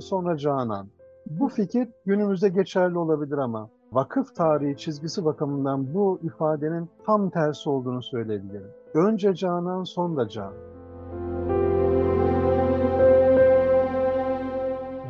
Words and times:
sonra 0.00 0.36
Canan. 0.36 0.86
Bu 1.26 1.48
fikir 1.48 1.88
günümüzde 2.06 2.48
geçerli 2.48 2.98
olabilir 2.98 3.38
ama 3.38 3.68
vakıf 3.92 4.34
tarihi 4.34 4.76
çizgisi 4.76 5.24
bakımından 5.24 5.94
bu 5.94 6.18
ifadenin 6.22 6.88
tam 7.06 7.30
tersi 7.30 7.70
olduğunu 7.70 8.02
söyleyebilirim. 8.02 8.70
Önce 8.94 9.34
Canan, 9.34 9.84
sonra 9.84 10.28
Can. 10.28 10.52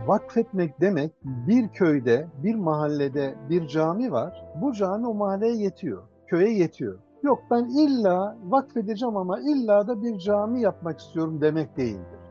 Vakfetmek 0.07 0.81
demek 0.81 1.13
bir 1.25 1.69
köyde, 1.69 2.27
bir 2.43 2.55
mahallede 2.55 3.35
bir 3.51 3.67
cami 3.69 4.13
var. 4.13 4.45
Bu 4.63 4.73
cami 4.73 5.07
o 5.07 5.15
mahalleye 5.15 5.57
yetiyor, 5.57 6.03
köye 6.27 6.59
yetiyor. 6.59 6.99
Yok 7.23 7.43
ben 7.51 7.65
illa 7.65 8.37
vakfedeceğim 8.49 9.17
ama 9.17 9.41
illa 9.41 9.89
da 9.89 10.03
bir 10.03 10.19
cami 10.19 10.61
yapmak 10.61 10.99
istiyorum 10.99 11.41
demek 11.41 11.77
değildir. 11.77 12.24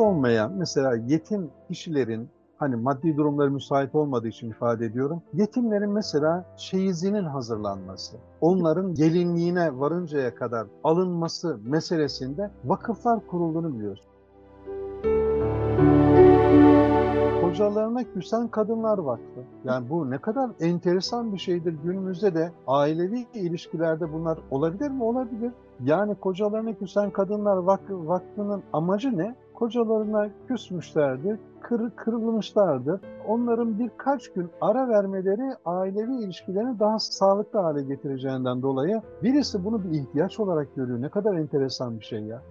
Olmayan 0.00 0.52
mesela 0.52 0.96
yetim 0.96 1.50
kişilerin 1.68 2.28
hani 2.56 2.76
maddi 2.76 3.16
durumları 3.16 3.50
müsait 3.50 3.94
olmadığı 3.94 4.28
için 4.28 4.50
ifade 4.50 4.86
ediyorum. 4.86 5.22
Yetimlerin 5.32 5.90
mesela 5.90 6.44
çeyizinin 6.56 7.24
hazırlanması, 7.24 8.16
onların 8.40 8.94
gelinliğine 8.94 9.78
varıncaya 9.78 10.34
kadar 10.34 10.66
alınması 10.84 11.58
meselesinde 11.64 12.50
vakıflar 12.64 13.26
kurulduğunu 13.26 13.74
biliyoruz. 13.74 14.10
Kocalarına 17.40 18.04
küsen 18.04 18.48
kadınlar 18.48 18.98
vakfı. 18.98 19.40
Yani 19.64 19.90
bu 19.90 20.10
ne 20.10 20.18
kadar 20.18 20.50
enteresan 20.60 21.32
bir 21.32 21.38
şeydir. 21.38 21.76
Günümüzde 21.84 22.34
de 22.34 22.52
ailevi 22.66 23.26
ilişkilerde 23.34 24.12
bunlar 24.12 24.38
olabilir 24.50 24.90
mi? 24.90 25.04
Olabilir. 25.04 25.52
Yani 25.84 26.14
kocalarına 26.14 26.72
küsen 26.74 27.10
kadınlar 27.10 27.56
vakfı, 27.56 28.08
vakfının 28.08 28.62
amacı 28.72 29.18
ne? 29.18 29.34
Kocalarına 29.60 30.28
küsmüşlerdir, 30.48 31.38
kır, 31.60 31.90
kırılmışlardır. 31.90 33.00
Onların 33.28 33.78
birkaç 33.78 34.32
gün 34.32 34.50
ara 34.60 34.88
vermeleri 34.88 35.54
ailevi 35.64 36.24
ilişkilerini 36.24 36.78
daha 36.78 36.98
sağlıklı 36.98 37.58
hale 37.58 37.82
getireceğinden 37.82 38.62
dolayı 38.62 39.02
birisi 39.22 39.64
bunu 39.64 39.84
bir 39.84 39.90
ihtiyaç 39.90 40.40
olarak 40.40 40.76
görüyor. 40.76 41.02
Ne 41.02 41.08
kadar 41.08 41.34
enteresan 41.34 41.98
bir 41.98 42.04
şey 42.04 42.20
ya. 42.22 42.42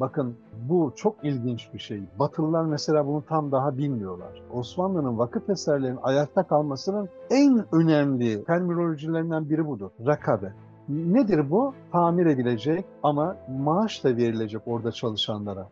Bakın 0.00 0.36
bu 0.68 0.92
çok 0.96 1.24
ilginç 1.24 1.68
bir 1.74 1.78
şey. 1.78 2.02
Batılılar 2.18 2.64
mesela 2.64 3.06
bunu 3.06 3.24
tam 3.28 3.52
daha 3.52 3.78
bilmiyorlar. 3.78 4.42
Osmanlı'nın 4.52 5.18
vakıf 5.18 5.50
eserlerinin 5.50 5.98
ayakta 6.02 6.42
kalmasının 6.42 7.08
en 7.30 7.64
önemli 7.72 8.44
terminolojilerinden 8.44 9.50
biri 9.50 9.66
budur. 9.66 9.90
Rakabe. 10.06 10.52
Nedir 10.88 11.50
bu? 11.50 11.74
Tamir 11.92 12.26
edilecek 12.26 12.84
ama 13.02 13.36
maaş 13.58 14.04
da 14.04 14.16
verilecek 14.16 14.62
orada 14.66 14.92
çalışanlara. 14.92 15.68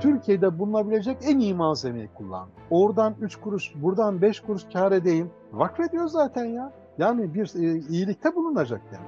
Türkiye'de 0.00 0.58
bulunabilecek 0.58 1.16
en 1.22 1.38
iyi 1.38 1.54
malzemeyi 1.54 2.08
kullan. 2.14 2.48
Oradan 2.70 3.14
3 3.20 3.36
kuruş, 3.36 3.72
buradan 3.74 4.22
5 4.22 4.40
kuruş 4.40 4.62
kar 4.72 4.92
edeyim. 4.92 5.30
Vakfediyor 5.52 6.06
zaten 6.06 6.44
ya. 6.44 6.72
Yani 6.98 7.34
bir 7.34 7.52
e, 7.54 7.78
iyilikte 7.88 8.34
bulunacak 8.34 8.80
yani. 8.92 9.06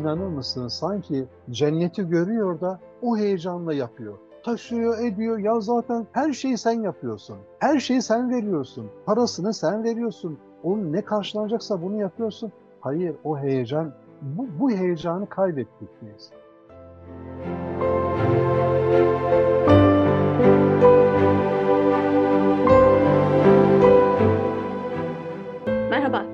İnanır 0.00 0.28
mısın 0.28 0.68
sanki 0.68 1.26
cenneti 1.50 2.08
görüyor 2.08 2.60
da 2.60 2.80
o 3.02 3.16
heyecanla 3.16 3.74
yapıyor 3.74 4.18
taşıyor, 4.44 4.98
ediyor. 4.98 5.38
Ya 5.38 5.60
zaten 5.60 6.06
her 6.12 6.32
şeyi 6.32 6.58
sen 6.58 6.82
yapıyorsun. 6.82 7.36
Her 7.58 7.78
şeyi 7.78 8.02
sen 8.02 8.30
veriyorsun. 8.30 8.86
Parasını 9.06 9.54
sen 9.54 9.84
veriyorsun. 9.84 10.38
Onun 10.62 10.92
ne 10.92 11.02
karşılanacaksa 11.02 11.82
bunu 11.82 12.00
yapıyorsun. 12.00 12.52
Hayır, 12.80 13.16
o 13.24 13.38
heyecan, 13.38 13.92
bu, 14.22 14.46
bu 14.60 14.70
heyecanı 14.70 15.28
kaybettik 15.28 15.88
biz. 16.02 16.30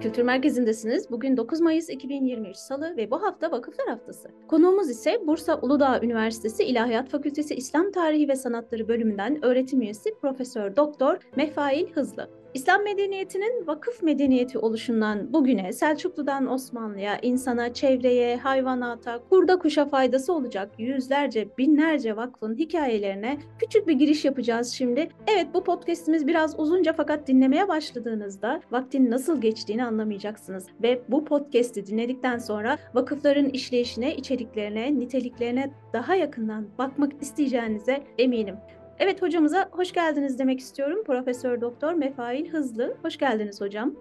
Kültür 0.02 0.22
Merkezi'ndesiniz. 0.22 1.10
Bugün 1.10 1.36
9 1.36 1.60
Mayıs 1.60 1.90
2023 1.90 2.56
Salı 2.56 2.96
ve 2.96 3.10
bu 3.10 3.22
hafta 3.22 3.50
Vakıflar 3.50 3.88
Haftası. 3.88 4.28
Konuğumuz 4.48 4.90
ise 4.90 5.26
Bursa 5.26 5.58
Uludağ 5.62 6.00
Üniversitesi 6.02 6.64
İlahiyat 6.64 7.08
Fakültesi 7.08 7.54
İslam 7.54 7.92
Tarihi 7.92 8.28
ve 8.28 8.36
Sanatları 8.36 8.88
bölümünden 8.88 9.44
öğretim 9.44 9.82
üyesi 9.82 10.14
Profesör 10.20 10.76
Doktor 10.76 11.16
Mefail 11.36 11.92
Hızlı. 11.92 12.39
İslam 12.54 12.84
medeniyetinin 12.84 13.66
vakıf 13.66 14.02
medeniyeti 14.02 14.58
oluşundan 14.58 15.32
bugüne 15.32 15.72
Selçuklu'dan 15.72 16.46
Osmanlı'ya, 16.52 17.18
insana, 17.22 17.74
çevreye, 17.74 18.36
hayvanata, 18.36 19.20
kurda 19.30 19.58
kuşa 19.58 19.86
faydası 19.86 20.32
olacak 20.32 20.70
yüzlerce, 20.78 21.48
binlerce 21.58 22.16
vakfın 22.16 22.54
hikayelerine 22.54 23.38
küçük 23.58 23.88
bir 23.88 23.92
giriş 23.92 24.24
yapacağız 24.24 24.72
şimdi. 24.72 25.08
Evet 25.26 25.46
bu 25.54 25.64
podcastimiz 25.64 26.26
biraz 26.26 26.60
uzunca 26.60 26.92
fakat 26.92 27.26
dinlemeye 27.26 27.68
başladığınızda 27.68 28.60
vaktin 28.70 29.10
nasıl 29.10 29.40
geçtiğini 29.40 29.84
anlamayacaksınız. 29.84 30.66
Ve 30.82 31.02
bu 31.08 31.24
podcast'i 31.24 31.86
dinledikten 31.86 32.38
sonra 32.38 32.78
vakıfların 32.94 33.48
işleyişine, 33.48 34.16
içeriklerine, 34.16 34.98
niteliklerine 34.98 35.70
daha 35.92 36.14
yakından 36.14 36.66
bakmak 36.78 37.12
isteyeceğinize 37.22 38.04
eminim. 38.18 38.56
Evet 39.00 39.22
hocamıza 39.22 39.68
hoş 39.72 39.92
geldiniz 39.92 40.38
demek 40.38 40.60
istiyorum. 40.60 41.04
Profesör 41.06 41.60
Doktor 41.60 41.94
Mefail 41.94 42.48
Hızlı. 42.52 42.96
Hoş 43.02 43.16
geldiniz 43.16 43.60
hocam. 43.60 43.94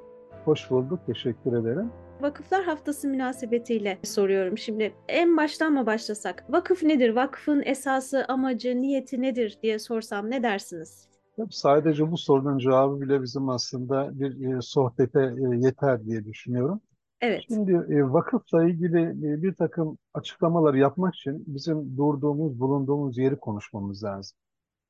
Hoş 0.45 0.71
bulduk. 0.71 0.99
Teşekkür 1.05 1.53
ederim. 1.53 1.91
Vakıflar 2.21 2.63
Haftası 2.63 3.07
münasebetiyle 3.07 3.97
soruyorum 4.03 4.57
şimdi. 4.57 4.93
En 5.07 5.37
baştan 5.37 5.73
mı 5.73 5.85
başlasak? 5.85 6.45
Vakıf 6.49 6.83
nedir? 6.83 7.09
Vakfın 7.15 7.63
esası, 7.65 8.25
amacı, 8.27 8.81
niyeti 8.81 9.21
nedir 9.21 9.57
diye 9.63 9.79
sorsam 9.79 10.31
ne 10.31 10.43
dersiniz? 10.43 11.07
Sadece 11.51 12.11
bu 12.11 12.17
sorunun 12.17 12.57
cevabı 12.57 13.01
bile 13.01 13.21
bizim 13.21 13.49
aslında 13.49 14.19
bir 14.19 14.57
e, 14.57 14.61
sohbete 14.61 15.19
e, 15.21 15.57
yeter 15.57 16.05
diye 16.05 16.25
düşünüyorum. 16.25 16.81
Evet. 17.21 17.41
Şimdi 17.47 17.71
e, 17.71 18.03
vakıfla 18.03 18.63
ilgili 18.63 19.11
bir 19.43 19.53
takım 19.53 19.97
açıklamalar 20.13 20.73
yapmak 20.73 21.15
için 21.15 21.43
bizim 21.47 21.97
durduğumuz, 21.97 22.59
bulunduğumuz 22.59 23.17
yeri 23.17 23.35
konuşmamız 23.35 24.03
lazım. 24.03 24.37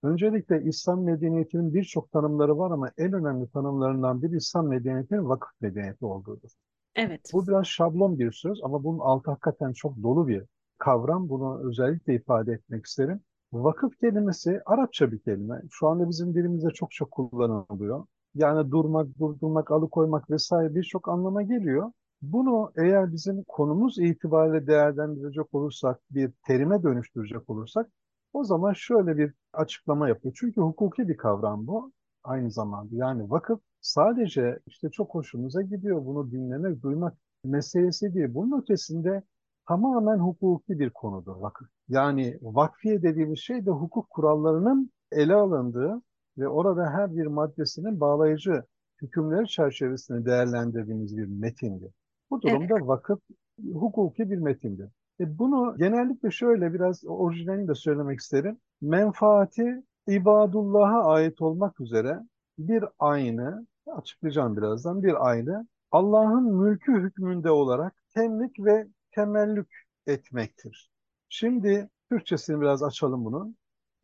Öncelikle 0.04 0.64
İslam 0.64 1.04
medeniyetinin 1.04 1.74
birçok 1.74 2.12
tanımları 2.12 2.58
var 2.58 2.72
ama 2.72 2.92
en 2.98 3.14
önemli 3.14 3.48
tanımlarından 3.50 4.22
biri 4.22 4.36
İslam 4.36 4.68
medeniyetinin 4.68 5.30
vakıf 5.30 5.50
medeniyeti 5.62 6.06
olduğudur. 6.06 6.50
Evet. 6.96 7.32
Bu 7.34 7.48
biraz 7.48 7.66
şablon 7.66 8.20
bir 8.20 8.32
söz 8.32 8.60
ama 8.64 8.84
bunun 8.84 9.00
altı 9.00 9.32
hakikaten 9.32 9.74
çok 9.74 10.04
dolu 10.04 10.28
bir 10.28 10.44
kavram. 10.78 11.30
Bunu 11.30 11.70
özellikle 11.70 12.16
ifade 12.16 12.54
etmek 12.54 12.86
isterim. 12.86 13.20
Vakıf 13.54 14.00
kelimesi 14.00 14.62
Arapça 14.66 15.12
bir 15.12 15.20
kelime. 15.20 15.62
Şu 15.72 15.88
anda 15.88 16.10
bizim 16.10 16.34
dilimizde 16.34 16.70
çok 16.70 16.92
çok 16.92 17.12
kullanılıyor. 17.12 18.06
Yani 18.36 18.72
durmak, 18.72 19.20
durdurmak, 19.20 19.72
alıkoymak 19.72 20.30
vesaire 20.30 20.76
birçok 20.76 21.10
anlama 21.10 21.42
geliyor. 21.42 21.92
Bunu 22.22 22.72
eğer 22.78 23.12
bizim 23.12 23.44
konumuz 23.44 24.00
itibariyle 24.00 24.68
değerlendirecek 24.68 25.54
olursak, 25.54 26.00
bir 26.12 26.32
terime 26.48 26.84
dönüştürecek 26.84 27.50
olursak 27.50 27.90
o 28.34 28.44
zaman 28.44 28.74
şöyle 28.74 29.18
bir 29.18 29.34
açıklama 29.54 30.10
yapıyor. 30.10 30.34
Çünkü 30.40 30.62
hukuki 30.62 31.08
bir 31.08 31.18
kavram 31.18 31.68
bu 31.68 31.92
aynı 32.24 32.52
zamanda. 32.52 32.96
Yani 32.96 33.30
vakıf 33.30 33.60
sadece 33.82 34.60
işte 34.68 34.90
çok 34.90 35.16
hoşumuza 35.16 35.62
gidiyor 35.62 36.06
bunu 36.06 36.32
dinlemek, 36.32 36.82
duymak 36.82 37.18
meselesi 37.44 38.14
değil. 38.14 38.34
Bunun 38.34 38.62
ötesinde 38.62 39.24
tamamen 39.68 40.18
hukuki 40.18 40.80
bir 40.80 40.90
konudur 40.90 41.36
vakıf. 41.36 41.68
Yani 41.90 42.40
vakfiye 42.42 43.02
dediğimiz 43.04 43.40
şey 43.40 43.66
de 43.66 43.72
hukuk 43.72 44.10
kurallarının 44.10 44.92
ele 45.12 45.36
alındığı 45.36 46.02
ve 46.38 46.48
orada 46.48 46.90
her 46.90 47.16
bir 47.16 47.26
maddesinin 47.26 48.00
bağlayıcı 48.00 48.64
hükümleri 49.02 49.48
çerçevesinde 49.48 50.26
değerlendirdiğimiz 50.26 51.18
bir 51.18 51.26
metindir. 51.26 51.92
Bu 52.30 52.42
durumda 52.42 52.74
evet. 52.78 52.88
vakıf 52.88 53.20
hukuki 53.74 54.32
bir 54.32 54.38
metindir. 54.38 54.90
E 55.20 55.40
bunu 55.40 55.78
genellikle 55.78 56.32
şöyle 56.32 56.74
biraz 56.74 57.06
orijinalini 57.06 57.68
de 57.68 57.76
söylemek 57.76 58.20
isterim. 58.20 58.58
Menfaati 58.82 59.84
ibadullah'a 60.08 61.04
ait 61.04 61.42
olmak 61.42 61.80
üzere 61.80 62.20
bir 62.58 62.86
aynı, 63.00 63.68
açıklayacağım 63.88 64.58
birazdan, 64.58 65.04
bir 65.04 65.28
aynı 65.30 65.68
Allah'ın 65.92 66.54
mülkü 66.56 67.02
hükmünde 67.02 67.52
olarak 67.52 67.94
temlik 68.14 68.60
ve 68.60 68.88
temellük 69.12 69.86
etmektir. 70.08 70.92
Şimdi 71.30 71.90
Türkçesini 72.10 72.62
biraz 72.62 72.84
açalım 72.84 73.26
bunu. 73.26 73.54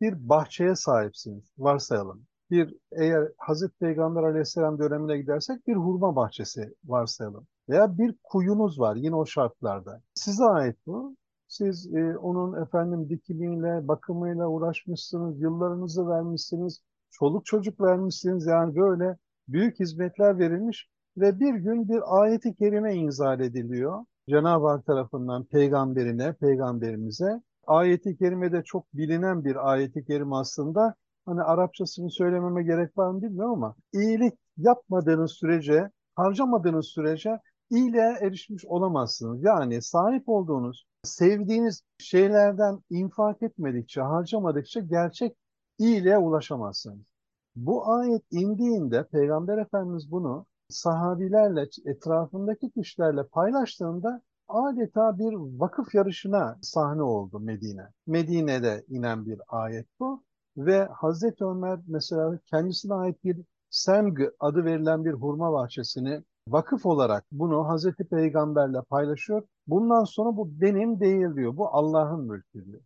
Bir 0.00 0.28
bahçeye 0.28 0.76
sahipsiniz, 0.76 1.52
varsayalım. 1.58 2.26
Bir 2.50 2.74
eğer 2.92 3.28
Hazreti 3.38 3.78
Peygamber 3.78 4.22
Aleyhisselam 4.22 4.78
dönemine 4.78 5.18
gidersek 5.18 5.66
bir 5.66 5.74
hurma 5.74 6.16
bahçesi 6.16 6.74
varsayalım. 6.84 7.46
Veya 7.68 7.98
bir 7.98 8.14
kuyunuz 8.22 8.80
var 8.80 8.96
yine 8.96 9.14
o 9.16 9.26
şartlarda. 9.26 10.02
Size 10.14 10.44
ait 10.44 10.76
bu. 10.86 11.16
Siz 11.48 11.94
e, 11.94 12.18
onun 12.18 12.62
efendim 12.62 13.08
dikimiyle, 13.08 13.88
bakımıyla 13.88 14.46
uğraşmışsınız, 14.46 15.40
yıllarınızı 15.40 16.08
vermişsiniz, 16.08 16.80
çoluk 17.10 17.46
çocuk 17.46 17.80
vermişsiniz. 17.80 18.46
Yani 18.46 18.76
böyle 18.76 19.16
büyük 19.48 19.80
hizmetler 19.80 20.38
verilmiş 20.38 20.88
ve 21.16 21.40
bir 21.40 21.54
gün 21.54 21.88
bir 21.88 22.00
ayeti 22.06 22.54
kerime 22.54 22.94
inzal 22.94 23.40
ediliyor. 23.40 24.04
Cenab-ı 24.28 24.66
Hak 24.66 24.86
tarafından 24.86 25.44
peygamberine, 25.44 26.32
peygamberimize. 26.32 27.42
Ayeti 27.66 28.16
kerimede 28.16 28.62
çok 28.62 28.94
bilinen 28.94 29.44
bir 29.44 29.70
ayeti 29.70 30.04
kerime 30.04 30.36
aslında. 30.36 30.94
Hani 31.26 31.42
Arapçasını 31.42 32.10
söylememe 32.10 32.62
gerek 32.62 32.98
var 32.98 33.10
mı 33.10 33.22
bilmiyorum 33.22 33.52
ama 33.52 33.74
iyilik 33.94 34.34
yapmadığınız 34.56 35.32
sürece, 35.32 35.90
harcamadığınız 36.14 36.86
sürece 36.86 37.38
iyiliğe 37.70 38.16
erişmiş 38.20 38.64
olamazsınız. 38.64 39.42
Yani 39.42 39.82
sahip 39.82 40.28
olduğunuz, 40.28 40.86
sevdiğiniz 41.02 41.82
şeylerden 41.98 42.80
infak 42.90 43.42
etmedikçe, 43.42 44.00
harcamadıkça 44.00 44.80
gerçek 44.80 45.36
iyiliğe 45.78 46.18
ulaşamazsınız. 46.18 47.06
Bu 47.56 47.92
ayet 47.92 48.22
indiğinde 48.30 49.04
Peygamber 49.04 49.58
Efendimiz 49.58 50.10
bunu 50.10 50.46
sahabilerle, 50.68 51.68
etrafındaki 51.84 52.70
kişilerle 52.70 53.22
paylaştığında 53.22 54.22
adeta 54.48 55.18
bir 55.18 55.60
vakıf 55.60 55.94
yarışına 55.94 56.58
sahne 56.62 57.02
oldu 57.02 57.40
Medine. 57.40 57.88
Medine'de 58.06 58.84
inen 58.88 59.26
bir 59.26 59.40
ayet 59.48 59.86
bu 60.00 60.22
ve 60.56 60.84
Hazreti 60.84 61.44
Ömer 61.44 61.80
mesela 61.86 62.38
kendisine 62.46 62.94
ait 62.94 63.24
bir 63.24 63.40
Semg 63.70 64.20
adı 64.40 64.64
verilen 64.64 65.04
bir 65.04 65.12
hurma 65.12 65.52
bahçesini 65.52 66.22
vakıf 66.48 66.86
olarak 66.86 67.24
bunu 67.32 67.68
Hazreti 67.68 68.04
Peygamberle 68.04 68.82
paylaşıyor. 68.82 69.42
Bundan 69.66 70.04
sonra 70.04 70.36
bu 70.36 70.60
benim 70.60 71.00
değil 71.00 71.34
diyor. 71.34 71.56
Bu 71.56 71.68
Allah'ın 71.68 72.24
mülkü 72.24 72.64
diyor. 72.64 72.80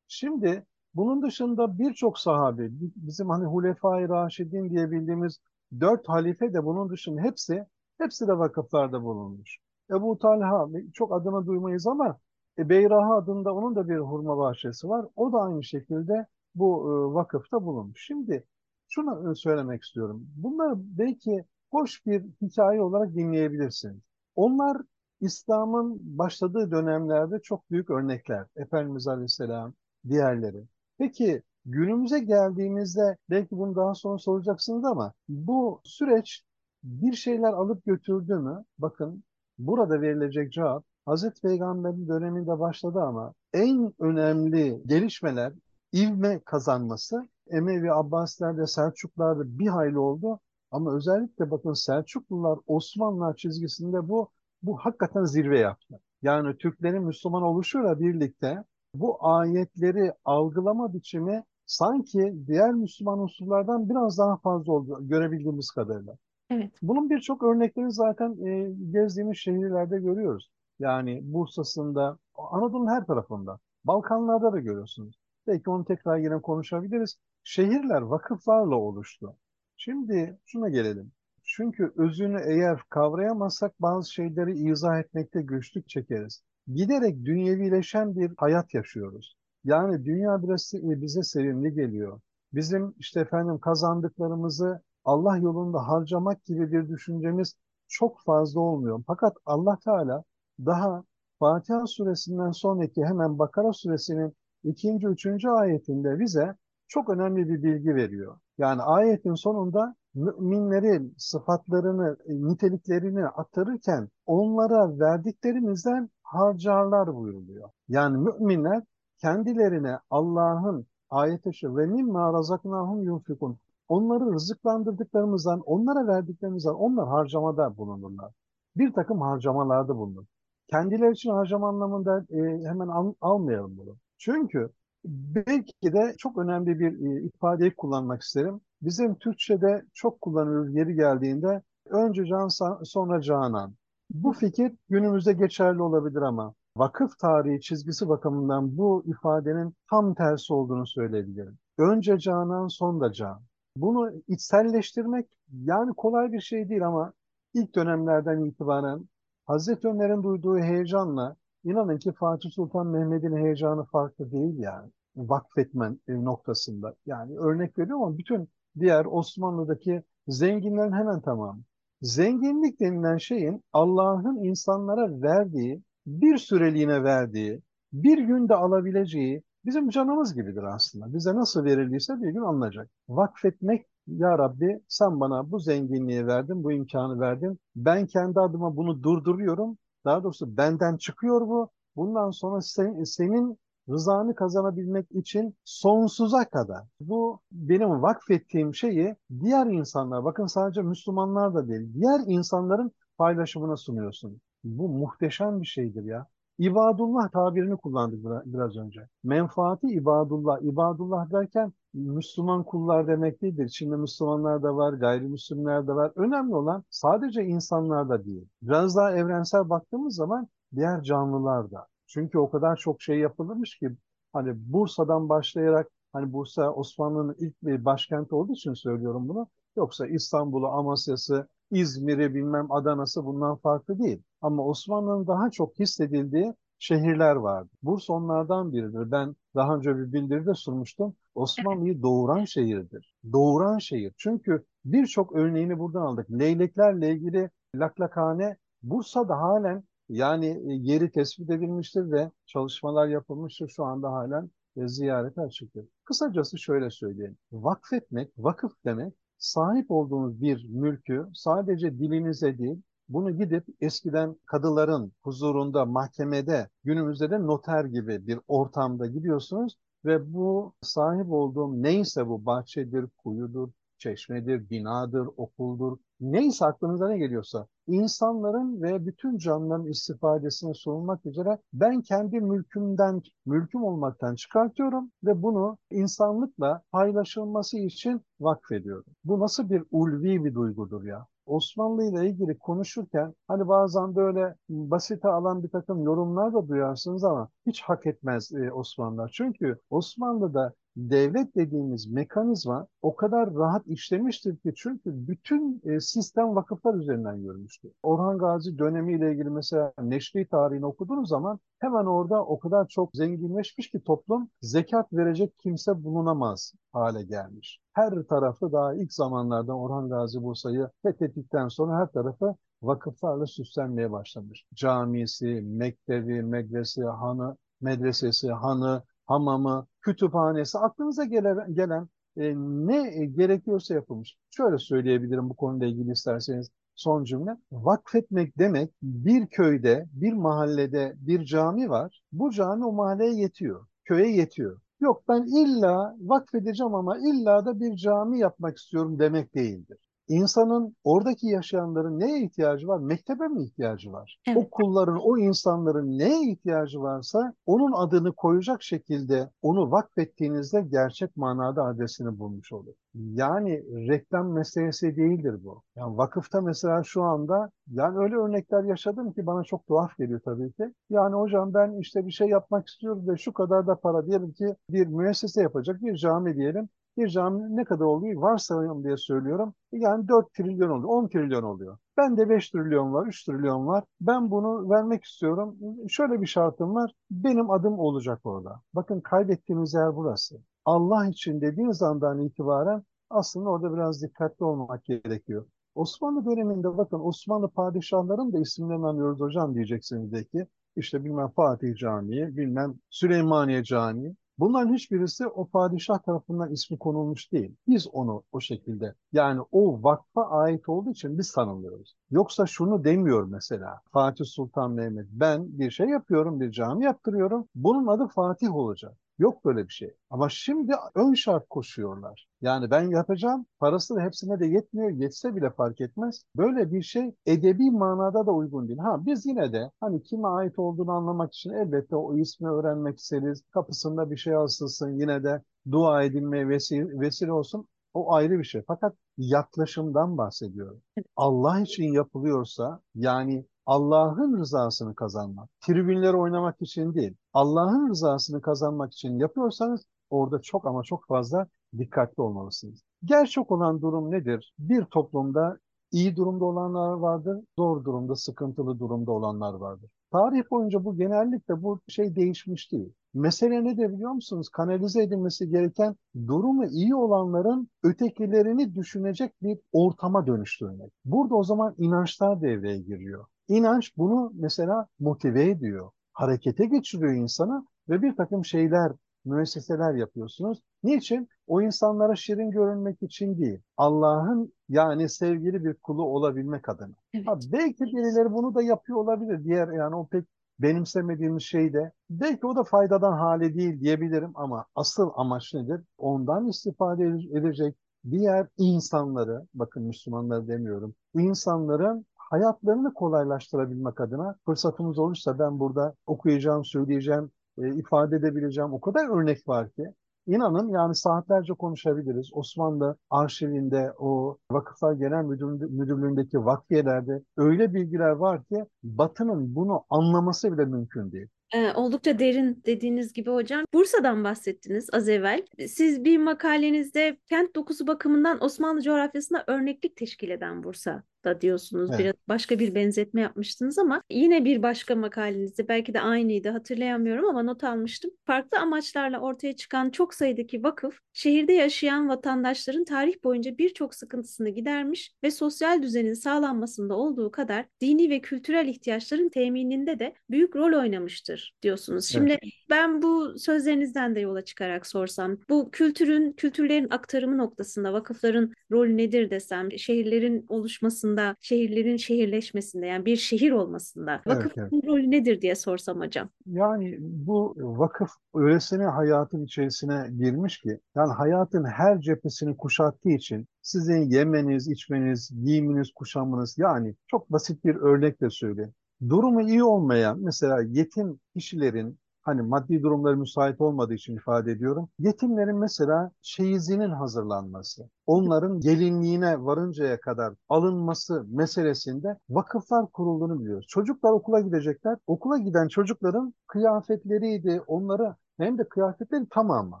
Şimdi 0.08 0.66
bunun 0.94 1.22
dışında 1.22 1.78
birçok 1.78 2.18
sahabe, 2.18 2.68
bizim 2.96 3.28
hani 3.28 3.44
Hulefai 3.44 4.08
Raşidin 4.08 4.70
diye 4.70 4.90
bildiğimiz 4.90 5.38
dört 5.80 6.08
halife 6.08 6.54
de 6.54 6.64
bunun 6.64 6.90
dışında 6.90 7.20
hepsi, 7.20 7.66
hepsi 7.98 8.28
de 8.28 8.38
vakıflarda 8.38 9.02
bulunmuş. 9.02 9.58
Ebu 9.90 10.18
Talha, 10.18 10.68
çok 10.92 11.12
adını 11.12 11.46
duymayız 11.46 11.86
ama 11.86 12.18
e, 12.58 12.68
Beyraha 12.68 13.16
adında 13.16 13.54
onun 13.54 13.76
da 13.76 13.88
bir 13.88 13.96
hurma 13.96 14.38
bahçesi 14.38 14.88
var. 14.88 15.06
O 15.16 15.32
da 15.32 15.40
aynı 15.40 15.64
şekilde 15.64 16.26
bu 16.54 16.80
e, 16.80 17.14
vakıfta 17.14 17.64
bulunmuş. 17.64 18.06
Şimdi 18.06 18.44
şunu 18.88 19.30
e, 19.30 19.34
söylemek 19.34 19.82
istiyorum. 19.82 20.26
Bunlar 20.36 20.74
belki 20.76 21.44
hoş 21.74 22.06
bir 22.06 22.24
hikaye 22.42 22.80
olarak 22.82 23.14
dinleyebilirsiniz. 23.14 24.02
Onlar 24.36 24.76
İslam'ın 25.20 26.18
başladığı 26.18 26.70
dönemlerde 26.70 27.40
çok 27.42 27.70
büyük 27.70 27.90
örnekler. 27.90 28.46
Efendimiz 28.56 29.08
Aleyhisselam, 29.08 29.74
diğerleri. 30.08 30.64
Peki 30.98 31.42
günümüze 31.64 32.18
geldiğimizde 32.18 33.16
belki 33.30 33.58
bunu 33.58 33.76
daha 33.76 33.94
sonra 33.94 34.18
soracaksınız 34.18 34.84
ama 34.84 35.12
bu 35.28 35.80
süreç 35.84 36.42
bir 36.82 37.12
şeyler 37.12 37.52
alıp 37.52 37.84
götürdü 37.84 38.34
mü? 38.34 38.64
Bakın 38.78 39.24
burada 39.58 40.00
verilecek 40.00 40.52
cevap 40.52 40.84
Hazreti 41.06 41.40
Peygamber'in 41.40 42.08
döneminde 42.08 42.58
başladı 42.58 43.00
ama 43.00 43.34
en 43.52 43.92
önemli 43.98 44.82
gelişmeler 44.86 45.52
ivme 45.94 46.40
kazanması 46.44 47.28
Emevi 47.50 47.92
Abbasiler'de 47.92 48.66
Selçuklar'da 48.66 49.58
bir 49.58 49.68
hayli 49.68 49.98
oldu. 49.98 50.40
Ama 50.74 50.96
özellikle 50.96 51.50
bakın 51.50 51.72
Selçuklular 51.72 52.58
Osmanlılar 52.66 53.36
çizgisinde 53.36 54.08
bu 54.08 54.30
bu 54.62 54.76
hakikaten 54.76 55.24
zirve 55.24 55.58
yaptı. 55.58 56.00
Yani 56.22 56.56
Türklerin 56.56 57.02
Müslüman 57.02 57.42
oluşuyla 57.42 58.00
birlikte 58.00 58.64
bu 58.94 59.26
ayetleri 59.26 60.12
algılama 60.24 60.94
biçimi 60.94 61.44
sanki 61.66 62.34
diğer 62.46 62.72
Müslüman 62.72 63.18
unsurlardan 63.18 63.88
biraz 63.88 64.18
daha 64.18 64.36
fazla 64.36 64.72
oldu 64.72 64.98
görebildiğimiz 65.08 65.70
kadarıyla. 65.70 66.16
Evet. 66.50 66.72
Bunun 66.82 67.10
birçok 67.10 67.42
örneklerini 67.42 67.92
zaten 67.92 68.46
e, 68.46 68.70
gezdiğimiz 68.90 69.36
şehirlerde 69.36 69.98
görüyoruz. 69.98 70.50
Yani 70.78 71.20
Bursa'sında, 71.22 72.18
Anadolu'nun 72.34 72.90
her 72.90 73.06
tarafında, 73.06 73.58
Balkanlarda 73.84 74.52
da 74.52 74.60
görüyorsunuz. 74.60 75.16
Belki 75.46 75.70
onu 75.70 75.84
tekrar 75.84 76.18
yine 76.18 76.40
konuşabiliriz. 76.40 77.16
Şehirler 77.44 78.02
vakıflarla 78.02 78.76
oluştu. 78.76 79.36
Şimdi 79.84 80.38
şuna 80.46 80.68
gelelim. 80.68 81.12
Çünkü 81.42 81.92
özünü 81.96 82.40
eğer 82.46 82.80
kavrayamazsak 82.88 83.82
bazı 83.82 84.12
şeyleri 84.12 84.58
izah 84.58 84.98
etmekte 84.98 85.42
güçlük 85.42 85.88
çekeriz. 85.88 86.42
Giderek 86.74 87.24
dünyevileşen 87.24 88.16
bir 88.16 88.32
hayat 88.36 88.74
yaşıyoruz. 88.74 89.36
Yani 89.64 90.04
dünya 90.04 90.42
biraz 90.42 90.72
bize 90.74 91.22
sevimli 91.22 91.74
geliyor. 91.74 92.20
Bizim 92.52 92.94
işte 92.98 93.20
efendim 93.20 93.58
kazandıklarımızı 93.58 94.82
Allah 95.04 95.36
yolunda 95.36 95.88
harcamak 95.88 96.44
gibi 96.44 96.72
bir 96.72 96.88
düşüncemiz 96.88 97.54
çok 97.88 98.20
fazla 98.22 98.60
olmuyor. 98.60 99.02
Fakat 99.06 99.36
Allah 99.46 99.78
Teala 99.84 100.24
daha 100.58 101.04
Fatiha 101.38 101.86
suresinden 101.86 102.50
sonraki 102.50 103.04
hemen 103.04 103.38
Bakara 103.38 103.72
suresinin 103.72 104.36
ikinci, 104.62 105.06
üçüncü 105.06 105.48
ayetinde 105.48 106.20
bize 106.20 106.54
çok 106.88 107.08
önemli 107.08 107.48
bir 107.48 107.62
bilgi 107.62 107.94
veriyor. 107.94 108.38
Yani 108.58 108.82
ayetin 108.82 109.34
sonunda 109.34 109.94
müminlerin 110.14 111.14
sıfatlarını, 111.18 112.16
niteliklerini 112.28 113.26
aktarırken 113.26 114.08
onlara 114.26 114.98
verdiklerimizden 114.98 116.10
harcarlar 116.22 117.14
buyuruluyor. 117.14 117.70
Yani 117.88 118.16
müminler 118.16 118.82
kendilerine 119.20 119.98
Allah'ın 120.10 120.86
ayet-i 121.10 121.54
şu 121.54 121.76
ve 121.76 121.86
mimma 121.86 122.32
razaknahum 122.32 123.02
yunfikun 123.02 123.58
onları 123.88 124.32
rızıklandırdıklarımızdan, 124.32 125.60
onlara 125.60 126.06
verdiklerimizden 126.06 126.70
onlar 126.70 127.08
harcamada 127.08 127.76
bulunurlar. 127.76 128.32
Bir 128.76 128.92
takım 128.92 129.20
harcamalarda 129.20 129.96
bulunur. 129.96 130.24
Kendileri 130.70 131.12
için 131.12 131.30
harcama 131.30 131.68
anlamında 131.68 132.24
e, 132.30 132.68
hemen 132.68 132.88
al, 132.88 133.14
almayalım 133.20 133.76
bunu. 133.76 133.96
Çünkü 134.18 134.70
belki 135.04 135.92
de 135.92 136.14
çok 136.18 136.38
önemli 136.38 136.78
bir 136.78 136.92
e, 136.92 137.22
ifadeyi 137.22 137.74
kullanmak 137.74 138.22
isterim. 138.22 138.60
Bizim 138.82 139.14
Türkçe'de 139.14 139.84
çok 139.94 140.20
kullanıyoruz 140.20 140.74
yeri 140.74 140.94
geldiğinde 140.94 141.62
önce 141.90 142.24
can 142.26 142.48
sonra 142.84 143.20
canan. 143.20 143.74
Bu 144.10 144.32
fikir 144.32 144.72
günümüzde 144.88 145.32
geçerli 145.32 145.82
olabilir 145.82 146.22
ama 146.22 146.54
vakıf 146.76 147.18
tarihi 147.18 147.60
çizgisi 147.60 148.08
bakımından 148.08 148.76
bu 148.76 149.04
ifadenin 149.06 149.74
tam 149.90 150.14
tersi 150.14 150.52
olduğunu 150.52 150.86
söyleyebilirim. 150.86 151.58
Önce 151.78 152.18
canan 152.18 152.68
sonra 152.68 153.12
can. 153.12 153.42
Bunu 153.76 154.12
içselleştirmek 154.28 155.26
yani 155.52 155.92
kolay 155.96 156.32
bir 156.32 156.40
şey 156.40 156.68
değil 156.68 156.86
ama 156.86 157.12
ilk 157.54 157.74
dönemlerden 157.74 158.40
itibaren 158.40 159.08
Hazreti 159.46 159.88
Ömer'in 159.88 160.22
duyduğu 160.22 160.58
heyecanla 160.58 161.36
inanın 161.64 161.98
ki 161.98 162.12
Fatih 162.12 162.50
Sultan 162.50 162.86
Mehmet'in 162.86 163.36
heyecanı 163.36 163.84
farklı 163.84 164.32
değil 164.32 164.58
yani 164.58 164.90
vakfetmen 165.16 165.98
noktasında. 166.08 166.94
Yani 167.06 167.38
örnek 167.38 167.78
veriyorum 167.78 168.02
ama 168.04 168.18
bütün 168.18 168.48
diğer 168.78 169.04
Osmanlı'daki 169.04 170.02
zenginlerin 170.28 170.92
hemen 170.92 171.20
tamamı. 171.20 171.62
Zenginlik 172.02 172.80
denilen 172.80 173.16
şeyin 173.18 173.64
Allah'ın 173.72 174.44
insanlara 174.44 175.22
verdiği, 175.22 175.82
bir 176.06 176.38
süreliğine 176.38 177.04
verdiği, 177.04 177.62
bir 177.92 178.18
günde 178.18 178.54
alabileceği 178.54 179.42
bizim 179.64 179.88
canımız 179.90 180.34
gibidir 180.34 180.62
aslında. 180.62 181.14
Bize 181.14 181.34
nasıl 181.34 181.64
verildiyse 181.64 182.22
bir 182.22 182.28
gün 182.30 182.40
alınacak. 182.40 182.90
Vakfetmek, 183.08 183.86
ya 184.06 184.38
Rabbi 184.38 184.80
sen 184.88 185.20
bana 185.20 185.50
bu 185.50 185.58
zenginliği 185.58 186.26
verdin, 186.26 186.64
bu 186.64 186.72
imkanı 186.72 187.20
verdin. 187.20 187.58
Ben 187.76 188.06
kendi 188.06 188.40
adıma 188.40 188.76
bunu 188.76 189.02
durduruyorum. 189.02 189.78
Daha 190.04 190.22
doğrusu 190.24 190.56
benden 190.56 190.96
çıkıyor 190.96 191.40
bu. 191.40 191.70
Bundan 191.96 192.30
sonra 192.30 192.60
sen, 192.60 193.04
senin 193.04 193.58
rızanı 193.88 194.34
kazanabilmek 194.34 195.12
için 195.12 195.56
sonsuza 195.64 196.44
kadar 196.48 196.82
bu 197.00 197.40
benim 197.52 198.02
vakfettiğim 198.02 198.74
şeyi 198.74 199.16
diğer 199.40 199.66
insanlar, 199.66 200.24
bakın 200.24 200.46
sadece 200.46 200.82
Müslümanlar 200.82 201.54
da 201.54 201.68
değil, 201.68 201.94
diğer 201.94 202.20
insanların 202.26 202.92
paylaşımına 203.18 203.76
sunuyorsun. 203.76 204.40
Bu 204.64 204.88
muhteşem 204.88 205.60
bir 205.60 205.66
şeydir 205.66 206.04
ya. 206.04 206.26
İbadullah 206.58 207.30
tabirini 207.30 207.76
kullandık 207.76 208.24
biraz 208.46 208.76
önce. 208.76 209.08
Menfaati 209.24 209.86
ibadullah. 209.86 210.62
İbadullah 210.62 211.32
derken 211.32 211.72
Müslüman 211.94 212.64
kullar 212.64 213.06
demek 213.06 213.42
değildir. 213.42 213.72
Şimdi 213.74 213.96
Müslümanlar 213.96 214.62
da 214.62 214.76
var, 214.76 214.92
gayrimüslimler 214.92 215.86
de 215.86 215.94
var. 215.94 216.12
Önemli 216.16 216.54
olan 216.54 216.84
sadece 216.90 217.44
insanlar 217.44 218.08
da 218.08 218.24
değil. 218.24 218.48
Biraz 218.62 218.96
daha 218.96 219.12
evrensel 219.16 219.70
baktığımız 219.70 220.14
zaman 220.14 220.48
diğer 220.74 221.02
canlılar 221.02 221.70
da. 221.70 221.86
Çünkü 222.06 222.38
o 222.38 222.50
kadar 222.50 222.76
çok 222.76 223.02
şey 223.02 223.18
yapılmış 223.18 223.78
ki 223.78 223.96
hani 224.32 224.52
Bursa'dan 224.72 225.28
başlayarak 225.28 225.88
hani 226.12 226.32
Bursa 226.32 226.70
Osmanlı'nın 226.72 227.36
ilk 227.38 227.62
bir 227.62 227.84
başkenti 227.84 228.34
olduğu 228.34 228.52
için 228.52 228.74
söylüyorum 228.74 229.28
bunu. 229.28 229.48
Yoksa 229.76 230.06
İstanbul'u, 230.06 230.66
Amasya'sı, 230.66 231.48
İzmir'i 231.70 232.34
bilmem 232.34 232.72
Adana'sı 232.72 233.24
bundan 233.24 233.56
farklı 233.56 233.98
değil. 233.98 234.22
Ama 234.40 234.66
Osmanlı'nın 234.66 235.26
daha 235.26 235.50
çok 235.50 235.78
hissedildiği 235.78 236.54
şehirler 236.78 237.36
vardı. 237.36 237.68
Bursa 237.82 238.12
onlardan 238.12 238.72
biridir. 238.72 239.10
Ben 239.10 239.36
daha 239.54 239.76
önce 239.76 239.96
bir 239.96 240.12
bildiride 240.12 240.54
sunmuştum. 240.54 241.14
Osmanlı'yı 241.34 242.02
doğuran 242.02 242.44
şehirdir. 242.44 243.14
Doğuran 243.32 243.78
şehir. 243.78 244.12
Çünkü 244.16 244.64
birçok 244.84 245.36
örneğini 245.36 245.78
buradan 245.78 246.02
aldık. 246.02 246.30
Leyleklerle 246.30 247.12
ilgili 247.12 247.50
laklakhane 247.74 248.56
Bursa'da 248.82 249.40
halen 249.40 249.84
yani 250.08 250.46
e, 250.46 250.72
yeri 250.72 251.10
tespit 251.10 251.50
edilmiştir 251.50 252.10
ve 252.10 252.30
çalışmalar 252.46 253.08
yapılmıştır. 253.08 253.68
Şu 253.68 253.84
anda 253.84 254.12
halen 254.12 254.50
e, 254.76 254.88
ziyarete 254.88 255.40
açıktır. 255.40 255.84
Kısacası 256.04 256.58
şöyle 256.58 256.90
söyleyeyim. 256.90 257.36
Vakfetmek, 257.52 258.32
vakıf 258.38 258.72
demek 258.84 259.14
sahip 259.44 259.90
olduğunuz 259.90 260.40
bir 260.40 260.68
mülkü 260.68 261.26
sadece 261.34 261.98
dilinize 261.98 262.58
değil, 262.58 262.82
bunu 263.08 263.38
gidip 263.38 263.64
eskiden 263.80 264.36
kadıların 264.46 265.12
huzurunda, 265.22 265.84
mahkemede, 265.84 266.68
günümüzde 266.84 267.30
de 267.30 267.46
noter 267.46 267.84
gibi 267.84 268.26
bir 268.26 268.38
ortamda 268.48 269.06
gidiyorsunuz 269.06 269.76
ve 270.04 270.34
bu 270.34 270.74
sahip 270.82 271.32
olduğum 271.32 271.82
neyse 271.82 272.26
bu 272.28 272.46
bahçedir, 272.46 273.06
kuyudur, 273.18 273.68
çeşmedir, 273.98 274.70
binadır, 274.70 275.28
okuldur, 275.36 275.98
neyse 276.32 276.66
aklınıza 276.66 277.08
ne 277.08 277.18
geliyorsa 277.18 277.66
insanların 277.86 278.82
ve 278.82 279.06
bütün 279.06 279.38
canlıların 279.38 279.86
istifadesine 279.86 280.74
sunulmak 280.74 281.26
üzere 281.26 281.58
ben 281.72 282.02
kendi 282.02 282.40
mülkümden, 282.40 283.22
mülküm 283.46 283.84
olmaktan 283.84 284.34
çıkartıyorum 284.34 285.10
ve 285.24 285.42
bunu 285.42 285.78
insanlıkla 285.90 286.82
paylaşılması 286.92 287.78
için 287.78 288.22
vakfediyorum. 288.40 289.04
Bu 289.24 289.40
nasıl 289.40 289.70
bir 289.70 289.82
ulvi 289.90 290.44
bir 290.44 290.54
duygudur 290.54 291.04
ya? 291.04 291.26
Osmanlı 291.46 292.04
ile 292.04 292.28
ilgili 292.28 292.58
konuşurken 292.58 293.34
hani 293.48 293.68
bazen 293.68 294.16
böyle 294.16 294.54
basite 294.68 295.28
alan 295.28 295.62
bir 295.62 295.68
takım 295.68 296.02
yorumlar 296.02 296.54
da 296.54 296.68
duyarsınız 296.68 297.24
ama 297.24 297.48
hiç 297.66 297.82
hak 297.82 298.06
etmez 298.06 298.52
e, 298.52 298.72
Osmanlılar. 298.72 299.30
Çünkü 299.34 299.78
Osmanlı'da 299.90 300.74
devlet 300.96 301.56
dediğimiz 301.56 302.10
mekanizma 302.10 302.86
o 303.02 303.16
kadar 303.16 303.54
rahat 303.54 303.86
işlemiştir 303.86 304.56
ki 304.56 304.72
çünkü 304.76 305.28
bütün 305.28 305.82
e, 305.84 306.00
sistem 306.00 306.56
vakıflar 306.56 306.94
üzerinden 306.94 307.34
yürümüştür. 307.34 307.92
Orhan 308.02 308.38
Gazi 308.38 308.78
dönemiyle 308.78 309.32
ilgili 309.32 309.50
mesela 309.50 309.92
neşri 310.02 310.48
tarihini 310.48 310.86
okuduğunuz 310.86 311.28
zaman 311.28 311.58
hemen 311.78 312.04
orada 312.04 312.44
o 312.44 312.58
kadar 312.58 312.88
çok 312.88 313.10
zenginleşmiş 313.16 313.90
ki 313.90 314.00
toplum 314.04 314.48
zekat 314.60 315.12
verecek 315.12 315.58
kimse 315.58 316.04
bulunamaz 316.04 316.74
hale 316.92 317.22
gelmiş. 317.22 317.80
Her 317.92 318.22
tarafı 318.22 318.72
daha 318.72 318.94
ilk 318.94 319.12
zamanlarda 319.12 319.76
Orhan 319.76 320.08
Gazi 320.08 320.42
Bursa'yı 320.42 320.88
fethettikten 321.02 321.68
sonra 321.68 321.98
her 321.98 322.06
tarafı 322.06 322.54
vakıflarla 322.82 323.46
süslenmeye 323.46 324.12
başlamış. 324.12 324.66
Camisi, 324.74 325.60
mektebi, 325.64 326.42
medrese, 326.42 327.02
hanı, 327.02 327.56
medresesi, 327.80 328.50
hanı, 328.50 329.02
hamamı, 329.26 329.86
kütüphanesi, 330.00 330.78
aklınıza 330.78 331.24
gelen, 331.24 331.74
gelen 331.74 332.08
e, 332.36 332.54
ne 332.56 333.26
gerekiyorsa 333.26 333.94
yapılmış. 333.94 334.36
Şöyle 334.50 334.78
söyleyebilirim 334.78 335.50
bu 335.50 335.54
konuyla 335.56 335.86
ilgili 335.86 336.12
isterseniz 336.12 336.70
son 336.94 337.24
cümle. 337.24 337.50
Vakfetmek 337.72 338.58
demek 338.58 338.90
bir 339.02 339.46
köyde, 339.46 340.06
bir 340.12 340.32
mahallede 340.32 341.14
bir 341.16 341.44
cami 341.44 341.90
var. 341.90 342.22
Bu 342.32 342.50
cami 342.50 342.84
o 342.84 342.92
mahalleye 342.92 343.34
yetiyor, 343.34 343.86
köye 344.04 344.36
yetiyor. 344.36 344.80
Yok 345.00 345.22
ben 345.28 345.42
illa 345.42 346.16
vakfedeceğim 346.20 346.94
ama 346.94 347.18
illa 347.18 347.66
da 347.66 347.80
bir 347.80 347.96
cami 347.96 348.38
yapmak 348.38 348.76
istiyorum 348.78 349.18
demek 349.18 349.54
değildir. 349.54 349.98
İnsanın 350.28 350.96
oradaki 351.04 351.46
yaşayanların 351.46 352.20
neye 352.20 352.42
ihtiyacı 352.42 352.88
var? 352.88 352.98
Mektebe 352.98 353.48
mi 353.48 353.64
ihtiyacı 353.64 354.12
var? 354.12 354.38
Evet. 354.46 354.58
O 354.58 354.70
kulların, 354.70 355.18
o 355.22 355.38
insanların 355.38 356.18
neye 356.18 356.52
ihtiyacı 356.52 357.00
varsa 357.00 357.54
onun 357.66 357.92
adını 357.92 358.32
koyacak 358.32 358.82
şekilde 358.82 359.50
onu 359.62 359.90
vakfettiğinizde 359.90 360.80
gerçek 360.80 361.36
manada 361.36 361.84
adresini 361.84 362.38
bulmuş 362.38 362.72
olur. 362.72 362.94
Yani 363.14 363.84
reklam 364.08 364.52
meselesi 364.52 365.16
değildir 365.16 365.64
bu. 365.64 365.82
Yani 365.96 366.16
vakıfta 366.16 366.60
mesela 366.60 367.02
şu 367.04 367.22
anda 367.22 367.70
yani 367.90 368.18
öyle 368.18 368.36
örnekler 368.36 368.84
yaşadım 368.84 369.32
ki 369.32 369.46
bana 369.46 369.64
çok 369.64 369.86
tuhaf 369.86 370.16
geliyor 370.18 370.40
tabii 370.44 370.72
ki. 370.72 370.84
Yani 371.10 371.34
hocam 371.34 371.74
ben 371.74 372.00
işte 372.00 372.26
bir 372.26 372.32
şey 372.32 372.48
yapmak 372.48 372.88
istiyorum 372.88 373.28
ve 373.28 373.36
şu 373.36 373.52
kadar 373.52 373.86
da 373.86 373.94
para 373.94 374.26
diyelim 374.26 374.52
ki 374.52 374.74
bir 374.90 375.06
müessese 375.06 375.62
yapacak 375.62 376.02
bir 376.02 376.16
cami 376.16 376.56
diyelim. 376.56 376.88
Bir 377.16 377.28
cami 377.28 377.76
ne 377.76 377.84
kadar 377.84 378.04
oluyor? 378.04 378.42
Varsayalım 378.42 379.04
diye 379.04 379.16
söylüyorum. 379.16 379.74
Yani 379.92 380.28
4 380.28 380.52
trilyon 380.54 380.90
oluyor, 380.90 381.08
10 381.08 381.28
trilyon 381.28 381.62
oluyor. 381.62 381.98
Ben 382.16 382.36
de 382.36 382.48
5 382.48 382.70
trilyon 382.70 383.12
var, 383.12 383.26
3 383.26 383.44
trilyon 383.44 383.86
var. 383.86 384.04
Ben 384.20 384.50
bunu 384.50 384.90
vermek 384.90 385.24
istiyorum. 385.24 385.76
Şöyle 386.08 386.40
bir 386.40 386.46
şartım 386.46 386.94
var. 386.94 387.12
Benim 387.30 387.70
adım 387.70 387.98
olacak 387.98 388.40
orada. 388.44 388.80
Bakın 388.94 389.20
kaybettiğimiz 389.20 389.94
yer 389.94 390.16
burası. 390.16 390.60
Allah 390.84 391.26
için 391.26 391.60
dediğiniz 391.60 392.02
andan 392.02 392.40
itibaren 392.40 393.02
aslında 393.30 393.70
orada 393.70 393.92
biraz 393.92 394.22
dikkatli 394.22 394.64
olmak 394.64 395.04
gerekiyor. 395.04 395.66
Osmanlı 395.94 396.44
döneminde 396.44 396.96
bakın 396.96 397.20
Osmanlı 397.20 397.68
padişahların 397.68 398.52
da 398.52 398.58
isimlerini 398.58 399.06
anıyoruz 399.06 399.40
hocam 399.40 399.74
diyeceksiniz 399.74 400.32
belki. 400.32 400.66
İşte 400.96 401.24
bilmem 401.24 401.48
Fatih 401.48 401.96
Camii, 401.96 402.56
bilmem 402.56 402.94
Süleymaniye 403.10 403.84
Camii. 403.84 404.34
Bunların 404.58 404.94
hiçbirisi 404.94 405.46
o 405.46 405.66
padişah 405.66 406.18
tarafından 406.18 406.72
ismi 406.72 406.98
konulmuş 406.98 407.52
değil. 407.52 407.76
Biz 407.88 408.08
onu 408.08 408.42
o 408.52 408.60
şekilde 408.60 409.14
yani 409.32 409.60
o 409.72 410.02
vakfa 410.02 410.48
ait 410.50 410.88
olduğu 410.88 411.10
için 411.10 411.38
biz 411.38 411.52
tanımlıyoruz. 411.52 412.16
Yoksa 412.30 412.66
şunu 412.66 413.04
demiyor 413.04 413.44
mesela 413.44 414.00
Fatih 414.12 414.44
Sultan 414.44 414.90
Mehmet 414.90 415.26
ben 415.30 415.78
bir 415.78 415.90
şey 415.90 416.08
yapıyorum 416.08 416.60
bir 416.60 416.70
cami 416.70 417.04
yaptırıyorum 417.04 417.68
bunun 417.74 418.06
adı 418.06 418.26
Fatih 418.26 418.74
olacak. 418.74 419.16
Yok 419.38 419.64
böyle 419.64 419.84
bir 419.88 419.92
şey. 419.92 420.14
Ama 420.30 420.48
şimdi 420.48 420.92
ön 421.14 421.34
şart 421.34 421.68
koşuyorlar. 421.68 422.48
Yani 422.60 422.90
ben 422.90 423.02
yapacağım, 423.10 423.66
parası 423.80 424.16
da 424.16 424.20
hepsine 424.20 424.60
de 424.60 424.66
yetmiyor, 424.66 425.10
yetse 425.10 425.56
bile 425.56 425.70
fark 425.70 426.00
etmez. 426.00 426.44
Böyle 426.56 426.92
bir 426.92 427.02
şey 427.02 427.34
edebi 427.46 427.90
manada 427.90 428.46
da 428.46 428.52
uygun 428.52 428.88
değil. 428.88 428.98
Ha 428.98 429.26
biz 429.26 429.46
yine 429.46 429.72
de 429.72 429.90
hani 430.00 430.22
kime 430.22 430.48
ait 430.48 430.78
olduğunu 430.78 431.10
anlamak 431.10 431.54
için 431.54 431.70
elbette 431.70 432.16
o 432.16 432.36
ismi 432.36 432.68
öğrenmek 432.70 433.18
isteriz. 433.18 433.62
Kapısında 433.70 434.30
bir 434.30 434.36
şey 434.36 434.54
asılsın 434.54 435.10
yine 435.20 435.44
de 435.44 435.62
dua 435.90 436.22
edilmeye 436.22 436.68
vesile, 436.68 437.20
vesile 437.20 437.52
olsun. 437.52 437.88
O 438.14 438.32
ayrı 438.32 438.58
bir 438.58 438.64
şey. 438.64 438.82
Fakat 438.86 439.14
yaklaşımdan 439.38 440.38
bahsediyorum. 440.38 441.02
Allah 441.36 441.80
için 441.80 442.12
yapılıyorsa 442.12 443.00
yani 443.14 443.66
Allah'ın 443.86 444.58
rızasını 444.58 445.14
kazanmak, 445.14 445.68
tribünleri 445.80 446.36
oynamak 446.36 446.82
için 446.82 447.14
değil, 447.14 447.34
Allah'ın 447.52 448.08
rızasını 448.08 448.60
kazanmak 448.60 449.12
için 449.12 449.38
yapıyorsanız 449.38 450.04
orada 450.30 450.60
çok 450.60 450.86
ama 450.86 451.02
çok 451.02 451.26
fazla 451.26 451.66
dikkatli 451.98 452.42
olmalısınız. 452.42 453.02
Gerçek 453.24 453.70
olan 453.70 454.02
durum 454.02 454.30
nedir? 454.30 454.74
Bir 454.78 455.04
toplumda 455.04 455.78
iyi 456.12 456.36
durumda 456.36 456.64
olanlar 456.64 457.12
vardır, 457.12 457.60
zor 457.78 458.04
durumda, 458.04 458.36
sıkıntılı 458.36 458.98
durumda 458.98 459.32
olanlar 459.32 459.74
vardır. 459.74 460.10
Tarih 460.32 460.70
boyunca 460.70 461.04
bu 461.04 461.16
genellikle 461.16 461.82
bu 461.82 462.00
şey 462.08 462.36
değişmiş 462.36 462.92
değil. 462.92 463.12
Mesele 463.34 463.84
ne 463.84 463.96
de 463.96 464.12
biliyor 464.12 464.30
musunuz? 464.32 464.68
Kanalize 464.68 465.22
edilmesi 465.22 465.68
gereken 465.68 466.16
durumu 466.46 466.86
iyi 466.86 467.14
olanların 467.14 467.88
ötekilerini 468.02 468.94
düşünecek 468.94 469.62
bir 469.62 469.78
ortama 469.92 470.46
dönüştürmek. 470.46 471.12
Burada 471.24 471.54
o 471.54 471.64
zaman 471.64 471.94
inançlar 471.98 472.62
devreye 472.62 472.98
giriyor. 472.98 473.44
İnanç 473.68 474.16
bunu 474.16 474.52
mesela 474.54 475.06
motive 475.18 475.70
ediyor, 475.70 476.10
harekete 476.32 476.86
geçiriyor 476.86 477.32
insanı 477.32 477.86
ve 478.08 478.22
bir 478.22 478.36
takım 478.36 478.64
şeyler, 478.64 479.12
müesseseler 479.44 480.14
yapıyorsunuz. 480.14 480.82
Niçin? 481.02 481.48
O 481.66 481.82
insanlara 481.82 482.36
şirin 482.36 482.70
görünmek 482.70 483.22
için 483.22 483.58
değil, 483.58 483.80
Allah'ın 483.96 484.72
yani 484.88 485.28
sevgili 485.28 485.84
bir 485.84 485.94
kulu 485.94 486.22
olabilmek 486.22 486.88
adına. 486.88 487.14
Evet. 487.34 487.46
Ha, 487.46 487.58
belki 487.72 488.04
birileri 488.04 488.52
bunu 488.52 488.74
da 488.74 488.82
yapıyor 488.82 489.18
olabilir. 489.18 489.64
Diğer 489.64 489.88
yani 489.88 490.14
o 490.14 490.26
pek 490.26 490.44
benimsemediğimiz 490.78 491.62
şey 491.62 491.92
de 491.92 492.12
belki 492.30 492.66
o 492.66 492.76
da 492.76 492.84
faydadan 492.84 493.32
hali 493.32 493.74
değil 493.74 494.00
diyebilirim 494.00 494.52
ama 494.54 494.86
asıl 494.94 495.30
amaç 495.34 495.74
nedir? 495.74 496.00
Ondan 496.18 496.68
istifade 496.68 497.24
edecek 497.52 497.96
diğer 498.30 498.66
insanları, 498.78 499.66
bakın 499.74 500.02
Müslümanları 500.02 500.68
demiyorum, 500.68 501.14
insanların 501.34 502.26
hayatlarını 502.54 503.14
kolaylaştırabilmek 503.14 504.20
adına 504.20 504.56
fırsatımız 504.66 505.18
olursa 505.18 505.58
ben 505.58 505.80
burada 505.80 506.14
okuyacağım, 506.26 506.84
söyleyeceğim, 506.84 507.50
e, 507.78 507.94
ifade 507.94 508.36
edebileceğim 508.36 508.92
o 508.92 509.00
kadar 509.00 509.28
örnek 509.28 509.68
var 509.68 509.90
ki 509.90 510.14
İnanın 510.46 510.88
yani 510.88 511.14
saatlerce 511.14 511.72
konuşabiliriz. 511.72 512.50
Osmanlı 512.52 513.16
arşivinde, 513.30 514.12
o 514.18 514.58
Vakıflar 514.70 515.12
Genel 515.12 515.44
Müdürlüğü'ndeki 515.44 516.64
vakfiyelerde 516.64 517.42
öyle 517.56 517.94
bilgiler 517.94 518.30
var 518.30 518.64
ki 518.64 518.84
Batı'nın 519.02 519.74
bunu 519.74 520.04
anlaması 520.10 520.72
bile 520.72 520.84
mümkün 520.84 521.32
değil. 521.32 521.48
Ee, 521.74 521.92
oldukça 521.92 522.38
derin 522.38 522.82
dediğiniz 522.86 523.32
gibi 523.32 523.50
hocam. 523.50 523.84
Bursa'dan 523.94 524.44
bahsettiniz 524.44 525.08
az 525.12 525.28
evvel. 525.28 525.66
Siz 525.88 526.24
bir 526.24 526.38
makalenizde 526.38 527.36
kent 527.48 527.76
dokusu 527.76 528.06
bakımından 528.06 528.64
Osmanlı 528.64 529.02
coğrafyasına 529.02 529.64
örneklik 529.66 530.16
teşkil 530.16 530.50
eden 530.50 530.82
Bursa 530.82 531.22
da 531.44 531.60
diyorsunuz. 531.60 532.10
Evet. 532.10 532.20
Biraz 532.20 532.34
başka 532.48 532.78
bir 532.78 532.94
benzetme 532.94 533.40
yapmıştınız 533.40 533.98
ama 533.98 534.22
yine 534.30 534.64
bir 534.64 534.82
başka 534.82 535.14
makalenizde 535.14 535.88
belki 535.88 536.14
de 536.14 536.20
aynıydı 536.20 536.68
hatırlayamıyorum 536.68 537.48
ama 537.48 537.62
not 537.62 537.84
almıştım. 537.84 538.30
Farklı 538.44 538.78
amaçlarla 538.78 539.40
ortaya 539.40 539.76
çıkan 539.76 540.10
çok 540.10 540.34
sayıdaki 540.34 540.82
vakıf 540.82 541.18
şehirde 541.32 541.72
yaşayan 541.72 542.28
vatandaşların 542.28 543.04
tarih 543.04 543.44
boyunca 543.44 543.78
birçok 543.78 544.14
sıkıntısını 544.14 544.68
gidermiş 544.68 545.32
ve 545.42 545.50
sosyal 545.50 546.02
düzenin 546.02 546.34
sağlanmasında 546.34 547.14
olduğu 547.14 547.50
kadar 547.50 547.86
dini 548.00 548.30
ve 548.30 548.40
kültürel 548.40 548.88
ihtiyaçların 548.88 549.48
temininde 549.48 550.18
de 550.18 550.34
büyük 550.50 550.76
rol 550.76 551.00
oynamıştır 551.00 551.74
diyorsunuz. 551.82 552.26
Şimdi 552.26 552.50
evet. 552.50 552.72
ben 552.90 553.22
bu 553.22 553.58
sözlerinizden 553.58 554.34
de 554.34 554.40
yola 554.40 554.64
çıkarak 554.64 555.06
sorsam 555.06 555.58
bu 555.68 555.90
kültürün, 555.90 556.52
kültürlerin 556.52 557.10
aktarımı 557.10 557.58
noktasında 557.58 558.12
vakıfların 558.12 558.72
rolü 558.92 559.16
nedir 559.16 559.50
desem, 559.50 559.92
şehirlerin 559.98 560.66
oluşmasında, 560.68 561.33
şehirlerin 561.60 562.16
şehirleşmesinde 562.16 563.06
yani 563.06 563.26
bir 563.26 563.36
şehir 563.36 563.72
olmasında 563.72 564.42
vakıfın 564.46 564.80
evet, 564.80 564.92
evet. 564.92 565.06
rolü 565.06 565.30
nedir 565.30 565.60
diye 565.60 565.74
sorsam 565.74 566.20
hocam. 566.20 566.48
Yani 566.66 567.16
bu 567.20 567.74
vakıf 567.76 568.30
öylesine 568.54 569.04
hayatın 569.04 569.64
içerisine 569.64 570.30
girmiş 570.38 570.80
ki 570.80 571.00
yani 571.16 571.32
hayatın 571.32 571.84
her 571.84 572.20
cephesini 572.20 572.76
kuşattığı 572.76 573.30
için 573.30 573.66
sizin 573.82 574.30
yemeniz, 574.30 574.88
içmeniz, 574.88 575.50
giyiminiz, 575.64 576.12
kuşamınız 576.14 576.78
yani 576.78 577.14
çok 577.26 577.52
basit 577.52 577.84
bir 577.84 577.94
örnekle 577.94 578.50
söyleyeyim. 578.50 578.94
Durumu 579.28 579.62
iyi 579.62 579.84
olmayan 579.84 580.38
mesela 580.40 580.82
yetim 580.82 581.40
kişilerin 581.54 582.18
hani 582.44 582.62
maddi 582.62 583.02
durumları 583.02 583.36
müsait 583.36 583.80
olmadığı 583.80 584.14
için 584.14 584.36
ifade 584.36 584.72
ediyorum. 584.72 585.08
Yetimlerin 585.18 585.76
mesela 585.76 586.30
çeyizinin 586.42 587.10
hazırlanması, 587.10 588.08
onların 588.26 588.80
gelinliğine 588.80 589.64
varıncaya 589.64 590.20
kadar 590.20 590.54
alınması 590.68 591.44
meselesinde 591.48 592.38
vakıflar 592.50 593.06
kurulduğunu 593.06 593.60
biliyoruz. 593.60 593.86
Çocuklar 593.88 594.32
okula 594.32 594.60
gidecekler. 594.60 595.16
Okula 595.26 595.58
giden 595.58 595.88
çocukların 595.88 596.54
kıyafetleriydi, 596.66 597.82
onları 597.86 598.34
hem 598.58 598.78
de 598.78 598.88
kıyafetlerin 598.88 599.48
tamamı. 599.50 600.00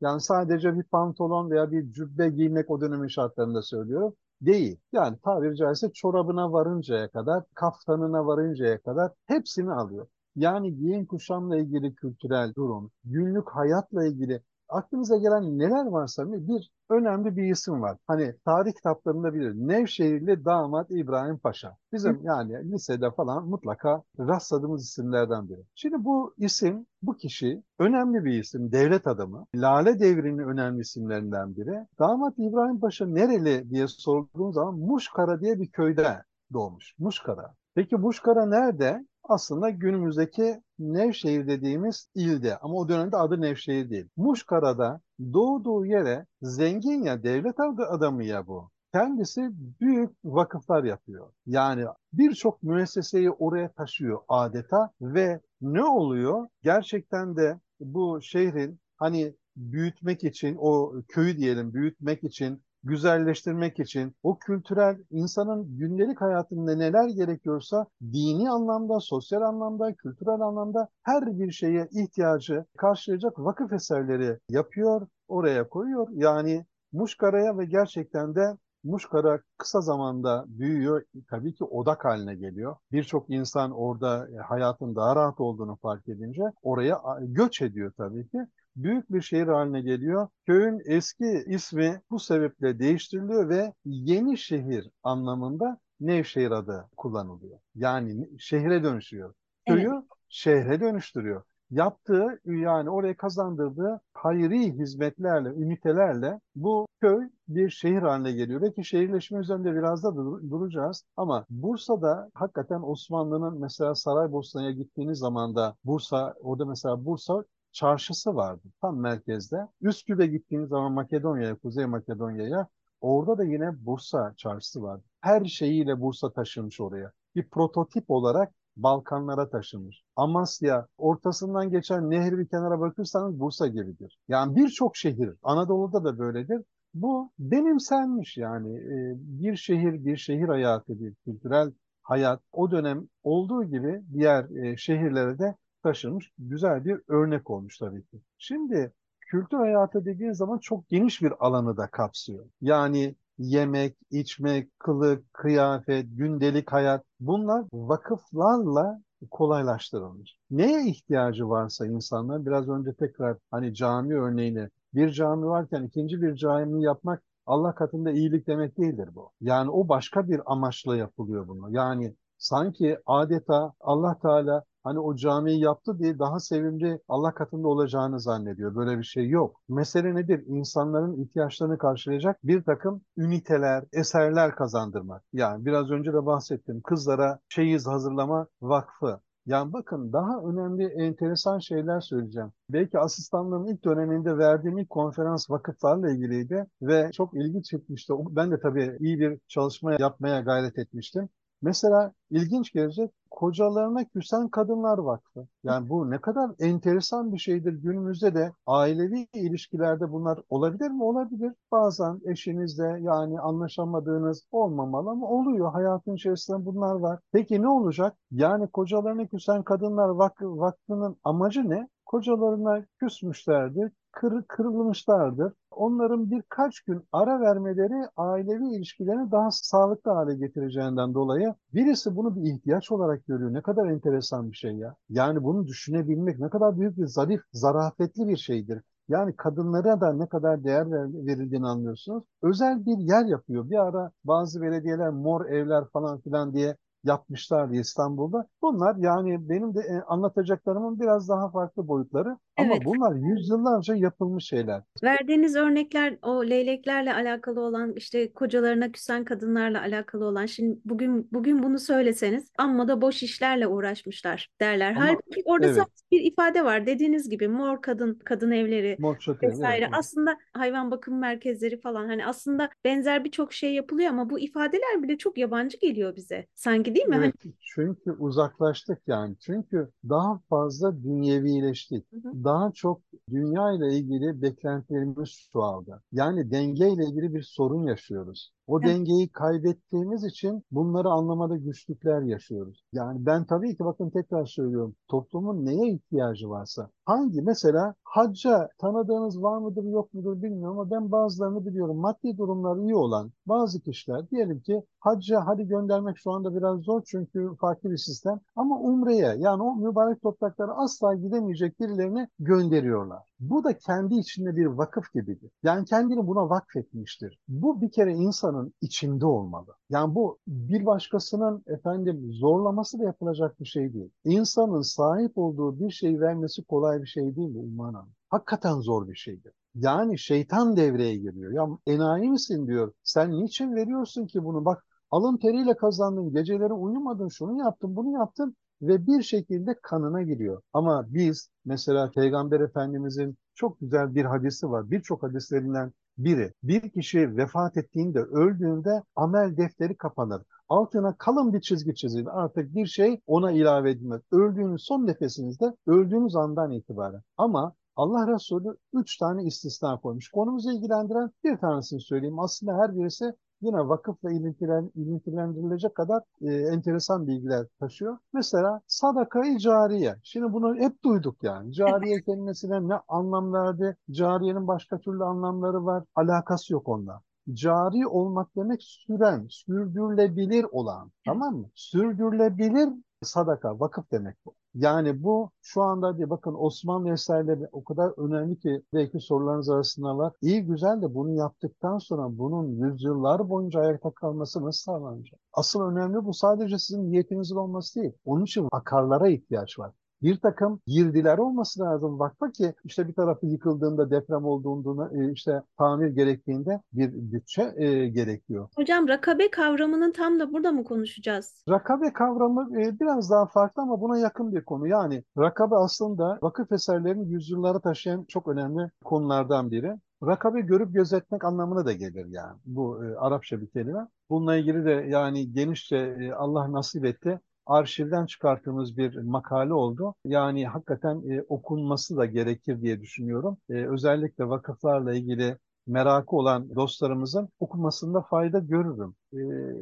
Yani 0.00 0.20
sadece 0.20 0.76
bir 0.76 0.82
pantolon 0.82 1.50
veya 1.50 1.70
bir 1.70 1.92
cübbe 1.92 2.28
giymek 2.28 2.70
o 2.70 2.80
dönemin 2.80 3.08
şartlarında 3.08 3.62
söylüyorum 3.62 4.14
değil. 4.40 4.80
Yani 4.92 5.16
tabiri 5.24 5.56
caizse 5.56 5.92
çorabına 5.92 6.52
varıncaya 6.52 7.08
kadar, 7.10 7.44
kaftanına 7.54 8.26
varıncaya 8.26 8.82
kadar 8.82 9.12
hepsini 9.26 9.72
alıyor. 9.72 10.06
Yani 10.36 10.76
giyim 10.76 11.06
kuşamla 11.06 11.56
ilgili 11.56 11.94
kültürel 11.94 12.54
durum, 12.54 12.90
günlük 13.04 13.50
hayatla 13.50 14.06
ilgili 14.06 14.42
aklınıza 14.68 15.16
gelen 15.16 15.58
neler 15.58 15.86
varsa 15.86 16.32
bir 16.32 16.70
önemli 16.90 17.36
bir 17.36 17.50
isim 17.50 17.82
var. 17.82 17.98
Hani 18.06 18.34
tarih 18.44 18.72
kitaplarında 18.72 19.34
bilir. 19.34 19.52
Nevşehirli 19.54 20.44
damat 20.44 20.90
İbrahim 20.90 21.38
Paşa. 21.38 21.76
Bizim 21.92 22.20
yani 22.22 22.72
lisede 22.72 23.10
falan 23.10 23.48
mutlaka 23.48 24.02
rastladığımız 24.18 24.84
isimlerden 24.84 25.48
biri. 25.48 25.60
Şimdi 25.74 26.04
bu 26.04 26.34
isim, 26.38 26.86
bu 27.02 27.16
kişi 27.16 27.62
önemli 27.78 28.24
bir 28.24 28.40
isim, 28.40 28.72
devlet 28.72 29.06
adamı. 29.06 29.46
Lale 29.54 30.00
devrinin 30.00 30.48
önemli 30.48 30.80
isimlerinden 30.80 31.56
biri. 31.56 31.86
Damat 31.98 32.34
İbrahim 32.38 32.80
Paşa 32.80 33.06
nereli 33.06 33.70
diye 33.70 33.86
sorduğum 33.88 34.52
zaman 34.52 34.78
Muşkara 34.78 35.40
diye 35.40 35.60
bir 35.60 35.68
köyde 35.68 36.22
doğmuş. 36.52 36.94
Muşkara. 36.98 37.54
Peki 37.74 37.96
Muşkara 37.96 38.46
nerede? 38.46 39.06
Aslında 39.28 39.70
günümüzdeki 39.70 40.62
Nevşehir 40.78 41.46
dediğimiz 41.46 42.08
ilde 42.14 42.56
ama 42.58 42.74
o 42.74 42.88
dönemde 42.88 43.16
adı 43.16 43.40
Nevşehir 43.40 43.90
değil. 43.90 44.08
Muşkara'da 44.16 45.00
doğduğu 45.32 45.86
yere 45.86 46.26
zengin 46.42 47.02
ya 47.02 47.22
devlet 47.22 47.60
adamı 47.60 48.24
ya 48.24 48.46
bu. 48.46 48.70
Kendisi 48.92 49.50
büyük 49.80 50.10
vakıflar 50.24 50.84
yapıyor. 50.84 51.32
Yani 51.46 51.84
birçok 52.12 52.62
müesseseyi 52.62 53.30
oraya 53.30 53.72
taşıyor 53.72 54.20
adeta 54.28 54.90
ve 55.00 55.40
ne 55.60 55.84
oluyor? 55.84 56.48
Gerçekten 56.62 57.36
de 57.36 57.60
bu 57.80 58.22
şehrin 58.22 58.80
hani 58.96 59.34
büyütmek 59.56 60.24
için 60.24 60.56
o 60.58 60.94
köyü 61.08 61.36
diyelim 61.36 61.74
büyütmek 61.74 62.24
için 62.24 62.62
güzelleştirmek 62.86 63.80
için 63.80 64.14
o 64.22 64.38
kültürel 64.38 64.96
insanın 65.10 65.78
gündelik 65.78 66.20
hayatında 66.20 66.76
neler 66.76 67.08
gerekiyorsa 67.08 67.86
dini 68.12 68.50
anlamda, 68.50 69.00
sosyal 69.00 69.42
anlamda, 69.42 69.94
kültürel 69.94 70.40
anlamda 70.40 70.88
her 71.02 71.38
bir 71.38 71.52
şeye 71.52 71.88
ihtiyacı 71.92 72.64
karşılayacak 72.78 73.38
vakıf 73.38 73.72
eserleri 73.72 74.38
yapıyor, 74.50 75.06
oraya 75.28 75.68
koyuyor. 75.68 76.08
Yani 76.12 76.66
Muşkara'ya 76.92 77.58
ve 77.58 77.64
gerçekten 77.64 78.34
de 78.34 78.56
Muşkara 78.84 79.40
kısa 79.58 79.80
zamanda 79.80 80.44
büyüyor. 80.48 81.02
Tabii 81.30 81.54
ki 81.54 81.64
odak 81.64 82.04
haline 82.04 82.34
geliyor. 82.34 82.76
Birçok 82.92 83.30
insan 83.30 83.70
orada 83.70 84.28
hayatın 84.48 84.96
daha 84.96 85.16
rahat 85.16 85.40
olduğunu 85.40 85.76
fark 85.76 86.08
edince 86.08 86.42
oraya 86.62 87.00
göç 87.20 87.62
ediyor 87.62 87.92
tabii 87.96 88.28
ki 88.28 88.38
büyük 88.76 89.12
bir 89.12 89.20
şehir 89.20 89.46
haline 89.46 89.80
geliyor. 89.80 90.28
Köyün 90.46 90.82
eski 90.84 91.44
ismi 91.46 92.00
bu 92.10 92.18
sebeple 92.18 92.78
değiştiriliyor 92.78 93.48
ve 93.48 93.72
yeni 93.84 94.38
şehir 94.38 94.90
anlamında 95.02 95.78
Nevşehir 96.00 96.50
adı 96.50 96.88
kullanılıyor. 96.96 97.58
Yani 97.74 98.28
şehre 98.38 98.82
dönüşüyor. 98.82 99.34
Köyü 99.68 99.90
evet. 99.94 100.04
şehre 100.28 100.80
dönüştürüyor. 100.80 101.42
Yaptığı 101.70 102.40
yani 102.44 102.90
oraya 102.90 103.16
kazandırdığı 103.16 104.00
hayri 104.12 104.72
hizmetlerle, 104.72 105.48
ünitelerle 105.48 106.40
bu 106.54 106.86
köy 107.00 107.28
bir 107.48 107.70
şehir 107.70 108.02
haline 108.02 108.32
geliyor. 108.32 108.62
Belki 108.62 108.84
şehirleşme 108.84 109.38
üzerinde 109.38 109.74
biraz 109.74 110.04
da 110.04 110.16
dur 110.16 110.50
duracağız. 110.50 111.04
Ama 111.16 111.46
Bursa'da 111.50 112.30
hakikaten 112.34 112.82
Osmanlı'nın 112.82 113.60
mesela 113.60 113.94
Saraybosna'ya 113.94 114.70
gittiğiniz 114.70 115.18
zaman 115.18 115.56
da 115.56 115.76
Bursa, 115.84 116.34
orada 116.40 116.64
mesela 116.64 117.04
Bursa 117.04 117.44
çarşısı 117.76 118.36
vardı 118.36 118.62
tam 118.80 119.00
merkezde. 119.00 119.68
Üsküp'e 119.80 120.26
gittiğiniz 120.26 120.68
zaman 120.68 120.92
Makedonya'ya, 120.92 121.54
Kuzey 121.54 121.86
Makedonya'ya 121.86 122.68
orada 123.00 123.38
da 123.38 123.44
yine 123.44 123.86
Bursa 123.86 124.34
çarşısı 124.36 124.82
vardı. 124.82 125.04
Her 125.20 125.44
şeyiyle 125.44 126.00
Bursa 126.00 126.32
taşınmış 126.32 126.80
oraya. 126.80 127.12
Bir 127.34 127.48
prototip 127.48 128.10
olarak 128.10 128.54
Balkanlara 128.76 129.50
taşınmış. 129.50 130.02
Amasya, 130.16 130.86
ortasından 130.98 131.70
geçen 131.70 132.10
nehir 132.10 132.38
bir 132.38 132.48
kenara 132.48 132.80
bakırsanız 132.80 133.40
Bursa 133.40 133.66
gibidir. 133.66 134.18
Yani 134.28 134.56
birçok 134.56 134.96
şehir, 134.96 135.34
Anadolu'da 135.42 136.04
da 136.04 136.18
böyledir. 136.18 136.62
Bu 136.94 137.30
benimsenmiş 137.38 138.36
yani 138.36 138.76
e, 138.76 139.14
bir 139.18 139.56
şehir, 139.56 140.04
bir 140.04 140.16
şehir 140.16 140.48
hayatı, 140.48 141.00
bir 141.00 141.14
kültürel 141.14 141.72
hayat 142.02 142.40
o 142.52 142.70
dönem 142.70 143.08
olduğu 143.22 143.64
gibi 143.64 144.02
diğer 144.12 144.44
e, 144.64 144.76
şehirlere 144.76 145.38
de 145.38 145.54
taşınmış 145.82 146.32
güzel 146.38 146.84
bir 146.84 147.00
örnek 147.08 147.50
olmuş 147.50 147.78
tabii 147.78 148.06
ki. 148.06 148.20
Şimdi 148.38 148.92
kültür 149.20 149.58
hayatı 149.58 150.04
dediğin 150.04 150.32
zaman 150.32 150.58
çok 150.58 150.88
geniş 150.88 151.22
bir 151.22 151.32
alanı 151.46 151.76
da 151.76 151.86
kapsıyor. 151.90 152.46
Yani 152.60 153.14
yemek, 153.38 153.96
içmek, 154.10 154.78
kılık, 154.78 155.32
kıyafet, 155.34 156.06
gündelik 156.10 156.72
hayat 156.72 157.04
bunlar 157.20 157.64
vakıflarla 157.72 159.00
kolaylaştırılmış. 159.30 160.36
Neye 160.50 160.86
ihtiyacı 160.86 161.48
varsa 161.48 161.86
insanlar 161.86 162.46
biraz 162.46 162.68
önce 162.68 162.94
tekrar 162.94 163.36
hani 163.50 163.74
cami 163.74 164.14
örneğini 164.14 164.68
bir 164.94 165.10
cami 165.10 165.46
varken 165.46 165.82
ikinci 165.82 166.22
bir 166.22 166.34
cami 166.34 166.82
yapmak 166.82 167.22
Allah 167.46 167.74
katında 167.74 168.10
iyilik 168.10 168.46
demek 168.46 168.78
değildir 168.78 169.08
bu. 169.14 169.30
Yani 169.40 169.70
o 169.70 169.88
başka 169.88 170.28
bir 170.28 170.40
amaçla 170.46 170.96
yapılıyor 170.96 171.48
bunu. 171.48 171.70
Yani 171.70 172.14
sanki 172.38 172.98
adeta 173.06 173.72
Allah 173.80 174.18
Teala 174.18 174.64
hani 174.86 174.98
o 175.00 175.16
camiyi 175.16 175.60
yaptı 175.60 175.98
diye 175.98 176.18
daha 176.18 176.40
sevimli 176.40 177.00
Allah 177.08 177.34
katında 177.34 177.68
olacağını 177.68 178.20
zannediyor. 178.20 178.74
Böyle 178.76 178.98
bir 178.98 179.04
şey 179.04 179.28
yok. 179.28 179.60
Mesele 179.68 180.14
nedir? 180.14 180.44
İnsanların 180.46 181.22
ihtiyaçlarını 181.22 181.78
karşılayacak 181.78 182.38
bir 182.44 182.62
takım 182.62 183.02
üniteler, 183.16 183.84
eserler 183.92 184.54
kazandırmak. 184.54 185.22
Yani 185.32 185.66
biraz 185.66 185.90
önce 185.90 186.12
de 186.12 186.26
bahsettim. 186.26 186.80
Kızlara 186.82 187.38
çeyiz 187.48 187.86
hazırlama 187.86 188.46
vakfı. 188.62 189.20
Yani 189.46 189.72
bakın 189.72 190.12
daha 190.12 190.40
önemli 190.40 190.84
enteresan 190.86 191.58
şeyler 191.58 192.00
söyleyeceğim. 192.00 192.52
Belki 192.70 192.98
asistanlığım 192.98 193.66
ilk 193.66 193.84
döneminde 193.84 194.38
verdiğim 194.38 194.78
ilk 194.78 194.90
konferans 194.90 195.50
vakıflarla 195.50 196.10
ilgiliydi 196.10 196.66
ve 196.82 197.10
çok 197.12 197.34
ilgi 197.34 197.62
çekmişti. 197.62 198.12
Ben 198.30 198.50
de 198.50 198.60
tabii 198.60 198.96
iyi 199.00 199.18
bir 199.20 199.38
çalışma 199.48 199.92
yapmaya 199.92 200.40
gayret 200.40 200.78
etmiştim. 200.78 201.28
Mesela 201.62 202.12
ilginç 202.30 202.72
gelecek 202.72 203.10
kocalarına 203.30 204.04
küsen 204.04 204.48
kadınlar 204.48 204.98
vakfı. 204.98 205.46
Yani 205.64 205.88
bu 205.88 206.10
ne 206.10 206.18
kadar 206.20 206.50
enteresan 206.60 207.32
bir 207.32 207.38
şeydir. 207.38 207.72
Günümüzde 207.72 208.34
de 208.34 208.52
ailevi 208.66 209.26
ilişkilerde 209.34 210.12
bunlar 210.12 210.38
olabilir 210.48 210.90
mi? 210.90 211.02
Olabilir. 211.02 211.52
Bazen 211.72 212.20
eşinizle 212.24 212.98
yani 213.00 213.40
anlaşamadığınız 213.40 214.46
olmamalı 214.52 215.10
ama 215.10 215.26
oluyor. 215.26 215.72
Hayatın 215.72 216.14
içerisinde 216.14 216.64
bunlar 216.66 216.94
var. 216.94 217.20
Peki 217.32 217.62
ne 217.62 217.68
olacak? 217.68 218.16
Yani 218.30 218.68
kocalarına 218.68 219.26
küsen 219.26 219.62
kadınlar 219.62 220.08
vakfı, 220.08 220.58
vakfının 220.58 221.16
amacı 221.24 221.70
ne? 221.70 221.88
Kocalarına 222.06 222.84
küsmüşlerdir, 222.98 223.92
kır, 224.12 224.42
kırılmışlardır. 224.48 225.52
onların 225.70 226.30
birkaç 226.30 226.80
gün 226.80 227.02
ara 227.12 227.40
vermeleri 227.40 228.08
ailevi 228.16 228.74
ilişkilerini 228.76 229.30
daha 229.30 229.50
sağlıklı 229.50 230.10
hale 230.10 230.34
getireceğinden 230.36 231.14
dolayı 231.14 231.54
birisi 231.74 232.16
bunu 232.16 232.36
bir 232.36 232.52
ihtiyaç 232.52 232.92
olarak 232.92 233.26
görüyor. 233.26 233.52
Ne 233.52 233.62
kadar 233.62 233.86
enteresan 233.86 234.50
bir 234.50 234.56
şey 234.56 234.72
ya. 234.72 234.94
Yani 235.08 235.44
bunu 235.44 235.66
düşünebilmek 235.66 236.38
ne 236.38 236.48
kadar 236.50 236.78
büyük 236.80 236.98
bir 236.98 237.06
zarif, 237.06 237.40
zarafetli 237.52 238.28
bir 238.28 238.36
şeydir. 238.36 238.82
Yani 239.08 239.36
kadınlara 239.36 240.00
da 240.00 240.12
ne 240.12 240.26
kadar 240.28 240.64
değer 240.64 240.90
verildiğini 241.26 241.66
anlıyorsunuz. 241.66 242.24
Özel 242.42 242.86
bir 242.86 242.98
yer 242.98 243.24
yapıyor. 243.24 243.70
Bir 243.70 243.86
ara 243.86 244.10
bazı 244.24 244.62
belediyeler 244.62 245.10
mor 245.10 245.46
evler 245.46 245.84
falan 245.92 246.20
filan 246.20 246.54
diye 246.54 246.76
yapmışlardı 247.06 247.74
İstanbul'da. 247.74 248.46
Bunlar 248.62 248.96
yani 248.96 249.48
benim 249.48 249.74
de 249.74 249.80
e, 249.80 250.00
anlatacaklarımın 250.06 251.00
biraz 251.00 251.28
daha 251.28 251.50
farklı 251.50 251.88
boyutları 251.88 252.36
ama 252.56 252.74
evet. 252.74 252.84
bunlar 252.84 253.14
yüzyıllarca 253.14 253.94
yapılmış 253.94 254.44
şeyler. 254.44 254.82
Verdiğiniz 255.02 255.56
örnekler 255.56 256.18
o 256.22 256.44
leyleklerle 256.44 257.14
alakalı 257.14 257.60
olan 257.60 257.92
işte 257.96 258.32
kocalarına 258.32 258.92
küsen 258.92 259.24
kadınlarla 259.24 259.80
alakalı 259.80 260.24
olan 260.24 260.46
şimdi 260.46 260.78
bugün 260.84 261.28
bugün 261.32 261.62
bunu 261.62 261.78
söyleseniz 261.78 262.50
amma 262.58 262.88
da 262.88 263.00
boş 263.00 263.22
işlerle 263.22 263.66
uğraşmışlar 263.66 264.48
derler. 264.60 264.90
Ama, 264.90 265.06
Halbuki 265.06 265.42
orada 265.44 265.66
evet. 265.66 265.86
bir 266.12 266.20
ifade 266.20 266.64
var 266.64 266.86
dediğiniz 266.86 267.28
gibi 267.28 267.48
mor 267.48 267.82
kadın 267.82 268.18
kadın 268.24 268.50
evleri 268.50 268.96
mor 268.98 269.18
çatı, 269.18 269.46
vesaire. 269.46 269.84
Evet. 269.84 269.94
Aslında 269.98 270.38
hayvan 270.52 270.90
bakım 270.90 271.18
merkezleri 271.18 271.80
falan 271.80 272.06
hani 272.06 272.26
aslında 272.26 272.70
benzer 272.84 273.24
birçok 273.24 273.52
şey 273.52 273.74
yapılıyor 273.74 274.10
ama 274.10 274.30
bu 274.30 274.40
ifadeler 274.40 275.02
bile 275.02 275.18
çok 275.18 275.38
yabancı 275.38 275.78
geliyor 275.78 276.16
bize. 276.16 276.46
Sanki 276.54 276.94
değil 276.96 277.08
mi? 277.08 277.16
Evet, 277.16 277.34
hani... 277.44 277.54
çünkü 277.60 278.12
uzaklaştık 278.12 278.98
yani. 279.06 279.36
Çünkü 279.40 279.90
daha 280.08 280.38
fazla 280.50 281.02
dünyevileştik. 281.02 282.12
Hı 282.12 282.16
hı. 282.16 282.44
Daha 282.44 282.72
çok 282.72 283.02
dünya 283.30 283.72
ile 283.72 283.98
ilgili 283.98 284.42
beklentilerimiz 284.42 285.48
çoğaldı. 285.52 286.02
Yani 286.12 286.50
denge 286.50 286.88
ile 286.88 287.04
ilgili 287.04 287.34
bir 287.34 287.42
sorun 287.42 287.86
yaşıyoruz. 287.86 288.52
O 288.66 288.80
evet. 288.80 288.88
dengeyi 288.88 289.28
kaybettiğimiz 289.28 290.24
için 290.24 290.62
bunları 290.70 291.08
anlamada 291.08 291.56
güçlükler 291.56 292.22
yaşıyoruz. 292.22 292.84
Yani 292.92 293.26
ben 293.26 293.44
tabii 293.44 293.76
ki 293.76 293.84
bakın 293.84 294.10
tekrar 294.10 294.46
söylüyorum. 294.46 294.96
Toplumun 295.08 295.64
neye 295.66 295.92
ihtiyacı 295.92 296.50
varsa 296.50 296.90
hangi 297.04 297.42
mesela 297.42 297.94
hacca 298.04 298.68
tanıdığınız 298.78 299.42
var 299.42 299.58
mıdır 299.58 299.84
yok 299.84 300.14
mudur 300.14 300.42
bilmiyorum 300.42 300.78
ama 300.78 300.90
ben 300.90 301.12
bazılarını 301.12 301.66
biliyorum. 301.66 301.96
Maddi 301.96 302.38
durumları 302.38 302.80
iyi 302.80 302.94
olan 302.94 303.32
bazı 303.46 303.80
kişiler 303.80 304.30
diyelim 304.30 304.60
ki 304.60 304.82
hacca 305.00 305.40
hadi 305.46 305.66
göndermek 305.68 306.18
şu 306.18 306.32
anda 306.32 306.56
biraz 306.56 306.80
zor 306.80 307.02
çünkü 307.06 307.50
farklı 307.60 307.90
bir 307.90 307.96
sistem 307.96 308.40
ama 308.56 308.78
umreye 308.80 309.36
yani 309.38 309.62
o 309.62 309.76
mübarek 309.76 310.22
topraklara 310.22 310.72
asla 310.76 311.14
gidemeyecek 311.14 311.80
birilerini 311.80 312.28
gönderiyorlar. 312.38 313.22
Bu 313.40 313.64
da 313.64 313.78
kendi 313.78 314.14
içinde 314.14 314.56
bir 314.56 314.66
vakıf 314.66 315.12
gibidir. 315.14 315.50
Yani 315.62 315.84
kendini 315.84 316.26
buna 316.26 316.50
vakfetmiştir. 316.50 317.38
Bu 317.48 317.80
bir 317.80 317.90
kere 317.90 318.12
insanın 318.12 318.74
içinde 318.80 319.26
olmalı. 319.26 319.74
Yani 319.90 320.14
bu 320.14 320.38
bir 320.46 320.86
başkasının 320.86 321.62
efendim 321.66 322.32
zorlaması 322.32 322.98
da 322.98 323.04
yapılacak 323.04 323.60
bir 323.60 323.64
şey 323.64 323.92
değil. 323.92 324.10
İnsanın 324.24 324.80
sahip 324.82 325.38
olduğu 325.38 325.80
bir 325.80 325.90
şeyi 325.90 326.20
vermesi 326.20 326.64
kolay 326.64 327.02
bir 327.02 327.06
şey 327.06 327.36
değil 327.36 327.48
mi 327.48 327.58
Umman 327.58 327.94
Hanım? 327.94 328.12
Hakikaten 328.28 328.80
zor 328.80 329.08
bir 329.08 329.14
şeydir. 329.14 329.52
Yani 329.74 330.18
şeytan 330.18 330.76
devreye 330.76 331.16
giriyor. 331.16 331.52
Ya 331.52 331.68
enayi 331.94 332.30
misin 332.30 332.66
diyor. 332.66 332.92
Sen 333.02 333.32
niçin 333.40 333.74
veriyorsun 333.74 334.26
ki 334.26 334.44
bunu? 334.44 334.64
Bak 334.64 334.84
alın 335.10 335.36
teriyle 335.36 335.76
kazandın, 335.76 336.32
geceleri 336.32 336.72
uyumadın, 336.72 337.28
şunu 337.28 337.58
yaptın, 337.58 337.96
bunu 337.96 338.12
yaptın 338.12 338.56
ve 338.82 339.06
bir 339.06 339.22
şekilde 339.22 339.74
kanına 339.82 340.22
giriyor. 340.22 340.62
Ama 340.72 341.06
biz 341.08 341.50
mesela 341.64 342.10
Peygamber 342.10 342.60
Efendimizin 342.60 343.36
çok 343.54 343.80
güzel 343.80 344.14
bir 344.14 344.24
hadisi 344.24 344.70
var. 344.70 344.90
Birçok 344.90 345.22
hadislerinden 345.22 345.92
biri. 346.18 346.52
Bir 346.62 346.90
kişi 346.90 347.36
vefat 347.36 347.76
ettiğinde, 347.76 348.20
öldüğünde 348.20 349.02
amel 349.16 349.56
defteri 349.56 349.96
kapanır. 349.96 350.42
Altına 350.68 351.14
kalın 351.18 351.52
bir 351.52 351.60
çizgi 351.60 351.94
çizilir. 351.94 352.44
Artık 352.44 352.74
bir 352.74 352.86
şey 352.86 353.20
ona 353.26 353.52
ilave 353.52 353.90
edilmez. 353.90 354.22
Öldüğünüz 354.32 354.82
son 354.82 355.06
nefesinizde, 355.06 355.76
öldüğünüz 355.86 356.36
andan 356.36 356.72
itibaren. 356.72 357.22
Ama 357.36 357.74
Allah 357.96 358.34
Resulü 358.34 358.76
üç 358.92 359.16
tane 359.16 359.44
istisna 359.44 360.00
koymuş. 360.00 360.30
Konumuzu 360.30 360.70
ilgilendiren 360.72 361.30
bir 361.44 361.56
tanesini 361.56 362.00
söyleyeyim. 362.00 362.38
Aslında 362.38 362.76
her 362.78 362.96
birisi 362.96 363.32
yine 363.60 363.88
vakıfla 363.88 364.30
ilintilendirilecek 364.30 365.94
kadar 365.94 366.22
e, 366.40 366.52
enteresan 366.52 367.26
bilgiler 367.26 367.66
taşıyor. 367.80 368.18
Mesela 368.32 368.80
sadaka-i 368.86 369.58
cariye. 369.58 370.16
Şimdi 370.22 370.52
bunu 370.52 370.74
hep 370.76 371.04
duyduk 371.04 371.42
yani. 371.42 371.72
Cariye 371.72 372.22
kelimesine 372.22 372.88
ne 372.88 372.94
anlam 373.08 373.52
verdi? 373.52 373.96
Cariyenin 374.10 374.68
başka 374.68 374.98
türlü 374.98 375.24
anlamları 375.24 375.84
var. 375.84 376.04
Alakası 376.14 376.72
yok 376.72 376.88
onunla. 376.88 377.20
Cari 377.52 378.06
olmak 378.06 378.56
demek 378.56 378.82
süren, 378.82 379.46
sürdürülebilir 379.50 380.66
olan. 380.70 381.10
Tamam 381.24 381.56
mı? 381.56 381.70
Sürdürülebilir 381.74 382.88
sadaka, 383.22 383.80
vakıf 383.80 384.10
demek 384.12 384.36
bu. 384.46 384.54
Yani 384.76 385.22
bu 385.22 385.50
şu 385.62 385.82
anda 385.82 386.16
diye 386.16 386.30
bakın 386.30 386.54
Osmanlı 386.58 387.12
eserleri 387.12 387.68
o 387.72 387.84
kadar 387.84 388.12
önemli 388.16 388.58
ki 388.58 388.82
belki 388.94 389.20
sorularınız 389.20 389.68
arasında 389.70 390.18
var. 390.18 390.32
İyi 390.42 390.62
güzel 390.66 391.02
de 391.02 391.14
bunu 391.14 391.30
yaptıktan 391.34 391.98
sonra 391.98 392.38
bunun 392.38 392.68
yüzyıllar 392.68 393.48
boyunca 393.48 393.80
ayakta 393.80 394.10
kalması 394.10 394.64
nasıl 394.64 394.92
sağlanacak? 394.92 395.40
Asıl 395.52 395.80
önemli 395.80 396.24
bu 396.24 396.34
sadece 396.34 396.78
sizin 396.78 397.10
niyetinizin 397.10 397.56
olması 397.56 398.00
değil. 398.00 398.12
Onun 398.24 398.44
için 398.44 398.68
akarlara 398.72 399.28
ihtiyaç 399.28 399.78
var 399.78 399.92
bir 400.22 400.40
takım 400.40 400.80
girdiler 400.86 401.38
olması 401.38 401.80
lazım 401.80 402.18
vakfa 402.18 402.50
ki 402.50 402.74
işte 402.84 403.08
bir 403.08 403.14
tarafı 403.14 403.46
yıkıldığında 403.46 404.10
deprem 404.10 404.44
olduğunda 404.44 405.10
e, 405.14 405.32
işte 405.32 405.62
tamir 405.78 406.08
gerektiğinde 406.08 406.80
bir 406.92 407.12
bütçe 407.12 407.74
e, 407.76 408.08
gerekiyor. 408.08 408.68
Hocam 408.76 409.08
rakabe 409.08 409.50
kavramının 409.50 410.12
tam 410.12 410.40
da 410.40 410.52
burada 410.52 410.72
mı 410.72 410.84
konuşacağız? 410.84 411.64
Rakabe 411.68 412.12
kavramı 412.12 412.80
e, 412.80 413.00
biraz 413.00 413.30
daha 413.30 413.46
farklı 413.46 413.82
ama 413.82 414.00
buna 414.00 414.18
yakın 414.18 414.54
bir 414.54 414.64
konu. 414.64 414.86
Yani 414.88 415.24
rakabe 415.38 415.74
aslında 415.74 416.38
vakıf 416.42 416.72
eserlerini 416.72 417.28
yüzyıllara 417.28 417.80
taşıyan 417.80 418.24
çok 418.24 418.48
önemli 418.48 418.90
konulardan 419.04 419.70
biri. 419.70 419.92
Rakabe 420.22 420.60
görüp 420.60 420.94
gözetmek 420.94 421.44
anlamına 421.44 421.86
da 421.86 421.92
gelir 421.92 422.26
yani. 422.28 422.58
Bu 422.64 423.04
e, 423.04 423.16
Arapça 423.16 423.60
bir 423.60 423.66
kelime. 423.66 424.00
Bununla 424.30 424.56
ilgili 424.56 424.84
de 424.84 424.90
yani 424.90 425.52
genişçe 425.52 425.96
e, 425.96 426.32
Allah 426.32 426.72
nasip 426.72 427.04
etti 427.04 427.40
arşivden 427.66 428.26
çıkarttığımız 428.26 428.96
bir 428.96 429.16
makale 429.16 429.74
oldu. 429.74 430.14
Yani 430.24 430.66
hakikaten 430.66 431.30
e, 431.30 431.42
okunması 431.48 432.16
da 432.16 432.26
gerekir 432.26 432.82
diye 432.82 433.00
düşünüyorum. 433.00 433.58
E, 433.70 433.86
özellikle 433.86 434.48
vakıflarla 434.48 435.14
ilgili 435.14 435.58
merakı 435.86 436.36
olan 436.36 436.74
dostlarımızın 436.76 437.48
okumasında 437.60 438.22
fayda 438.22 438.58
görürüm. 438.58 439.14
E, 439.32 439.38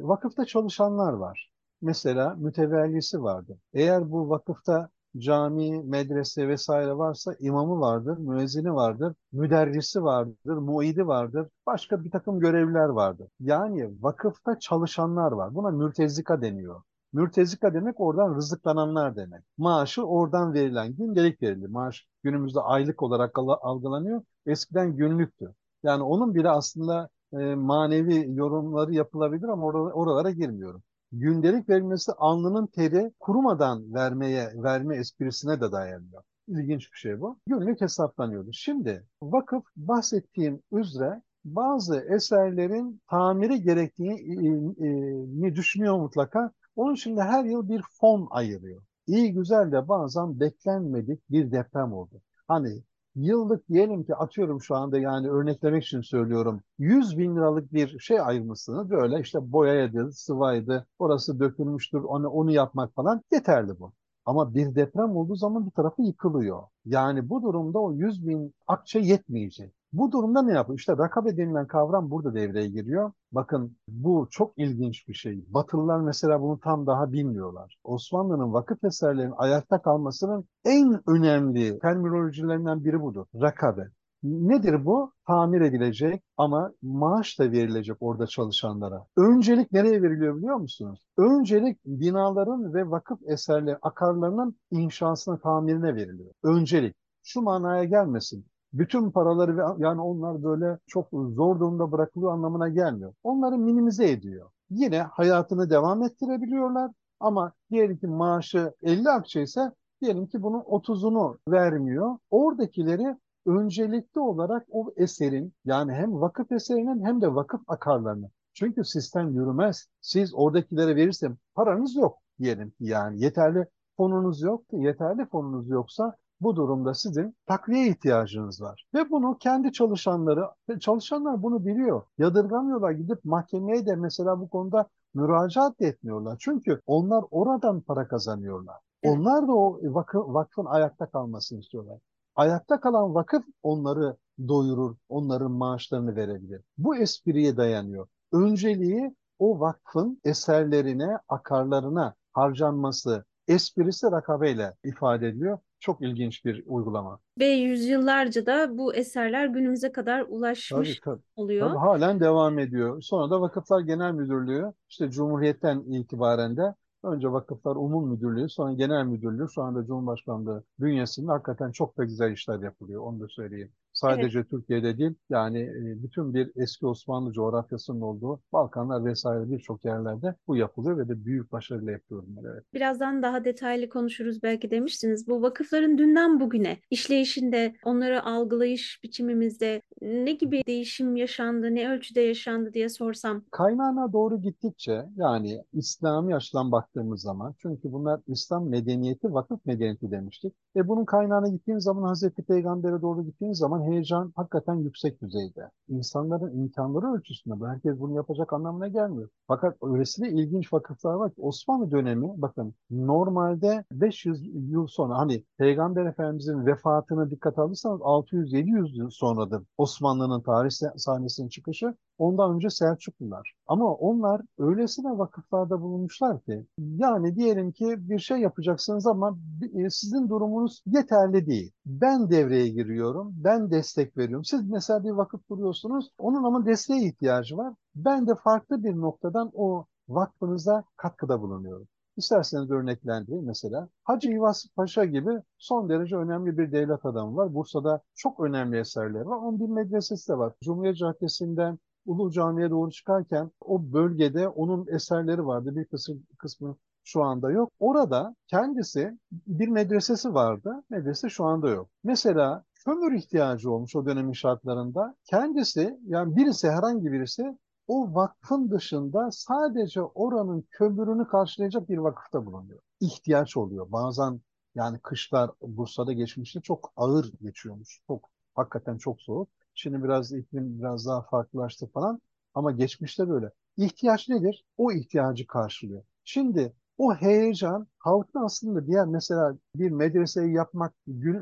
vakıfta 0.07 0.45
çalışanlar 0.45 1.13
var. 1.13 1.49
Mesela 1.81 2.35
mütevellisi 2.37 3.23
vardı. 3.23 3.57
Eğer 3.73 4.11
bu 4.11 4.29
vakıfta 4.29 4.89
cami, 5.17 5.83
medrese 5.83 6.47
vesaire 6.47 6.97
varsa 6.97 7.35
imamı 7.39 7.79
vardır, 7.79 8.17
müezzini 8.17 8.73
vardır, 8.73 9.15
müderrisi 9.31 10.03
vardır, 10.03 10.57
muidi 10.57 11.07
vardır, 11.07 11.47
başka 11.65 12.03
bir 12.03 12.11
takım 12.11 12.39
görevliler 12.39 12.89
vardır. 12.89 13.27
Yani 13.39 14.03
vakıfta 14.03 14.59
çalışanlar 14.59 15.31
var. 15.31 15.55
Buna 15.55 15.71
mürtezika 15.71 16.41
deniyor. 16.41 16.81
Mürtezika 17.15 17.73
demek 17.73 17.99
oradan 17.99 18.35
rızıklananlar 18.35 19.15
demek. 19.15 19.43
Maaşı 19.57 20.03
oradan 20.03 20.53
verilen 20.53 20.95
gündelik 20.95 21.41
verildi. 21.41 21.67
Maaş 21.67 22.07
günümüzde 22.23 22.59
aylık 22.59 23.03
olarak 23.03 23.39
algılanıyor. 23.61 24.21
Eskiden 24.45 24.95
günlüktü. 24.95 25.53
Yani 25.83 26.03
onun 26.03 26.35
bile 26.35 26.49
aslında 26.49 27.09
e, 27.33 27.55
manevi 27.55 28.25
yorumları 28.35 28.93
yapılabilir 28.93 29.47
ama 29.47 29.65
or 29.65 29.73
oralara 29.73 30.31
girmiyorum. 30.31 30.83
Gündelik 31.11 31.69
verilmesi 31.69 32.11
alnının 32.11 32.67
teri 32.67 33.11
kurumadan 33.19 33.93
vermeye 33.93 34.51
verme 34.55 34.97
esprisine 34.97 35.61
de 35.61 35.71
dayanıyor. 35.71 36.23
İlginç 36.47 36.93
bir 36.93 36.97
şey 36.97 37.21
bu. 37.21 37.37
Günlük 37.47 37.81
hesaplanıyordu. 37.81 38.49
Şimdi 38.53 39.03
vakıf 39.21 39.63
bahsettiğim 39.75 40.61
üzere 40.71 41.21
bazı 41.45 41.99
eserlerin 41.99 43.01
tamiri 43.09 43.61
gerektiğini 43.61 45.55
düşünüyor 45.55 45.97
mutlaka 45.97 46.51
onun 46.75 46.93
için 46.93 47.17
de 47.17 47.21
her 47.21 47.45
yıl 47.45 47.69
bir 47.69 47.81
fon 47.99 48.27
ayırıyor. 48.31 48.81
İyi 49.07 49.33
güzel 49.33 49.71
de 49.71 49.87
bazen 49.87 50.39
beklenmedik 50.39 51.31
bir 51.31 51.51
deprem 51.51 51.93
oldu. 51.93 52.21
Hani 52.47 52.83
yıllık 53.15 53.69
diyelim 53.69 54.03
ki 54.03 54.15
atıyorum 54.15 54.61
şu 54.61 54.75
anda 54.75 54.97
yani 54.99 55.29
örneklemek 55.29 55.83
için 55.83 56.01
söylüyorum 56.01 56.61
100 56.79 57.17
bin 57.17 57.35
liralık 57.35 57.73
bir 57.73 57.99
şey 57.99 58.19
ayırmışsınız 58.19 58.89
böyle 58.89 59.19
işte 59.21 59.51
boyaydı, 59.51 60.11
sıvaydı, 60.11 60.87
orası 60.99 61.39
dökülmüştür 61.39 61.99
onu, 61.99 62.29
onu 62.29 62.51
yapmak 62.51 62.93
falan 62.95 63.21
yeterli 63.31 63.79
bu. 63.79 63.93
Ama 64.25 64.53
bir 64.55 64.75
deprem 64.75 65.15
olduğu 65.15 65.35
zaman 65.35 65.65
bir 65.65 65.71
tarafı 65.71 66.01
yıkılıyor. 66.01 66.63
Yani 66.85 67.29
bu 67.29 67.43
durumda 67.43 67.79
o 67.79 67.93
100 67.93 68.27
bin 68.27 68.53
akçe 68.67 68.99
yetmeyecek. 68.99 69.73
Bu 69.97 70.11
durumda 70.11 70.41
ne 70.41 70.51
yapıyor? 70.53 70.79
İşte 70.79 70.97
rakabe 70.97 71.37
denilen 71.37 71.67
kavram 71.67 72.11
burada 72.11 72.33
devreye 72.33 72.67
giriyor. 72.67 73.11
Bakın 73.31 73.77
bu 73.87 74.27
çok 74.31 74.53
ilginç 74.57 75.07
bir 75.07 75.13
şey. 75.13 75.45
Batılılar 75.47 75.99
mesela 75.99 76.41
bunu 76.41 76.59
tam 76.59 76.87
daha 76.87 77.11
bilmiyorlar. 77.11 77.77
Osmanlı'nın 77.83 78.53
vakıf 78.53 78.83
eserlerinin 78.83 79.33
ayakta 79.37 79.81
kalmasının 79.81 80.45
en 80.65 81.01
önemli 81.09 81.79
terminolojilerinden 81.79 82.85
biri 82.85 83.01
budur. 83.01 83.25
Rakabe. 83.41 83.87
Nedir 84.23 84.85
bu? 84.85 85.13
Tamir 85.27 85.61
edilecek 85.61 86.23
ama 86.37 86.71
maaş 86.81 87.39
da 87.39 87.51
verilecek 87.51 87.97
orada 87.99 88.27
çalışanlara. 88.27 89.05
Öncelik 89.17 89.71
nereye 89.71 90.01
veriliyor 90.01 90.37
biliyor 90.37 90.55
musunuz? 90.55 91.07
Öncelik 91.17 91.85
binaların 91.85 92.73
ve 92.73 92.89
vakıf 92.89 93.19
eserleri, 93.25 93.77
akarlarının 93.81 94.55
inşasına, 94.71 95.37
tamirine 95.37 95.95
veriliyor. 95.95 96.31
Öncelik. 96.43 96.95
Şu 97.23 97.41
manaya 97.41 97.83
gelmesin 97.83 98.45
bütün 98.77 99.11
paraları 99.11 99.57
ve 99.57 99.61
yani 99.77 100.01
onlar 100.01 100.43
böyle 100.43 100.77
çok 100.87 101.07
zor 101.11 101.59
durumda 101.59 101.91
bırakılıyor 101.91 102.33
anlamına 102.33 102.69
gelmiyor. 102.69 103.13
Onları 103.23 103.57
minimize 103.57 104.11
ediyor. 104.11 104.49
Yine 104.69 105.01
hayatını 105.01 105.69
devam 105.69 106.03
ettirebiliyorlar 106.03 106.91
ama 107.19 107.53
diyelim 107.71 107.97
ki 107.97 108.07
maaşı 108.07 108.73
50 108.83 109.09
akçe 109.09 109.41
ise 109.41 109.71
diyelim 110.01 110.27
ki 110.27 110.41
bunun 110.41 110.59
30'unu 110.59 111.37
vermiyor. 111.49 112.17
Oradakileri 112.29 113.17
öncelikli 113.45 114.19
olarak 114.19 114.65
o 114.69 114.93
eserin 114.95 115.53
yani 115.65 115.93
hem 115.93 116.21
vakıf 116.21 116.51
eserinin 116.51 117.05
hem 117.05 117.21
de 117.21 117.35
vakıf 117.35 117.61
akarlarını. 117.67 118.29
Çünkü 118.53 118.85
sistem 118.85 119.33
yürümez. 119.33 119.87
Siz 120.01 120.35
oradakilere 120.35 120.95
verirsem 120.95 121.37
paranız 121.55 121.95
yok 121.95 122.17
diyelim 122.39 122.73
yani 122.79 123.23
yeterli 123.23 123.65
fonunuz 123.97 124.41
yok. 124.41 124.63
Yeterli 124.71 125.25
fonunuz 125.25 125.69
yoksa 125.69 126.15
bu 126.41 126.55
durumda 126.55 126.93
sizin 126.93 127.35
takviye 127.45 127.87
ihtiyacınız 127.87 128.61
var. 128.61 128.87
Ve 128.93 129.09
bunu 129.09 129.37
kendi 129.37 129.71
çalışanları, 129.71 130.49
çalışanlar 130.79 131.43
bunu 131.43 131.65
biliyor. 131.65 132.01
Yadırgamıyorlar. 132.17 132.91
Gidip 132.91 133.25
mahkemeye 133.25 133.85
de 133.85 133.95
mesela 133.95 134.39
bu 134.39 134.49
konuda 134.49 134.89
müracaat 135.13 135.81
etmiyorlar. 135.81 136.37
Çünkü 136.39 136.81
onlar 136.85 137.23
oradan 137.31 137.81
para 137.81 138.07
kazanıyorlar. 138.07 138.75
Onlar 139.03 139.47
da 139.47 139.51
o 139.53 139.79
vakıf, 139.83 140.23
vakfın 140.27 140.65
ayakta 140.65 141.05
kalmasını 141.05 141.59
istiyorlar. 141.59 141.99
Ayakta 142.35 142.79
kalan 142.79 143.15
vakıf 143.15 143.45
onları 143.63 144.17
doyurur, 144.47 144.95
onların 145.09 145.51
maaşlarını 145.51 146.15
verebilir. 146.15 146.61
Bu 146.77 146.95
espriye 146.95 147.57
dayanıyor. 147.57 148.07
Önceliği 148.33 149.15
o 149.39 149.59
vakfın 149.59 150.21
eserlerine, 150.23 151.19
akarlarına 151.29 152.13
harcanması, 152.33 153.25
esprisi 153.47 154.11
rakabeyle 154.11 154.73
ifade 154.83 155.27
ediliyor. 155.27 155.59
Çok 155.79 156.01
ilginç 156.01 156.45
bir 156.45 156.63
uygulama. 156.65 157.19
Ve 157.39 157.45
yüzyıllarca 157.45 158.45
da 158.45 158.77
bu 158.77 158.95
eserler 158.95 159.45
günümüze 159.45 159.91
kadar 159.91 160.25
ulaşmış 160.27 160.99
tabii, 160.99 160.99
tabii. 161.03 161.23
oluyor. 161.35 161.67
Tabii, 161.67 161.77
halen 161.77 162.19
devam 162.19 162.59
ediyor. 162.59 163.01
Sonra 163.01 163.31
da 163.31 163.41
Vakıflar 163.41 163.79
Genel 163.79 164.11
Müdürlüğü 164.11 164.73
işte 164.89 165.09
Cumhuriyet'ten 165.09 165.79
itibaren 165.79 166.57
de 166.57 166.75
Önce 167.05 167.31
Vakıflar 167.31 167.75
Umum 167.75 168.09
Müdürlüğü, 168.09 168.49
sonra 168.49 168.73
Genel 168.73 169.05
Müdürlüğü, 169.05 169.49
şu 169.49 169.61
anda 169.63 169.85
Cumhurbaşkanlığı 169.85 170.63
bünyesinde 170.79 171.31
hakikaten 171.31 171.71
çok 171.71 171.97
da 171.97 172.03
güzel 172.03 172.31
işler 172.31 172.59
yapılıyor. 172.59 173.01
Onu 173.01 173.19
da 173.19 173.27
söyleyeyim. 173.29 173.71
Sadece 173.95 174.39
evet. 174.39 174.49
Türkiye'de 174.49 174.97
değil, 174.97 175.13
yani 175.29 175.59
e, 175.59 176.03
bütün 176.03 176.33
bir 176.33 176.51
eski 176.55 176.87
Osmanlı 176.87 177.33
coğrafyasının 177.33 178.01
olduğu 178.01 178.39
Balkanlar 178.53 179.05
vesaire 179.05 179.51
birçok 179.51 179.85
yerlerde 179.85 180.35
bu 180.47 180.55
yapılıyor 180.55 180.97
ve 180.97 181.09
de 181.09 181.25
büyük 181.25 181.51
başarıyla 181.51 181.91
yapıyorum. 181.91 182.35
Evet. 182.45 182.63
Birazdan 182.73 183.21
daha 183.23 183.45
detaylı 183.45 183.89
konuşuruz 183.89 184.43
belki 184.43 184.71
demiştiniz. 184.71 185.27
Bu 185.27 185.41
vakıfların 185.41 185.97
dünden 185.97 186.39
bugüne 186.39 186.77
işleyişinde, 186.91 187.75
onları 187.85 188.25
algılayış 188.25 188.99
biçimimizde 189.03 189.81
ne 190.01 190.31
gibi 190.31 190.63
değişim 190.67 191.15
yaşandı, 191.15 191.75
ne 191.75 191.89
ölçüde 191.89 192.21
yaşandı 192.21 192.73
diye 192.73 192.89
sorsam. 192.89 193.43
Kaynağına 193.51 194.13
doğru 194.13 194.41
gittikçe 194.41 195.05
yani 195.15 195.63
İslami 195.73 196.35
açıdan 196.35 196.71
baktığımız 196.71 197.21
zaman 197.21 197.55
çünkü 197.57 197.91
bunlar 197.91 198.21
İslam 198.27 198.69
medeniyeti, 198.69 199.33
vakıf 199.33 199.65
medeniyeti 199.65 200.11
demiştik. 200.11 200.53
E 200.75 200.87
bunun 200.87 201.05
kaynağına 201.05 201.47
gittiğiniz 201.47 201.83
zaman 201.83 202.03
Hazreti 202.03 202.43
Peygamber'e 202.43 203.01
doğru 203.01 203.25
gittiğiniz 203.25 203.57
zaman 203.57 203.84
heyecan 203.85 204.33
hakikaten 204.35 204.75
yüksek 204.75 205.21
düzeyde. 205.21 205.71
İnsanların 205.87 206.57
imkanları 206.57 207.13
ölçüsünde 207.13 207.65
herkes 207.65 207.99
bunu 207.99 208.15
yapacak 208.15 208.53
anlamına 208.53 208.87
gelmiyor. 208.87 209.29
Fakat 209.47 209.77
öylesine 209.83 210.29
ilginç 210.29 210.73
vakıflar 210.73 211.13
var 211.13 211.29
ki 211.35 211.41
Osmanlı 211.41 211.91
dönemi 211.91 212.27
bakın 212.37 212.75
normalde 212.91 213.85
500 213.91 214.41
yıl 214.71 214.87
sonra 214.87 215.17
hani 215.17 215.43
Peygamber 215.57 216.05
Efendimizin 216.05 216.65
vefatını 216.65 217.31
dikkat 217.31 217.59
alırsanız 217.59 218.01
600-700 218.01 218.97
yıl 218.97 219.09
sonradır 219.09 219.63
Osmanlı'nın 219.77 220.41
tarih 220.41 220.71
sahnesinin 220.97 221.49
çıkışı. 221.49 221.95
Ondan 222.17 222.55
önce 222.55 222.69
Selçuklular. 222.69 223.54
Ama 223.67 223.93
onlar 223.93 224.41
öylesine 224.57 225.17
vakıflarda 225.17 225.81
bulunmuşlar 225.81 226.41
ki 226.41 226.65
yani 226.77 227.35
diyelim 227.35 227.71
ki 227.71 227.95
bir 228.09 228.19
şey 228.19 228.37
yapacaksınız 228.37 229.07
ama 229.07 229.37
e, 229.73 229.89
sizin 229.89 230.29
durumunuz 230.29 230.83
yeterli 230.85 231.47
değil. 231.47 231.71
Ben 231.85 232.29
devreye 232.29 232.67
giriyorum, 232.67 233.33
ben 233.37 233.71
destek 233.71 234.17
veriyorum. 234.17 234.45
Siz 234.45 234.69
mesela 234.69 235.03
bir 235.03 235.09
vakıf 235.11 235.47
kuruyorsunuz, 235.47 236.09
onun 236.17 236.43
ama 236.43 236.65
desteğe 236.65 237.07
ihtiyacı 237.07 237.57
var. 237.57 237.73
Ben 237.95 238.27
de 238.27 238.35
farklı 238.35 238.83
bir 238.83 238.95
noktadan 238.95 239.51
o 239.53 239.85
vakfınıza 240.09 240.83
katkıda 240.97 241.41
bulunuyorum. 241.41 241.87
İsterseniz 242.17 242.71
örneklendireyim 242.71 243.45
mesela. 243.45 243.89
Hacı 244.03 244.29
İvas 244.31 244.65
Paşa 244.75 245.05
gibi 245.05 245.31
son 245.57 245.89
derece 245.89 246.15
önemli 246.15 246.57
bir 246.57 246.71
devlet 246.71 247.05
adamı 247.05 247.35
var. 247.35 247.53
Bursa'da 247.53 248.01
çok 248.15 248.39
önemli 248.39 248.79
eserleri 248.79 249.27
var. 249.27 249.37
Onun 249.37 249.59
bir 249.59 249.67
medresesi 249.67 250.31
de 250.31 250.37
var. 250.37 250.53
Cumhuriyet 250.63 250.97
Caddesi'nden 250.97 251.79
Ulu 252.05 252.31
Cami'ye 252.31 252.69
doğru 252.69 252.91
çıkarken 252.91 253.51
o 253.61 253.93
bölgede 253.93 254.47
onun 254.47 254.87
eserleri 254.87 255.45
vardı. 255.45 255.75
Bir 255.75 255.85
kısmı, 255.85 256.15
kısmı 256.37 256.77
şu 257.03 257.23
anda 257.23 257.51
yok. 257.51 257.71
Orada 257.79 258.35
kendisi 258.47 259.19
bir 259.31 259.67
medresesi 259.67 260.33
vardı. 260.33 260.83
Medrese 260.89 261.29
şu 261.29 261.45
anda 261.45 261.69
yok. 261.69 261.89
Mesela 262.03 262.63
kömür 262.85 263.13
ihtiyacı 263.13 263.71
olmuş 263.71 263.95
o 263.95 264.05
dönemin 264.05 264.33
şartlarında. 264.33 265.15
Kendisi 265.25 265.99
yani 266.07 266.35
birisi 266.35 266.69
herhangi 266.69 267.11
birisi 267.11 267.57
o 267.87 268.15
vakfın 268.15 268.71
dışında 268.71 269.29
sadece 269.31 270.01
oranın 270.01 270.67
kömürünü 270.71 271.27
karşılayacak 271.27 271.89
bir 271.89 271.97
vakıfta 271.97 272.45
bulunuyor. 272.45 272.79
İhtiyaç 272.99 273.57
oluyor. 273.57 273.91
Bazen 273.91 274.41
yani 274.75 274.99
kışlar 274.99 275.51
Bursa'da 275.61 276.13
geçmişte 276.13 276.61
çok 276.61 276.93
ağır 276.95 277.31
geçiyormuş. 277.41 278.01
Çok 278.07 278.29
hakikaten 278.55 278.97
çok 278.97 279.21
soğuk. 279.21 279.49
Şimdi 279.73 280.03
biraz 280.03 280.33
iklim 280.33 280.79
biraz 280.79 281.05
daha 281.05 281.21
farklılaştı 281.21 281.87
falan. 281.87 282.21
Ama 282.53 282.71
geçmişte 282.71 283.29
böyle. 283.29 283.51
İhtiyaç 283.77 284.29
nedir? 284.29 284.65
O 284.77 284.91
ihtiyacı 284.91 285.47
karşılıyor. 285.47 286.03
Şimdi 286.23 286.73
o 286.97 287.15
heyecan 287.15 287.87
halkın 287.97 288.39
aslında 288.39 288.87
diğer 288.87 289.05
mesela 289.05 289.57
bir 289.75 289.91
medreseyi 289.91 290.53
yapmak 290.53 290.93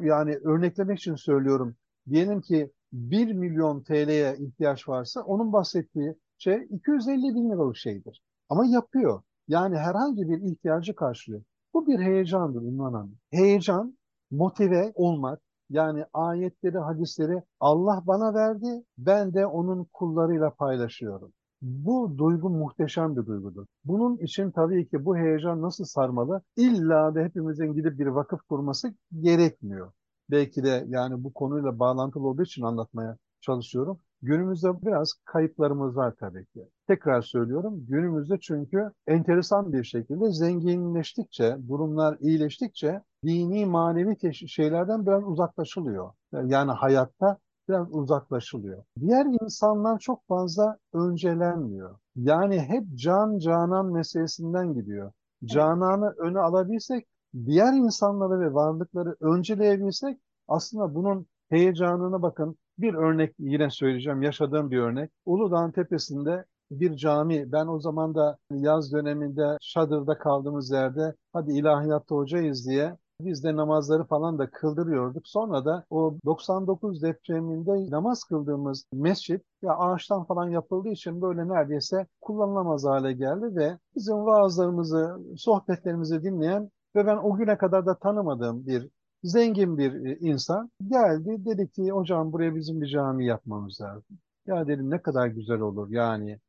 yani 0.01 0.35
örneklemek 0.43 0.99
için 0.99 1.15
söylüyorum. 1.15 1.75
Diyelim 2.09 2.41
ki 2.41 2.71
1 2.93 3.33
milyon 3.33 3.83
TL'ye 3.83 4.37
ihtiyaç 4.39 4.89
varsa 4.89 5.21
onun 5.21 5.53
bahsettiği 5.53 6.15
şey 6.37 6.67
250 6.69 7.35
bin 7.35 7.49
liralık 7.49 7.77
şeydir. 7.77 8.21
Ama 8.49 8.65
yapıyor. 8.65 9.21
Yani 9.47 9.77
herhangi 9.77 10.29
bir 10.29 10.41
ihtiyacı 10.51 10.95
karşılıyor. 10.95 11.43
Bu 11.73 11.87
bir 11.87 11.99
heyecandır 11.99 12.61
Ünvan 12.61 12.93
Hanım. 12.93 13.17
Heyecan, 13.31 13.97
motive 14.31 14.91
olmak, 14.95 15.41
yani 15.73 16.05
ayetleri, 16.13 16.77
hadisleri 16.77 17.43
Allah 17.59 18.03
bana 18.07 18.33
verdi, 18.33 18.83
ben 18.97 19.33
de 19.33 19.45
onun 19.45 19.87
kullarıyla 19.93 20.49
paylaşıyorum. 20.49 21.33
Bu 21.61 22.17
duygu 22.17 22.49
muhteşem 22.49 23.15
bir 23.15 23.25
duygudur. 23.25 23.65
Bunun 23.85 24.17
için 24.17 24.51
tabii 24.51 24.87
ki 24.87 25.05
bu 25.05 25.17
heyecan 25.17 25.61
nasıl 25.61 25.85
sarmalı? 25.85 26.41
İlla 26.57 27.15
da 27.15 27.19
hepimizin 27.19 27.73
gidip 27.73 27.99
bir 27.99 28.07
vakıf 28.07 28.41
kurması 28.41 28.93
gerekmiyor. 29.21 29.91
Belki 30.31 30.63
de 30.63 30.85
yani 30.87 31.23
bu 31.23 31.33
konuyla 31.33 31.79
bağlantılı 31.79 32.27
olduğu 32.27 32.43
için 32.43 32.61
anlatmaya 32.63 33.17
çalışıyorum. 33.41 33.99
Günümüzde 34.21 34.81
biraz 34.81 35.13
kayıplarımız 35.25 35.95
var 35.95 36.13
tabii 36.19 36.45
ki. 36.45 36.69
Tekrar 36.87 37.21
söylüyorum 37.21 37.85
günümüzde 37.89 38.39
çünkü 38.39 38.91
enteresan 39.07 39.73
bir 39.73 39.83
şekilde 39.83 40.31
zenginleştikçe, 40.31 41.57
durumlar 41.69 42.17
iyileştikçe 42.19 43.01
dini 43.23 43.65
manevi 43.65 44.33
şeylerden 44.33 45.05
biraz 45.05 45.23
uzaklaşılıyor. 45.23 46.11
Yani 46.45 46.71
hayatta 46.71 47.37
biraz 47.69 47.87
uzaklaşılıyor. 47.91 48.83
Diğer 48.99 49.25
insanlar 49.25 49.99
çok 49.99 50.27
fazla 50.27 50.77
öncelenmiyor. 50.93 51.95
Yani 52.15 52.59
hep 52.59 52.83
can 52.95 53.39
canan 53.39 53.85
meselesinden 53.85 54.73
gidiyor. 54.73 55.11
Cananı 55.45 56.13
öne 56.17 56.39
alabilsek, 56.39 57.07
diğer 57.45 57.73
insanları 57.73 58.39
ve 58.39 58.53
varlıkları 58.53 59.15
önceleyebilsek 59.21 60.19
aslında 60.47 60.95
bunun 60.95 61.27
heyecanına 61.49 62.21
bakın. 62.21 62.57
Bir 62.77 62.93
örnek 62.93 63.35
yine 63.39 63.69
söyleyeceğim, 63.69 64.21
yaşadığım 64.21 64.71
bir 64.71 64.77
örnek. 64.77 65.11
Uludağ'ın 65.25 65.71
tepesinde 65.71 66.45
bir 66.71 66.95
cami. 66.95 67.51
Ben 67.51 67.67
o 67.67 67.79
zaman 67.79 68.15
da 68.15 68.37
yaz 68.51 68.93
döneminde 68.93 69.57
Şadır'da 69.61 70.17
kaldığımız 70.17 70.71
yerde 70.71 71.15
hadi 71.33 71.51
ilahiyatta 71.53 72.15
hocayız 72.15 72.67
diye 72.67 72.97
biz 73.19 73.43
de 73.43 73.55
namazları 73.55 74.03
falan 74.03 74.39
da 74.39 74.49
kıldırıyorduk. 74.49 75.27
Sonra 75.27 75.65
da 75.65 75.85
o 75.89 76.17
99 76.25 77.01
depreminde 77.01 77.91
namaz 77.91 78.23
kıldığımız 78.23 78.85
mescit 78.93 79.41
ya 79.61 79.77
ağaçtan 79.77 80.23
falan 80.23 80.49
yapıldığı 80.49 80.89
için 80.89 81.21
böyle 81.21 81.47
neredeyse 81.47 82.07
kullanılamaz 82.21 82.85
hale 82.85 83.13
geldi 83.13 83.55
ve 83.55 83.77
bizim 83.95 84.15
vaazlarımızı, 84.15 85.19
sohbetlerimizi 85.37 86.23
dinleyen 86.23 86.69
ve 86.95 87.05
ben 87.05 87.17
o 87.17 87.35
güne 87.35 87.57
kadar 87.57 87.85
da 87.85 87.95
tanımadığım 87.95 88.67
bir 88.67 88.89
zengin 89.23 89.77
bir 89.77 90.05
e, 90.05 90.17
insan 90.19 90.71
geldi 90.87 91.45
dedi 91.45 91.71
ki 91.71 91.91
hocam 91.91 92.33
buraya 92.33 92.55
bizim 92.55 92.81
bir 92.81 92.87
cami 92.87 93.25
yapmamız 93.25 93.81
lazım. 93.81 94.19
Ya 94.47 94.67
dedim 94.67 94.89
ne 94.89 95.01
kadar 95.01 95.27
güzel 95.27 95.59
olur 95.59 95.89
yani. 95.89 96.39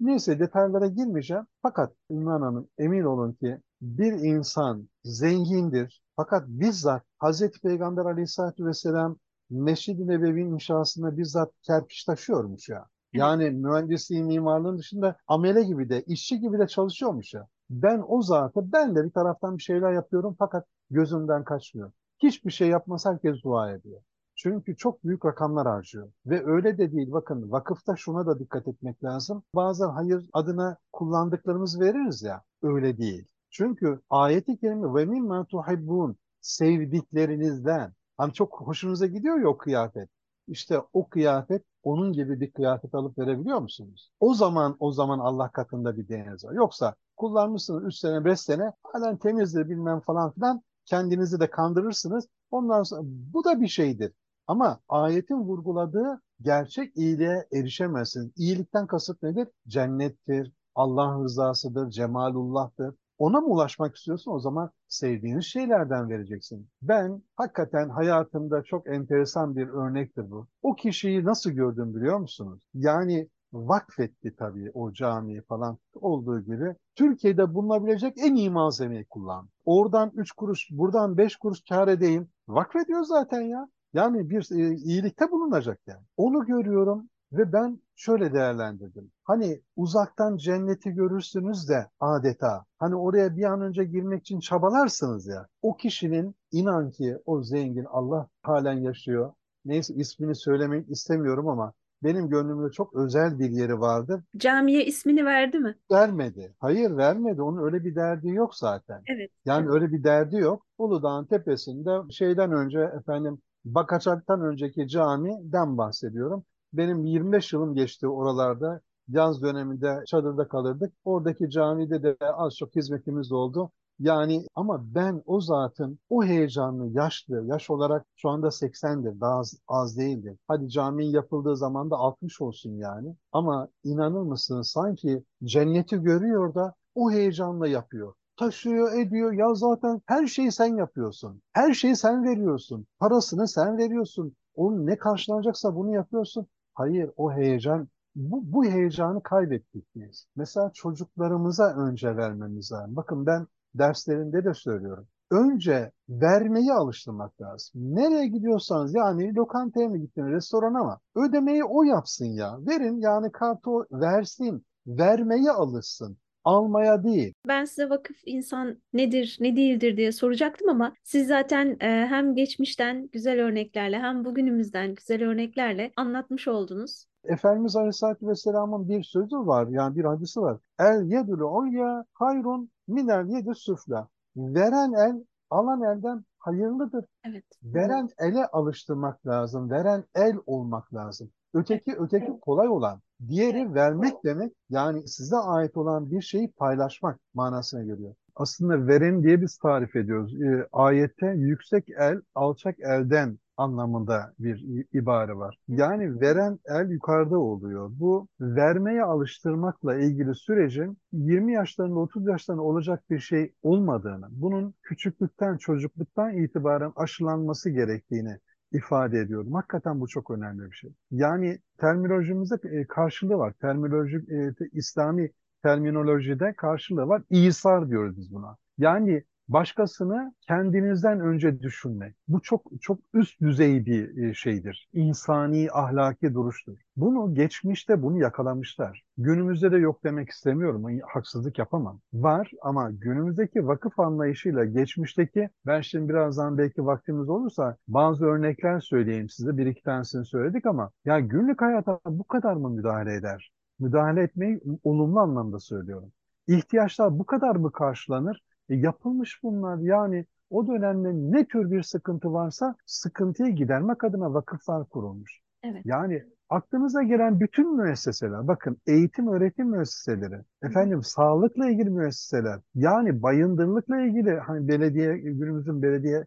Neyse 0.00 0.40
detaylara 0.40 0.86
girmeyeceğim. 0.86 1.44
Fakat 1.62 1.92
Ümran 2.10 2.42
Hanım 2.42 2.68
emin 2.78 3.04
olun 3.04 3.32
ki 3.32 3.58
bir 3.80 4.12
insan 4.12 4.88
zengindir. 5.04 6.02
Fakat 6.16 6.48
bizzat 6.48 7.02
Hazreti 7.18 7.60
Peygamber 7.60 8.04
Aleyhisselatü 8.04 8.66
Vesselam 8.66 9.16
Mescid-i 9.50 10.06
Nebevi'nin 10.06 10.54
inşasında 10.54 11.16
bizzat 11.16 11.52
kerpiç 11.62 12.04
taşıyormuş 12.04 12.68
ya. 12.68 12.86
Yani 13.12 13.50
mühendisliğin, 13.50 14.26
mimarlığın 14.26 14.78
dışında 14.78 15.16
amele 15.26 15.62
gibi 15.62 15.88
de, 15.88 16.02
işçi 16.02 16.40
gibi 16.40 16.58
de 16.58 16.66
çalışıyormuş 16.66 17.34
ya. 17.34 17.48
Ben 17.70 18.04
o 18.08 18.22
zatı, 18.22 18.72
ben 18.72 18.96
de 18.96 19.04
bir 19.04 19.10
taraftan 19.10 19.56
bir 19.56 19.62
şeyler 19.62 19.92
yapıyorum 19.92 20.36
fakat 20.38 20.66
gözümden 20.90 21.44
kaçmıyor. 21.44 21.92
Hiçbir 22.22 22.50
şey 22.50 22.68
yapmaz 22.68 23.06
herkes 23.06 23.42
dua 23.44 23.72
ediyor. 23.72 24.00
Çünkü 24.36 24.76
çok 24.76 25.04
büyük 25.04 25.24
rakamlar 25.24 25.66
harcıyor. 25.66 26.12
Ve 26.26 26.46
öyle 26.46 26.78
de 26.78 26.92
değil. 26.92 27.12
Bakın 27.12 27.50
vakıfta 27.50 27.96
şuna 27.96 28.26
da 28.26 28.38
dikkat 28.38 28.68
etmek 28.68 29.04
lazım. 29.04 29.42
Bazen 29.54 29.88
hayır 29.88 30.30
adına 30.32 30.76
kullandıklarımız 30.92 31.80
veririz 31.80 32.22
ya. 32.22 32.42
Öyle 32.62 32.98
değil. 32.98 33.28
Çünkü 33.50 34.00
ayeti 34.10 34.58
kerime 34.60 34.94
ve 34.94 35.04
mimma 35.04 35.44
tuhibbun 35.44 36.16
sevdiklerinizden. 36.40 37.92
Hani 38.16 38.32
çok 38.32 38.60
hoşunuza 38.60 39.06
gidiyor 39.06 39.40
ya 39.40 39.48
o 39.48 39.56
kıyafet. 39.58 40.08
İşte 40.48 40.80
o 40.92 41.08
kıyafet 41.08 41.62
onun 41.82 42.12
gibi 42.12 42.40
bir 42.40 42.50
kıyafet 42.50 42.94
alıp 42.94 43.18
verebiliyor 43.18 43.58
musunuz? 43.58 44.10
O 44.20 44.34
zaman 44.34 44.76
o 44.80 44.92
zaman 44.92 45.18
Allah 45.18 45.50
katında 45.52 45.96
bir 45.96 46.08
değeriniz 46.08 46.44
var. 46.44 46.52
Yoksa 46.52 46.94
kullanmışsınız 47.16 47.84
3 47.84 47.94
sene 47.94 48.24
5 48.24 48.40
sene 48.40 48.72
halen 48.82 49.16
temizdir 49.16 49.68
bilmem 49.68 50.00
falan 50.00 50.30
filan 50.32 50.62
kendinizi 50.84 51.40
de 51.40 51.50
kandırırsınız. 51.50 52.28
Ondan 52.50 52.82
sonra 52.82 53.02
bu 53.04 53.44
da 53.44 53.60
bir 53.60 53.68
şeydir. 53.68 54.12
Ama 54.46 54.80
ayetin 54.88 55.36
vurguladığı 55.36 56.20
gerçek 56.40 56.96
iyiliğe 56.96 57.48
erişemezsiniz. 57.52 58.30
İyilikten 58.36 58.86
kasıt 58.86 59.22
nedir? 59.22 59.48
Cennettir, 59.68 60.52
Allah 60.74 61.22
rızasıdır, 61.24 61.90
cemalullah'tır. 61.90 62.94
Ona 63.18 63.40
mı 63.40 63.46
ulaşmak 63.46 63.96
istiyorsun 63.96 64.32
o 64.32 64.40
zaman 64.40 64.70
sevdiğiniz 64.88 65.44
şeylerden 65.44 66.10
vereceksin. 66.10 66.68
Ben 66.82 67.22
hakikaten 67.36 67.88
hayatımda 67.88 68.62
çok 68.62 68.88
enteresan 68.88 69.56
bir 69.56 69.68
örnektir 69.68 70.30
bu. 70.30 70.46
O 70.62 70.74
kişiyi 70.74 71.24
nasıl 71.24 71.50
gördüm 71.50 71.94
biliyor 71.94 72.18
musunuz? 72.18 72.62
Yani 72.74 73.28
vakfetti 73.52 74.36
tabii 74.36 74.70
o 74.74 74.92
camiyi 74.92 75.42
falan 75.42 75.78
olduğu 75.94 76.40
gibi. 76.40 76.74
Türkiye'de 76.94 77.54
bulunabilecek 77.54 78.14
en 78.18 78.34
iyi 78.34 78.50
malzemeyi 78.50 79.04
kullan. 79.04 79.48
Oradan 79.64 80.12
3 80.14 80.32
kuruş, 80.32 80.68
buradan 80.70 81.18
5 81.18 81.36
kuruş 81.36 81.60
kar 81.68 81.88
edeyim. 81.88 82.28
Vakfediyor 82.48 83.02
zaten 83.02 83.40
ya. 83.40 83.68
Yani 83.92 84.30
bir 84.30 84.48
e, 84.52 84.74
iyilikte 84.74 85.30
bulunacak 85.30 85.80
yani. 85.86 86.02
Onu 86.16 86.46
görüyorum 86.46 87.08
ve 87.32 87.52
ben 87.52 87.80
şöyle 87.96 88.32
değerlendirdim. 88.32 89.10
Hani 89.24 89.62
uzaktan 89.76 90.36
cenneti 90.36 90.90
görürsünüz 90.90 91.68
de 91.68 91.86
adeta. 92.00 92.64
Hani 92.78 92.96
oraya 92.96 93.36
bir 93.36 93.44
an 93.44 93.60
önce 93.60 93.84
girmek 93.84 94.20
için 94.20 94.40
çabalarsınız 94.40 95.26
ya. 95.26 95.46
O 95.62 95.76
kişinin 95.76 96.34
inan 96.52 96.90
ki 96.90 97.18
o 97.26 97.42
zengin 97.42 97.84
Allah 97.84 98.28
halen 98.42 98.80
yaşıyor. 98.80 99.32
Neyse 99.64 99.94
ismini 99.94 100.34
söylemek 100.34 100.90
istemiyorum 100.90 101.48
ama 101.48 101.72
benim 102.02 102.28
gönlümde 102.28 102.72
çok 102.72 102.94
özel 102.94 103.38
bir 103.38 103.50
yeri 103.50 103.80
vardır. 103.80 104.22
Camiye 104.36 104.84
ismini 104.84 105.24
verdi 105.24 105.58
mi? 105.58 105.78
Vermedi. 105.90 106.54
Hayır 106.58 106.96
vermedi. 106.96 107.42
Onun 107.42 107.64
öyle 107.64 107.84
bir 107.84 107.94
derdi 107.94 108.28
yok 108.28 108.54
zaten. 108.54 109.02
Evet. 109.06 109.30
Yani 109.44 109.64
evet. 109.64 109.74
öyle 109.74 109.92
bir 109.92 110.04
derdi 110.04 110.36
yok. 110.36 110.66
Uludağ'ın 110.78 111.24
tepesinde 111.24 112.12
şeyden 112.12 112.52
önce 112.52 112.80
efendim 112.80 113.38
Bakaçak'tan 113.64 114.42
önceki 114.42 114.88
camiden 114.88 115.78
bahsediyorum. 115.78 116.44
Benim 116.72 117.04
25 117.04 117.52
yılım 117.52 117.74
geçti 117.74 118.08
oralarda. 118.08 118.80
Yaz 119.08 119.42
döneminde 119.42 120.02
çadırda 120.06 120.48
kalırdık. 120.48 120.92
Oradaki 121.04 121.50
camide 121.50 122.02
de 122.02 122.16
az 122.20 122.56
çok 122.56 122.76
hizmetimiz 122.76 123.32
oldu. 123.32 123.70
Yani 123.98 124.46
ama 124.54 124.94
ben 124.94 125.22
o 125.26 125.40
zatın 125.40 125.98
o 126.10 126.24
heyecanlı 126.24 126.86
yaşlı, 126.86 127.44
yaş 127.46 127.70
olarak 127.70 128.06
şu 128.16 128.28
anda 128.28 128.50
80'dir 128.50 129.20
daha 129.20 129.38
az, 129.38 129.54
az 129.68 129.98
değildir. 129.98 130.36
Hadi 130.48 130.68
caminin 130.68 131.10
yapıldığı 131.10 131.56
zaman 131.56 131.90
da 131.90 131.96
60 131.96 132.40
olsun 132.40 132.76
yani. 132.76 133.16
Ama 133.32 133.68
inanır 133.84 134.22
mısın 134.22 134.62
sanki 134.62 135.24
cenneti 135.44 135.96
görüyor 135.96 136.54
da 136.54 136.74
o 136.94 137.10
heyecanla 137.10 137.68
yapıyor 137.68 138.14
taşıyor, 138.38 138.92
ediyor. 138.92 139.32
Ya 139.32 139.54
zaten 139.54 140.02
her 140.06 140.26
şeyi 140.26 140.52
sen 140.52 140.76
yapıyorsun. 140.76 141.42
Her 141.52 141.74
şeyi 141.74 141.96
sen 141.96 142.24
veriyorsun. 142.24 142.86
Parasını 142.98 143.48
sen 143.48 143.78
veriyorsun. 143.78 144.36
Onun 144.54 144.86
ne 144.86 144.98
karşılanacaksa 144.98 145.74
bunu 145.74 145.94
yapıyorsun. 145.94 146.46
Hayır, 146.78 147.10
o 147.16 147.32
heyecan 147.32 147.88
bu, 148.14 148.52
bu 148.52 148.64
heyecanı 148.64 149.22
kaybettik 149.22 149.84
biz. 149.94 150.26
Mesela 150.36 150.70
çocuklarımıza 150.74 151.76
önce 151.76 152.16
vermemiz 152.16 152.72
lazım. 152.72 152.96
Bakın 152.96 153.26
ben 153.26 153.46
derslerinde 153.74 154.44
de 154.44 154.54
söylüyorum. 154.54 155.06
Önce 155.30 155.92
vermeyi 156.08 156.72
alıştırmak 156.72 157.40
lazım. 157.40 157.72
Nereye 157.74 158.26
gidiyorsanız 158.26 158.94
yani 158.94 159.34
lokantaya 159.34 159.88
mı 159.88 159.98
gittin, 159.98 160.26
restorana 160.26 160.84
mı? 160.84 160.98
Ödemeyi 161.16 161.64
o 161.64 161.82
yapsın 161.82 162.26
ya. 162.26 162.58
Verin 162.66 163.00
yani 163.00 163.32
kartı 163.32 163.70
o 163.70 163.84
versin. 163.92 164.64
Vermeye 164.86 165.50
alışsın 165.50 166.18
almaya 166.48 167.04
değil. 167.04 167.34
Ben 167.48 167.64
size 167.64 167.90
vakıf 167.90 168.16
insan 168.26 168.78
nedir, 168.92 169.36
ne 169.40 169.56
değildir 169.56 169.96
diye 169.96 170.12
soracaktım 170.12 170.68
ama 170.68 170.92
siz 171.04 171.28
zaten 171.28 171.76
e, 171.80 172.06
hem 172.06 172.34
geçmişten 172.34 173.08
güzel 173.12 173.40
örneklerle 173.40 173.98
hem 173.98 174.24
bugünümüzden 174.24 174.94
güzel 174.94 175.24
örneklerle 175.24 175.92
anlatmış 175.96 176.48
oldunuz. 176.48 177.04
Efendimiz 177.24 177.76
Aleyhisselatü 177.76 178.28
Vesselam'ın 178.28 178.88
bir 178.88 179.02
sözü 179.02 179.36
var, 179.36 179.68
yani 179.68 179.96
bir 179.96 180.04
hadisi 180.04 180.40
var. 180.40 180.58
El 180.78 181.02
yedülü 181.02 181.44
olya 181.44 182.04
hayrun 182.14 182.70
minel 182.88 183.28
yedü 183.28 183.54
süfla. 183.54 184.08
Veren 184.36 184.92
el, 184.92 185.24
alan 185.50 185.82
elden 185.82 186.24
hayırlıdır. 186.38 187.04
Evet. 187.24 187.44
Veren 187.62 188.08
ele 188.18 188.46
alıştırmak 188.46 189.26
lazım. 189.26 189.70
Veren 189.70 190.04
el 190.14 190.36
olmak 190.46 190.94
lazım. 190.94 191.30
Öteki 191.54 191.96
öteki 191.98 192.40
kolay 192.40 192.68
olan. 192.68 193.00
Diğeri 193.28 193.74
vermek 193.74 194.24
demek 194.24 194.52
yani 194.70 195.08
size 195.08 195.36
ait 195.36 195.76
olan 195.76 196.10
bir 196.10 196.22
şeyi 196.22 196.52
paylaşmak 196.52 197.20
manasına 197.34 197.84
geliyor. 197.84 198.14
Aslında 198.34 198.86
veren 198.86 199.22
diye 199.22 199.40
biz 199.40 199.58
tarif 199.58 199.96
ediyoruz. 199.96 200.42
E, 200.42 200.68
ayette 200.72 201.26
yüksek 201.26 201.88
el, 201.98 202.20
alçak 202.34 202.80
elden 202.80 203.38
anlamında 203.56 204.32
bir 204.38 204.86
ibare 204.92 205.36
var. 205.36 205.58
Yani 205.68 206.20
veren 206.20 206.58
el 206.64 206.90
yukarıda 206.90 207.38
oluyor. 207.38 207.90
Bu 207.92 208.28
vermeye 208.40 209.02
alıştırmakla 209.02 209.96
ilgili 209.96 210.34
sürecin 210.34 210.98
20 211.12 211.52
yaşlarında 211.52 211.98
30 211.98 212.26
yaşlarında 212.26 212.62
olacak 212.62 213.02
bir 213.10 213.18
şey 213.18 213.52
olmadığını, 213.62 214.26
bunun 214.30 214.74
küçüklükten, 214.82 215.56
çocukluktan 215.56 216.36
itibaren 216.36 216.92
aşılanması 216.96 217.70
gerektiğini 217.70 218.38
ifade 218.72 219.18
ediyorum. 219.18 219.54
Hakikaten 219.54 220.00
bu 220.00 220.08
çok 220.08 220.30
önemli 220.30 220.70
bir 220.70 220.76
şey. 220.76 220.90
Yani 221.10 221.58
terminolojimizde 221.78 222.54
e, 222.80 222.86
karşılığı 222.86 223.38
var. 223.38 223.52
Terminoloji, 223.60 224.16
e, 224.16 224.54
İslami 224.72 225.30
terminolojide 225.62 226.54
karşılığı 226.56 227.08
var. 227.08 227.22
İsar 227.30 227.88
diyoruz 227.90 228.16
biz 228.18 228.34
buna. 228.34 228.56
Yani 228.78 229.24
başkasını 229.48 230.34
kendinizden 230.40 231.20
önce 231.20 231.60
düşünmek. 231.60 232.16
Bu 232.28 232.40
çok 232.40 232.62
çok 232.80 232.98
üst 233.14 233.40
düzey 233.40 233.86
bir 233.86 234.16
e, 234.16 234.34
şeydir. 234.34 234.88
İnsani, 234.92 235.68
ahlaki 235.72 236.34
duruştur. 236.34 236.78
Bunu 236.96 237.34
geçmişte 237.34 238.02
bunu 238.02 238.18
yakalamışlar. 238.18 239.04
Günümüzde 239.18 239.72
de 239.72 239.76
yok 239.76 240.04
demek 240.04 240.28
istemiyorum. 240.28 241.00
Haksızlık 241.06 241.58
yapamam. 241.58 242.00
Var 242.12 242.50
ama 242.62 242.90
günümüzdeki 242.90 243.66
vakıf 243.66 244.00
anlayışıyla 244.00 244.64
geçmişteki 244.64 245.50
ben 245.66 245.80
şimdi 245.80 246.08
birazdan 246.08 246.58
belki 246.58 246.86
vaktimiz 246.86 247.28
olursa 247.28 247.76
bazı 247.88 248.24
örnekler 248.26 248.80
söyleyeyim 248.80 249.28
size. 249.28 249.56
Bir 249.56 249.66
iki 249.66 249.82
tanesini 249.82 250.24
söyledik 250.24 250.66
ama 250.66 250.90
ya 251.04 251.20
günlük 251.20 251.62
hayata 251.62 252.00
bu 252.06 252.24
kadar 252.24 252.54
mı 252.54 252.70
müdahale 252.70 253.14
eder? 253.14 253.52
Müdahale 253.78 254.22
etmeyi 254.22 254.60
olumlu 254.84 255.20
anlamda 255.20 255.58
söylüyorum. 255.60 256.12
İhtiyaçlar 256.48 257.18
bu 257.18 257.26
kadar 257.26 257.56
mı 257.56 257.72
karşılanır? 257.72 258.42
E, 258.68 258.74
yapılmış 258.74 259.42
bunlar. 259.42 259.78
Yani 259.78 260.26
o 260.50 260.66
dönemde 260.66 261.38
ne 261.38 261.44
tür 261.44 261.70
bir 261.70 261.82
sıkıntı 261.82 262.32
varsa 262.32 262.74
sıkıntıyı 262.86 263.54
gidermek 263.54 264.04
adına 264.04 264.34
vakıflar 264.34 264.88
kurulmuş. 264.88 265.40
Evet. 265.62 265.82
Yani 265.84 266.24
aklınıza 266.48 267.02
gelen 267.02 267.40
bütün 267.40 267.76
müesseseler, 267.76 268.48
bakın 268.48 268.76
eğitim 268.86 269.28
öğretim 269.28 269.70
müesseseleri, 269.70 270.42
efendim 270.62 271.02
sağlıkla 271.02 271.70
ilgili 271.70 271.90
müesseseler, 271.90 272.60
yani 272.74 273.22
bayındırlıkla 273.22 274.00
ilgili 274.00 274.38
hani 274.38 274.68
belediye, 274.68 275.18
günümüzün 275.18 275.82
belediye 275.82 276.26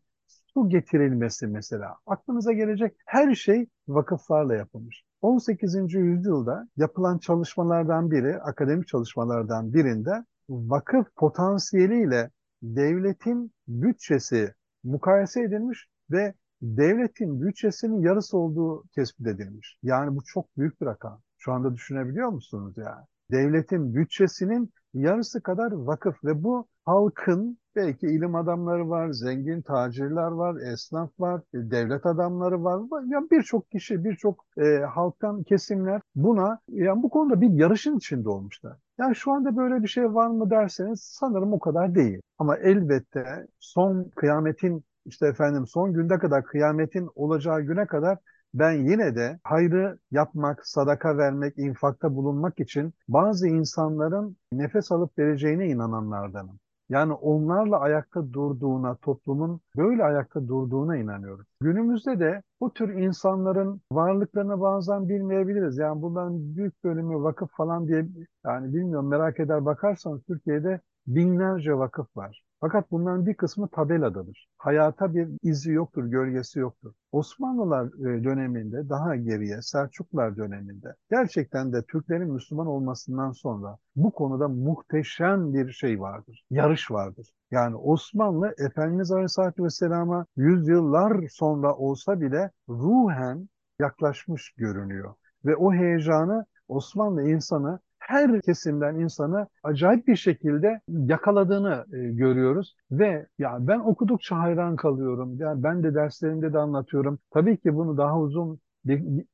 su 0.54 0.70
getirilmesi 0.70 1.48
mesela. 1.48 1.96
Aklınıza 2.06 2.54
gelecek 2.54 2.94
her 3.06 3.36
şey 3.36 3.68
vakıflarla 3.88 4.56
yapılmış. 4.56 5.04
18. 5.22 5.94
yüzyılda 5.94 6.68
yapılan 6.78 7.18
çalışmalardan 7.18 8.12
biri, 8.12 8.42
akademik 8.42 8.88
çalışmalardan 8.88 9.74
birinde 9.74 10.26
vakıf 10.52 11.16
potansiyeliyle 11.16 12.30
devletin 12.62 13.52
bütçesi 13.68 14.54
mukayese 14.84 15.41
edilmiş 15.41 15.88
ve 16.12 16.34
devletin 16.62 17.41
bütçesinin 17.41 18.02
yarısı 18.02 18.38
olduğu 18.38 18.84
tespit 18.95 19.28
edilmiş. 19.28 19.78
Yani 19.84 20.16
bu 20.16 20.24
çok 20.26 20.58
büyük 20.58 20.82
bir 20.82 20.86
rakam. 20.86 21.22
Şu 21.38 21.54
anda 21.54 21.76
düşünebiliyor 21.76 22.30
musunuz 22.30 22.74
yani? 22.78 23.06
Devletin 23.32 23.96
bütçesinin 23.96 24.74
yarısı 24.94 25.42
kadar 25.42 25.72
vakıf 25.72 26.24
ve 26.24 26.44
bu 26.44 26.68
halkın 26.86 27.58
belki 27.76 28.08
ilim 28.08 28.36
adamları 28.36 28.90
var, 28.90 29.10
zengin 29.12 29.62
tacirler 29.62 30.32
var, 30.32 30.56
esnaf 30.74 31.10
var, 31.20 31.42
devlet 31.54 32.06
adamları 32.06 32.64
var. 32.64 33.04
Yani 33.08 33.28
birçok 33.32 33.72
kişi, 33.72 34.04
birçok 34.04 34.46
e, 34.58 34.78
halktan 34.78 35.44
kesimler 35.44 36.02
buna 36.16 36.60
yani 36.68 37.04
bu 37.04 37.10
konuda 37.10 37.42
bir 37.42 37.50
yarışın 37.50 37.98
içinde 37.98 38.30
olmuşlar. 38.30 38.78
Yani 39.00 39.16
şu 39.16 39.32
anda 39.32 39.58
böyle 39.58 39.84
bir 39.84 39.88
şey 39.88 40.14
var 40.14 40.28
mı 40.28 40.50
derseniz 40.50 41.02
sanırım 41.02 41.54
o 41.54 41.60
kadar 41.60 41.96
değil. 41.96 42.22
Ama 42.38 42.58
elbette 42.58 43.48
son 43.60 44.12
kıyametin 44.16 44.84
işte 45.06 45.28
efendim 45.28 45.68
son 45.68 45.94
günde 45.94 46.20
kadar 46.20 46.44
kıyametin 46.44 47.10
olacağı 47.16 47.62
güne 47.62 47.86
kadar 47.86 48.18
ben 48.54 48.72
yine 48.72 49.16
de 49.16 49.39
hayrı 49.43 49.97
yapmak, 50.12 50.68
sadaka 50.68 51.18
vermek, 51.18 51.58
infakta 51.58 52.16
bulunmak 52.16 52.60
için 52.60 52.93
bazı 53.08 53.47
insanların 53.47 54.38
nefes 54.54 54.91
alıp 54.91 55.20
vereceğine 55.20 55.68
inananlardanım. 55.68 56.60
Yani 56.89 57.14
onlarla 57.14 57.80
ayakta 57.80 58.34
durduğuna, 58.34 58.95
toplumun 58.95 59.62
böyle 59.78 60.04
ayakta 60.04 60.47
durduğuna 60.47 60.97
inanıyorum. 60.97 61.45
Günümüzde 61.62 62.20
de 62.20 62.41
bu 62.62 62.74
tür 62.74 62.89
insanların 62.89 63.82
varlıklarını 63.91 64.62
bazen 64.62 65.10
bilmeyebiliriz. 65.10 65.78
Yani 65.78 66.02
bundan 66.02 66.56
büyük 66.56 66.84
bölümü 66.84 67.24
vakıf 67.24 67.52
falan 67.52 67.88
diye 67.88 68.08
yani 68.45 68.74
bilmiyorum 68.74 69.08
merak 69.08 69.39
eder 69.39 69.66
bakarsanız 69.66 70.24
Türkiye'de 70.24 70.80
binlerce 71.08 71.78
vakıf 71.78 72.18
var. 72.18 72.43
Fakat 72.62 72.91
bunların 72.91 73.26
bir 73.26 73.34
kısmı 73.34 73.68
tabeladadır. 73.68 74.49
Hayata 74.57 75.14
bir 75.14 75.30
izi 75.43 75.72
yoktur, 75.72 76.05
gölgesi 76.05 76.59
yoktur. 76.59 76.93
Osmanlılar 77.12 77.86
e, 77.86 78.24
döneminde 78.24 78.89
daha 78.89 79.16
geriye, 79.16 79.62
Selçuklular 79.62 80.38
döneminde 80.38 80.95
gerçekten 81.12 81.74
de 81.74 81.84
Türklerin 81.84 82.34
Müslüman 82.34 82.68
olmasından 82.68 83.32
sonra 83.32 83.78
bu 83.95 84.12
konuda 84.12 84.47
muhteşem 84.47 85.53
bir 85.53 85.72
şey 85.72 86.01
vardır. 86.01 86.45
Yarış 86.49 86.91
vardır. 86.91 87.30
Yani 87.51 87.76
Osmanlı 87.76 88.55
Efendimiz 88.57 89.12
Aleyhisselatü 89.12 89.64
Vesselam'a 89.64 90.26
yüzyıllar 90.36 91.28
sonra 91.30 91.76
olsa 91.76 92.22
bile 92.22 92.51
ruhen 92.70 93.49
yaklaşmış 93.80 94.53
görünüyor. 94.57 95.14
Ve 95.45 95.55
o 95.55 95.74
heyecanı 95.74 96.45
Osmanlı 96.68 97.30
insanı 97.30 97.80
her 98.12 98.41
kesimden 98.41 98.95
insanı 98.95 99.47
acayip 99.64 100.07
bir 100.07 100.16
şekilde 100.16 100.82
yakaladığını 100.88 101.86
e, 101.93 101.97
görüyoruz 101.97 102.76
ve 102.91 103.28
ya 103.39 103.57
ben 103.59 103.80
okudukça 103.80 104.39
hayran 104.39 104.76
kalıyorum. 104.76 105.38
Yani 105.38 105.64
ben 105.64 105.84
de 105.84 105.95
derslerimde 105.95 106.53
de 106.53 106.57
anlatıyorum. 106.57 107.20
Tabii 107.32 107.57
ki 107.57 107.76
bunu 107.76 107.97
daha 107.97 108.20
uzun 108.20 108.59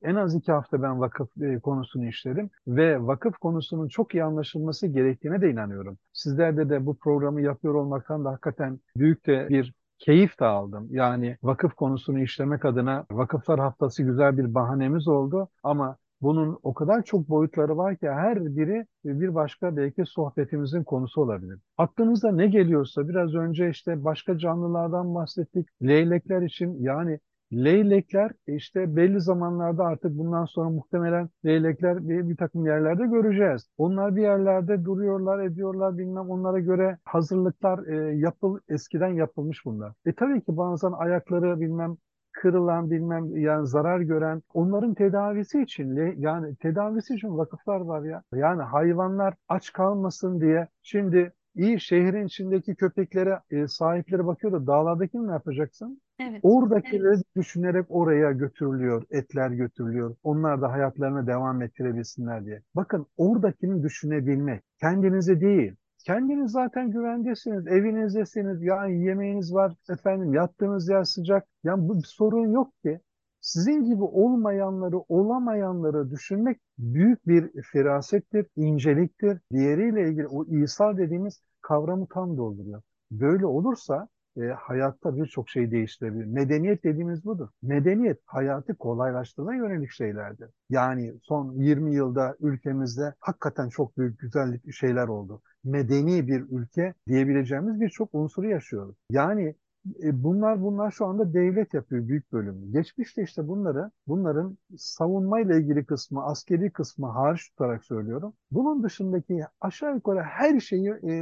en 0.02 0.16
az 0.16 0.36
iki 0.36 0.52
hafta 0.52 0.82
ben 0.82 1.00
vakıf 1.00 1.30
e, 1.42 1.60
konusunu 1.60 2.08
işledim 2.08 2.50
ve 2.68 3.08
vakıf 3.08 3.38
konusunun 3.38 3.88
çok 3.88 4.14
iyi 4.14 4.24
anlaşılması 4.24 4.88
gerektiğine 4.88 5.42
de 5.42 5.50
inanıyorum. 5.52 5.98
Sizlerde 6.14 6.70
de 6.70 6.86
bu 6.86 6.98
programı 6.98 7.42
yapıyor 7.42 7.74
olmaktan 7.74 8.26
da 8.26 8.32
hakikaten 8.32 8.80
büyük 8.98 9.28
de 9.28 9.48
bir 9.50 9.74
keyif 10.00 10.40
de 10.40 10.46
aldım. 10.46 10.88
Yani 10.92 11.38
vakıf 11.44 11.74
konusunu 11.74 12.20
işlemek 12.20 12.66
adına 12.66 13.06
Vakıflar 13.12 13.60
Haftası 13.60 14.04
güzel 14.04 14.38
bir 14.38 14.54
bahanemiz 14.54 15.08
oldu 15.08 15.50
ama 15.64 15.98
bunun 16.22 16.60
o 16.64 16.74
kadar 16.74 17.04
çok 17.04 17.30
boyutları 17.30 17.78
var 17.78 17.98
ki 17.98 18.10
her 18.10 18.46
biri 18.46 18.86
bir 19.06 19.36
başka 19.36 19.78
belki 19.78 20.04
sohbetimizin 20.06 20.84
konusu 20.84 21.22
olabilir. 21.22 21.60
Aklınıza 21.78 22.32
ne 22.32 22.48
geliyorsa 22.48 23.10
biraz 23.10 23.36
önce 23.36 23.70
işte 23.70 24.04
başka 24.04 24.38
canlılardan 24.38 25.16
bahsettik. 25.16 25.68
Leylekler 25.82 26.42
için 26.42 26.84
yani 26.84 27.20
leylekler 27.54 28.32
işte 28.48 28.96
belli 28.96 29.22
zamanlarda 29.22 29.84
artık 29.86 30.18
bundan 30.18 30.46
sonra 30.46 30.70
muhtemelen 30.70 31.30
leylekler 31.46 32.10
bir, 32.10 32.30
bir 32.30 32.38
takım 32.38 32.66
yerlerde 32.66 33.06
göreceğiz. 33.06 33.70
Onlar 33.78 34.16
bir 34.16 34.22
yerlerde 34.22 34.86
duruyorlar, 34.86 35.40
ediyorlar 35.40 35.98
bilmem 35.98 36.30
onlara 36.30 36.60
göre 36.60 36.98
hazırlıklar 37.06 37.88
e, 37.88 38.18
yapıl 38.18 38.60
eskiden 38.70 39.14
yapılmış 39.14 39.66
bunlar. 39.66 39.94
E 40.06 40.14
tabii 40.14 40.42
ki 40.42 40.58
bazen 40.58 40.92
ayakları 40.92 41.60
bilmem 41.62 41.98
kırılan 42.42 42.92
bilmem 42.92 43.38
yani 43.38 43.68
zarar 43.68 44.00
gören 44.00 44.42
onların 44.54 44.94
tedavisi 44.94 45.62
için 45.62 45.96
yani 46.18 46.56
tedavisi 46.56 47.16
için 47.16 47.38
vakıflar 47.38 47.80
var 47.82 48.04
ya. 48.04 48.24
Yani 48.36 48.62
hayvanlar 48.62 49.34
aç 49.50 49.74
kalmasın 49.74 50.42
diye 50.42 50.68
şimdi 50.82 51.34
iyi 51.56 51.80
şehrin 51.80 52.26
içindeki 52.26 52.76
köpeklere 52.76 53.40
e, 53.52 53.68
sahipleri 53.68 54.26
bakıyor 54.28 54.54
da 54.54 54.68
dağlardaki 54.68 55.28
ne 55.28 55.32
yapacaksın? 55.32 56.02
Evet. 56.20 56.40
Oradakileri 56.44 57.16
evet. 57.16 57.36
düşünerek 57.36 57.86
oraya 57.90 58.32
götürülüyor, 58.32 59.04
etler 59.12 59.50
götürülüyor. 59.50 60.16
Onlar 60.24 60.62
da 60.62 60.72
hayatlarına 60.72 61.28
devam 61.28 61.62
ettirebilsinler 61.62 62.46
diye. 62.46 62.62
Bakın 62.76 63.06
oradakini 63.18 63.84
düşünebilmek, 63.84 64.64
kendinize 64.80 65.42
değil, 65.42 65.76
Kendiniz 66.08 66.52
zaten 66.52 66.92
güvendesiniz, 66.92 67.68
evinizdesiniz, 67.68 68.64
yani 68.64 69.04
yemeğiniz 69.04 69.54
var, 69.54 69.74
efendim 69.90 70.34
yattığınız 70.34 70.90
yer 70.90 71.04
sıcak. 71.04 71.48
Yani 71.64 71.90
bu 71.90 71.98
bir 71.98 72.08
sorun 72.08 72.48
yok 72.48 72.74
ki. 72.84 73.00
Sizin 73.42 73.84
gibi 73.84 74.04
olmayanları, 74.04 74.98
olamayanları 74.98 76.12
düşünmek 76.12 76.60
büyük 76.78 77.28
bir 77.28 77.62
ferasettir, 77.62 78.46
inceliktir. 78.56 79.40
Diğeriyle 79.52 80.10
ilgili 80.10 80.28
o 80.28 80.46
İsa 80.46 80.98
dediğimiz 80.98 81.42
kavramı 81.62 82.08
tam 82.08 82.38
dolduruyor. 82.38 82.82
Böyle 83.12 83.46
olursa 83.46 84.08
e, 84.38 84.42
hayatta 84.42 85.18
birçok 85.18 85.50
şey 85.50 85.72
değiştirebilir. 85.72 86.26
Medeniyet 86.26 86.84
dediğimiz 86.84 87.26
budur. 87.26 87.50
Medeniyet 87.62 88.20
hayatı 88.26 88.76
kolaylaştırma 88.76 89.56
yönelik 89.56 89.92
şeylerdir. 89.92 90.50
Yani 90.70 91.14
son 91.24 91.54
20 91.54 91.96
yılda 91.96 92.36
ülkemizde 92.40 93.14
hakikaten 93.20 93.70
çok 93.70 93.98
büyük 93.98 94.20
güzellik 94.20 94.74
şeyler 94.74 95.08
oldu. 95.08 95.42
Medeni 95.68 96.28
bir 96.28 96.42
ülke 96.50 96.94
diyebileceğimiz 97.08 97.82
birçok 97.82 98.10
unsuru 98.14 98.50
yaşıyoruz. 98.50 98.96
Yani 99.10 99.56
e, 100.04 100.24
bunlar 100.24 100.62
bunlar 100.62 100.92
şu 100.92 101.06
anda 101.06 101.34
devlet 101.34 101.74
yapıyor 101.74 102.08
büyük 102.08 102.32
bölümü. 102.34 102.72
Geçmişte 102.72 103.24
işte 103.24 103.48
bunları 103.48 103.92
bunların 104.08 104.58
savunmayla 104.78 105.56
ilgili 105.56 105.86
kısmı, 105.86 106.26
askeri 106.26 106.72
kısmı 106.72 107.08
hariç 107.08 107.50
tutarak 107.50 107.84
söylüyorum. 107.86 108.34
Bunun 108.52 108.84
dışındaki 108.84 109.42
aşağı 109.62 109.96
yukarı 109.96 110.22
her 110.22 110.60
şeyi 110.60 110.90
e, 110.90 111.14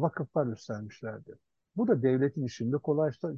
vakıflar 0.00 0.46
üstlenmişlerdir. 0.46 1.38
Bu 1.76 1.88
da 1.88 2.02
devletin 2.02 2.44
işini 2.44 2.72
de 2.72 2.76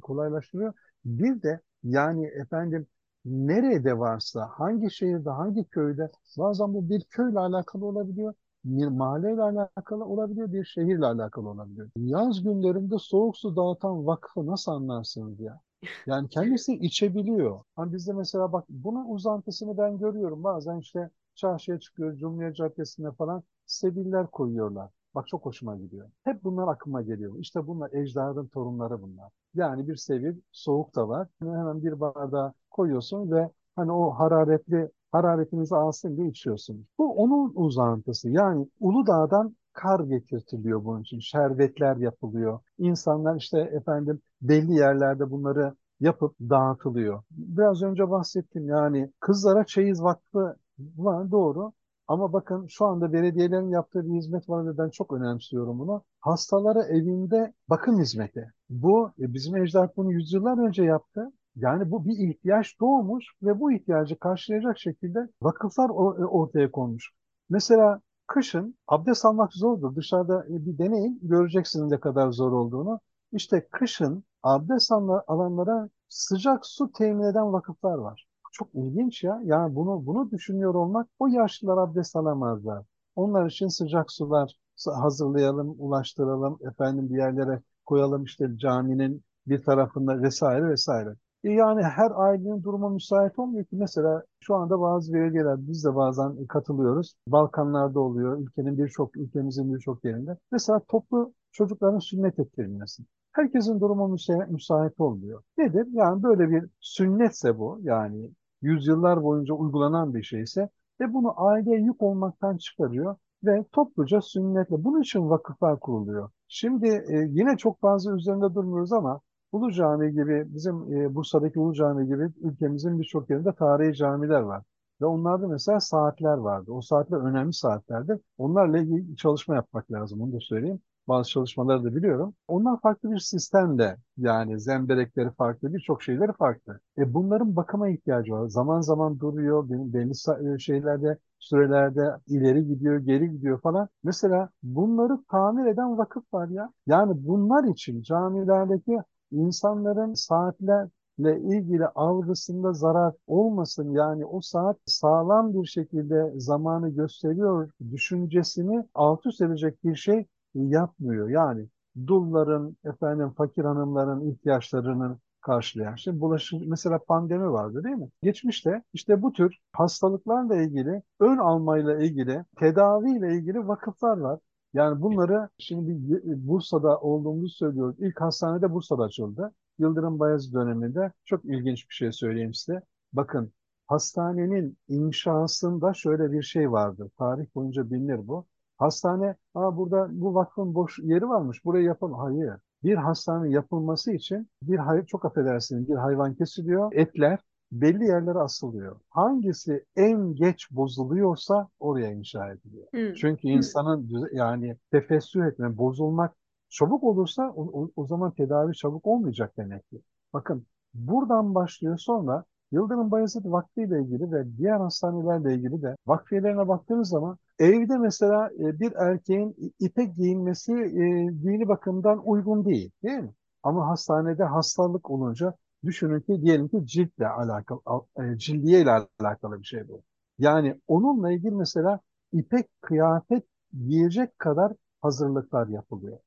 kolaylaştırıyor. 0.01 0.73
Bir 1.05 1.41
de 1.41 1.59
yani 1.83 2.25
efendim 2.27 2.87
nerede 3.25 3.99
varsa, 3.99 4.49
hangi 4.53 4.91
şehirde, 4.91 5.29
hangi 5.29 5.63
köyde 5.65 6.11
bazen 6.37 6.73
bu 6.73 6.89
bir 6.89 7.03
köyle 7.09 7.39
alakalı 7.39 7.85
olabiliyor, 7.85 8.33
bir 8.65 8.87
mahalleyle 8.87 9.41
alakalı 9.41 10.05
olabiliyor, 10.05 10.53
bir 10.53 10.65
şehirle 10.65 11.05
alakalı 11.05 11.49
olabiliyor. 11.49 11.89
Yaz 11.97 12.43
günlerinde 12.43 12.95
soğuk 12.99 13.37
su 13.37 13.55
dağıtan 13.55 14.05
vakfı 14.05 14.47
nasıl 14.47 14.71
anlarsınız 14.71 15.39
ya? 15.39 15.61
Yani 16.05 16.29
kendisi 16.29 16.73
içebiliyor. 16.81 17.59
Hani 17.75 17.93
bizde 17.93 18.13
mesela 18.13 18.51
bak 18.53 18.65
bunun 18.69 19.05
uzantısını 19.09 19.77
ben 19.77 19.97
görüyorum. 19.97 20.43
Bazen 20.43 20.77
işte 20.79 21.09
çarşıya 21.35 21.79
çıkıyor, 21.79 22.15
Cumhuriyet 22.17 22.55
Caddesi'ne 22.55 23.11
falan 23.11 23.43
sebiller 23.65 24.27
koyuyorlar. 24.27 24.89
Bak 25.15 25.27
çok 25.27 25.45
hoşuma 25.45 25.75
gidiyor. 25.77 26.09
Hep 26.23 26.43
bunlar 26.43 26.67
aklıma 26.67 27.01
geliyor. 27.01 27.35
İşte 27.39 27.67
bunlar 27.67 27.91
ecdadın 27.93 28.47
torunları 28.47 29.01
bunlar. 29.01 29.31
Yani 29.55 29.87
bir 29.87 29.95
seviye 29.95 30.35
soğuk 30.51 30.95
da 30.95 31.09
var. 31.09 31.27
Hemen 31.39 31.83
bir 31.83 31.99
bardağa 31.99 32.53
koyuyorsun 32.71 33.31
ve 33.31 33.49
hani 33.75 33.91
o 33.91 34.09
hararetli 34.11 34.89
hararetinizi 35.11 35.75
alsın 35.75 36.17
diye 36.17 36.27
içiyorsun. 36.27 36.87
Bu 36.97 37.13
onun 37.13 37.51
uzantısı. 37.55 38.29
Yani 38.29 38.67
Uludağ'dan 38.79 39.55
kar 39.73 39.99
getirtiliyor 39.99 40.85
bunun 40.85 41.01
için. 41.01 41.19
Şerbetler 41.19 41.97
yapılıyor. 41.97 42.59
İnsanlar 42.77 43.35
işte 43.35 43.59
efendim 43.59 44.21
belli 44.41 44.73
yerlerde 44.73 45.31
bunları 45.31 45.75
yapıp 45.99 46.35
dağıtılıyor. 46.39 47.23
Biraz 47.31 47.83
önce 47.83 48.09
bahsettim 48.09 48.67
yani 48.67 49.11
kızlara 49.19 49.65
çeyiz 49.65 50.03
vakfı 50.03 50.55
var 50.79 51.31
doğru. 51.31 51.71
Ama 52.07 52.33
bakın 52.33 52.67
şu 52.67 52.85
anda 52.85 53.13
belediyelerin 53.13 53.69
yaptığı 53.69 54.05
bir 54.05 54.17
hizmet 54.17 54.49
var 54.49 54.65
ve 54.67 54.77
ben 54.77 54.89
çok 54.89 55.13
önemsiyorum 55.13 55.79
bunu. 55.79 56.03
Hastalara 56.19 56.83
evinde 56.83 57.53
bakım 57.69 57.99
hizmeti. 57.99 58.53
Bu 58.69 59.11
e, 59.19 59.33
bizim 59.33 59.55
ecdat 59.55 59.97
bunu 59.97 60.11
yüzyıllar 60.11 60.67
önce 60.67 60.83
yaptı. 60.83 61.31
Yani 61.55 61.91
bu 61.91 62.05
bir 62.05 62.29
ihtiyaç 62.29 62.79
doğmuş 62.79 63.25
ve 63.43 63.59
bu 63.59 63.71
ihtiyacı 63.71 64.19
karşılayacak 64.19 64.79
şekilde 64.79 65.19
vakıflar 65.41 65.89
e, 65.89 66.25
ortaya 66.25 66.71
konmuş. 66.71 67.11
Mesela 67.49 68.01
kışın 68.27 68.75
abdest 68.87 69.25
almak 69.25 69.53
zordur. 69.53 69.95
Dışarıda 69.95 70.45
e, 70.45 70.65
bir 70.65 70.77
deneyin 70.77 71.19
göreceksiniz 71.23 71.91
ne 71.91 71.99
kadar 71.99 72.31
zor 72.31 72.51
olduğunu. 72.51 72.99
İşte 73.31 73.67
kışın 73.71 74.23
abdest 74.43 74.91
alanlara 75.27 75.89
sıcak 76.09 76.65
su 76.65 76.91
temin 76.91 77.23
eden 77.23 77.53
vakıflar 77.53 77.97
var 77.97 78.27
çok 78.53 78.75
ilginç 78.75 79.23
ya. 79.23 79.41
Yani 79.43 79.75
bunu 79.75 80.05
bunu 80.05 80.31
düşünüyor 80.31 80.75
olmak 80.75 81.07
o 81.19 81.27
yaşlılar 81.27 81.77
abdest 81.77 82.15
alamazlar. 82.15 82.85
Onlar 83.15 83.49
için 83.49 83.67
sıcak 83.67 84.11
sular 84.11 84.57
hazırlayalım, 84.85 85.75
ulaştıralım, 85.79 86.59
efendim 86.71 87.09
bir 87.09 87.17
yerlere 87.17 87.61
koyalım 87.85 88.23
işte 88.23 88.57
caminin 88.57 89.23
bir 89.47 89.63
tarafında 89.63 90.21
vesaire 90.21 90.69
vesaire. 90.69 91.15
E 91.43 91.51
yani 91.51 91.83
her 91.83 92.11
ailenin 92.15 92.63
durumu 92.63 92.89
müsait 92.89 93.39
olmuyor 93.39 93.65
ki. 93.65 93.75
Mesela 93.75 94.23
şu 94.39 94.55
anda 94.55 94.81
bazı 94.81 95.13
belediyeler, 95.13 95.55
biz 95.67 95.85
de 95.85 95.95
bazen 95.95 96.45
katılıyoruz. 96.47 97.15
Balkanlarda 97.27 97.99
oluyor, 97.99 98.39
ülkenin 98.39 98.77
birçok, 98.77 99.17
ülkemizin 99.17 99.73
birçok 99.73 100.05
yerinde. 100.05 100.37
Mesela 100.51 100.79
toplu 100.87 101.33
çocukların 101.51 101.99
sünnet 101.99 102.39
ettirilmesi. 102.39 103.03
Herkesin 103.31 103.79
durumu 103.81 104.07
müsait, 104.07 104.49
müsait 104.49 104.99
olmuyor. 104.99 105.43
Nedir? 105.57 105.87
Yani 105.91 106.23
böyle 106.23 106.49
bir 106.49 106.65
sünnetse 106.79 107.59
bu, 107.59 107.79
yani 107.81 108.31
yüzyıllar 108.61 109.23
boyunca 109.23 109.53
uygulanan 109.53 110.13
bir 110.13 110.23
şeyse 110.23 110.69
ve 111.01 111.13
bunu 111.13 111.33
aileye 111.41 111.79
yük 111.79 112.01
olmaktan 112.01 112.57
çıkarıyor 112.57 113.15
ve 113.43 113.65
topluca 113.71 114.21
sünnetle. 114.21 114.83
Bunun 114.83 115.01
için 115.01 115.29
vakıflar 115.29 115.79
kuruluyor. 115.79 116.29
Şimdi 116.47 116.87
e, 116.87 117.27
yine 117.29 117.57
çok 117.57 117.79
fazla 117.81 118.15
üzerinde 118.15 118.55
durmuyoruz 118.55 118.93
ama 118.93 119.21
Ulu 119.53 119.71
Cami 119.71 120.11
gibi 120.13 120.45
bizim 120.55 120.93
e, 120.93 121.15
Bursa'daki 121.15 121.59
Ulu 121.59 121.73
Cami 121.73 122.07
gibi 122.07 122.29
ülkemizin 122.41 122.99
birçok 122.99 123.29
yerinde 123.29 123.53
tarihi 123.53 123.95
camiler 123.95 124.41
var. 124.41 124.63
Ve 125.01 125.05
onlarda 125.05 125.47
mesela 125.47 125.79
saatler 125.79 126.37
vardı. 126.37 126.71
O 126.71 126.81
saatler 126.81 127.17
önemli 127.17 127.53
saatlerdir. 127.53 128.19
Onlarla 128.37 128.77
ilgili 128.77 129.15
çalışma 129.17 129.55
yapmak 129.55 129.91
lazım. 129.91 130.21
Onu 130.21 130.33
da 130.33 130.39
söyleyeyim. 130.39 130.79
Bazı 131.07 131.29
çalışmaları 131.29 131.83
da 131.83 131.95
biliyorum. 131.95 132.33
Onlar 132.47 132.81
farklı 132.81 133.11
bir 133.11 133.19
sistemde 133.19 133.97
yani 134.17 134.59
zemberekleri 134.59 135.31
farklı, 135.31 135.73
birçok 135.73 136.03
şeyleri 136.03 136.33
farklı. 136.33 136.79
E 136.97 137.13
bunların 137.13 137.55
bakıma 137.55 137.89
ihtiyacı 137.89 138.31
var. 138.33 138.47
Zaman 138.47 138.81
zaman 138.81 139.19
duruyor, 139.19 139.69
belli 139.69 140.55
e, 140.55 140.59
şeylerde, 140.59 141.17
sürelerde 141.39 142.11
ileri 142.27 142.67
gidiyor, 142.67 142.97
geri 142.99 143.31
gidiyor 143.31 143.61
falan. 143.61 143.89
Mesela 144.03 144.49
bunları 144.63 145.19
tamir 145.31 145.65
eden 145.65 145.97
vakıf 145.97 146.33
var 146.33 146.47
ya. 146.47 146.69
Yani 146.87 147.13
bunlar 147.27 147.63
için 147.63 148.01
camilerdeki 148.01 148.97
insanların 149.33 150.13
saatlerle 150.13 151.39
ilgili 151.41 151.87
algısında 151.87 152.73
zarar 152.73 153.13
olmasın 153.27 153.91
yani 153.91 154.25
o 154.25 154.41
saat 154.41 154.77
sağlam 154.85 155.53
bir 155.53 155.67
şekilde 155.67 156.33
zamanı 156.35 156.89
gösteriyor 156.89 157.71
düşüncesini 157.91 158.83
alt 158.93 159.25
üst 159.25 159.41
edecek 159.41 159.83
bir 159.83 159.95
şey 159.95 160.25
yapmıyor. 160.55 161.29
Yani 161.29 161.67
dulların, 162.07 162.77
efendim 162.85 163.29
fakir 163.37 163.63
hanımların 163.63 164.31
ihtiyaçlarının 164.31 165.19
karşılayan. 165.41 165.95
Şimdi 165.95 166.19
bulaşıcı 166.19 166.69
mesela 166.69 166.99
pandemi 166.99 167.51
vardı 167.51 167.83
değil 167.83 167.95
mi? 167.95 168.09
Geçmişte 168.23 168.83
işte 168.93 169.21
bu 169.21 169.33
tür 169.33 169.57
hastalıklarla 169.73 170.55
ilgili, 170.55 171.01
ön 171.19 171.37
almayla 171.37 171.99
ilgili, 171.99 172.45
tedaviyle 172.59 173.33
ilgili 173.33 173.67
vakıflar 173.67 174.17
var. 174.17 174.39
Yani 174.73 175.01
bunları 175.01 175.49
şimdi 175.57 176.21
Bursa'da 176.47 176.99
olduğumuzu 176.99 177.49
söylüyoruz. 177.49 177.95
İlk 177.99 178.21
hastanede 178.21 178.73
Bursa'da 178.73 179.03
açıldı. 179.03 179.51
Yıldırım 179.79 180.19
Bayezid 180.19 180.53
döneminde 180.53 181.11
çok 181.25 181.45
ilginç 181.45 181.89
bir 181.89 181.93
şey 181.93 182.11
söyleyeyim 182.11 182.53
size. 182.53 182.81
Bakın 183.13 183.53
hastanenin 183.87 184.77
inşasında 184.87 185.93
şöyle 185.93 186.31
bir 186.31 186.41
şey 186.43 186.71
vardı. 186.71 187.11
Tarih 187.17 187.45
boyunca 187.55 187.91
bilinir 187.91 188.27
bu. 188.27 188.45
Hastane, 188.77 189.35
Aa, 189.55 189.77
burada 189.77 190.07
bu 190.11 190.35
vakfın 190.35 190.75
boş 190.75 190.99
yeri 190.99 191.29
varmış, 191.29 191.65
burayı 191.65 191.85
yapalım. 191.85 192.17
Hayır. 192.17 192.53
Bir 192.83 192.95
hastane 192.95 193.49
yapılması 193.49 194.11
için 194.11 194.49
bir 194.61 194.77
hayır 194.77 195.05
çok 195.05 195.25
affedersiniz 195.25 195.89
bir 195.89 195.95
hayvan 195.95 196.35
kesiliyor, 196.35 196.93
etler 196.93 197.39
belli 197.81 198.05
yerlere 198.05 198.39
asılıyor. 198.39 198.99
Hangisi 199.09 199.85
en 199.95 200.35
geç 200.35 200.71
bozuluyorsa 200.71 201.67
oraya 201.79 202.11
inşa 202.11 202.51
ediliyor. 202.51 202.87
Hmm. 202.91 203.13
Çünkü 203.13 203.47
insanın 203.47 204.29
yani 204.33 204.77
tefessü 204.91 205.45
etme, 205.45 205.77
bozulmak 205.77 206.35
çabuk 206.69 207.03
olursa 207.03 207.53
o, 207.55 207.89
o 207.95 208.05
zaman 208.07 208.31
tedavi 208.31 208.73
çabuk 208.73 209.05
olmayacak 209.05 209.57
demek 209.57 209.89
ki. 209.89 210.01
Bakın 210.33 210.65
buradan 210.93 211.55
başlıyor 211.55 211.97
sonra 211.97 212.43
Yıldırım 212.73 213.11
Bayezid 213.11 213.45
Vakfı 213.45 213.81
ile 213.81 214.01
ilgili 214.01 214.31
ve 214.31 214.57
diğer 214.57 214.79
hastanelerle 214.79 215.55
ilgili 215.55 215.81
de 215.81 215.95
vakfiyelerine 216.07 216.67
baktığınız 216.67 217.09
zaman 217.09 217.37
evde 217.59 217.97
mesela 217.97 218.49
e, 218.59 218.79
bir 218.79 218.93
erkeğin 218.95 219.73
ipek 219.79 220.15
giyinmesi 220.15 220.73
e, 220.73 221.01
dini 221.43 221.67
bakımdan 221.67 222.21
uygun 222.27 222.65
değil, 222.65 222.91
değil 223.03 223.19
mi? 223.19 223.33
Ama 223.63 223.87
hastanede 223.87 224.43
hastalık 224.43 225.09
olunca 225.09 225.53
düşünün 225.85 226.21
ki 226.21 226.41
diyelim 226.41 226.67
ki 226.67 226.81
ciltle 226.87 227.27
alakalı, 227.27 227.79
e, 228.19 228.37
cildiye 228.37 228.81
ile 228.81 228.91
alakalı 229.19 229.59
bir 229.59 229.65
şey 229.65 229.87
bu. 229.87 230.03
Yani 230.39 230.81
onunla 230.87 231.31
ilgili 231.31 231.51
mesela 231.55 231.99
ipek 232.33 232.67
kıyafet 232.81 233.43
giyecek 233.87 234.39
kadar 234.39 234.73
hazırlıklar 235.01 235.67
yapılıyor. 235.67 236.19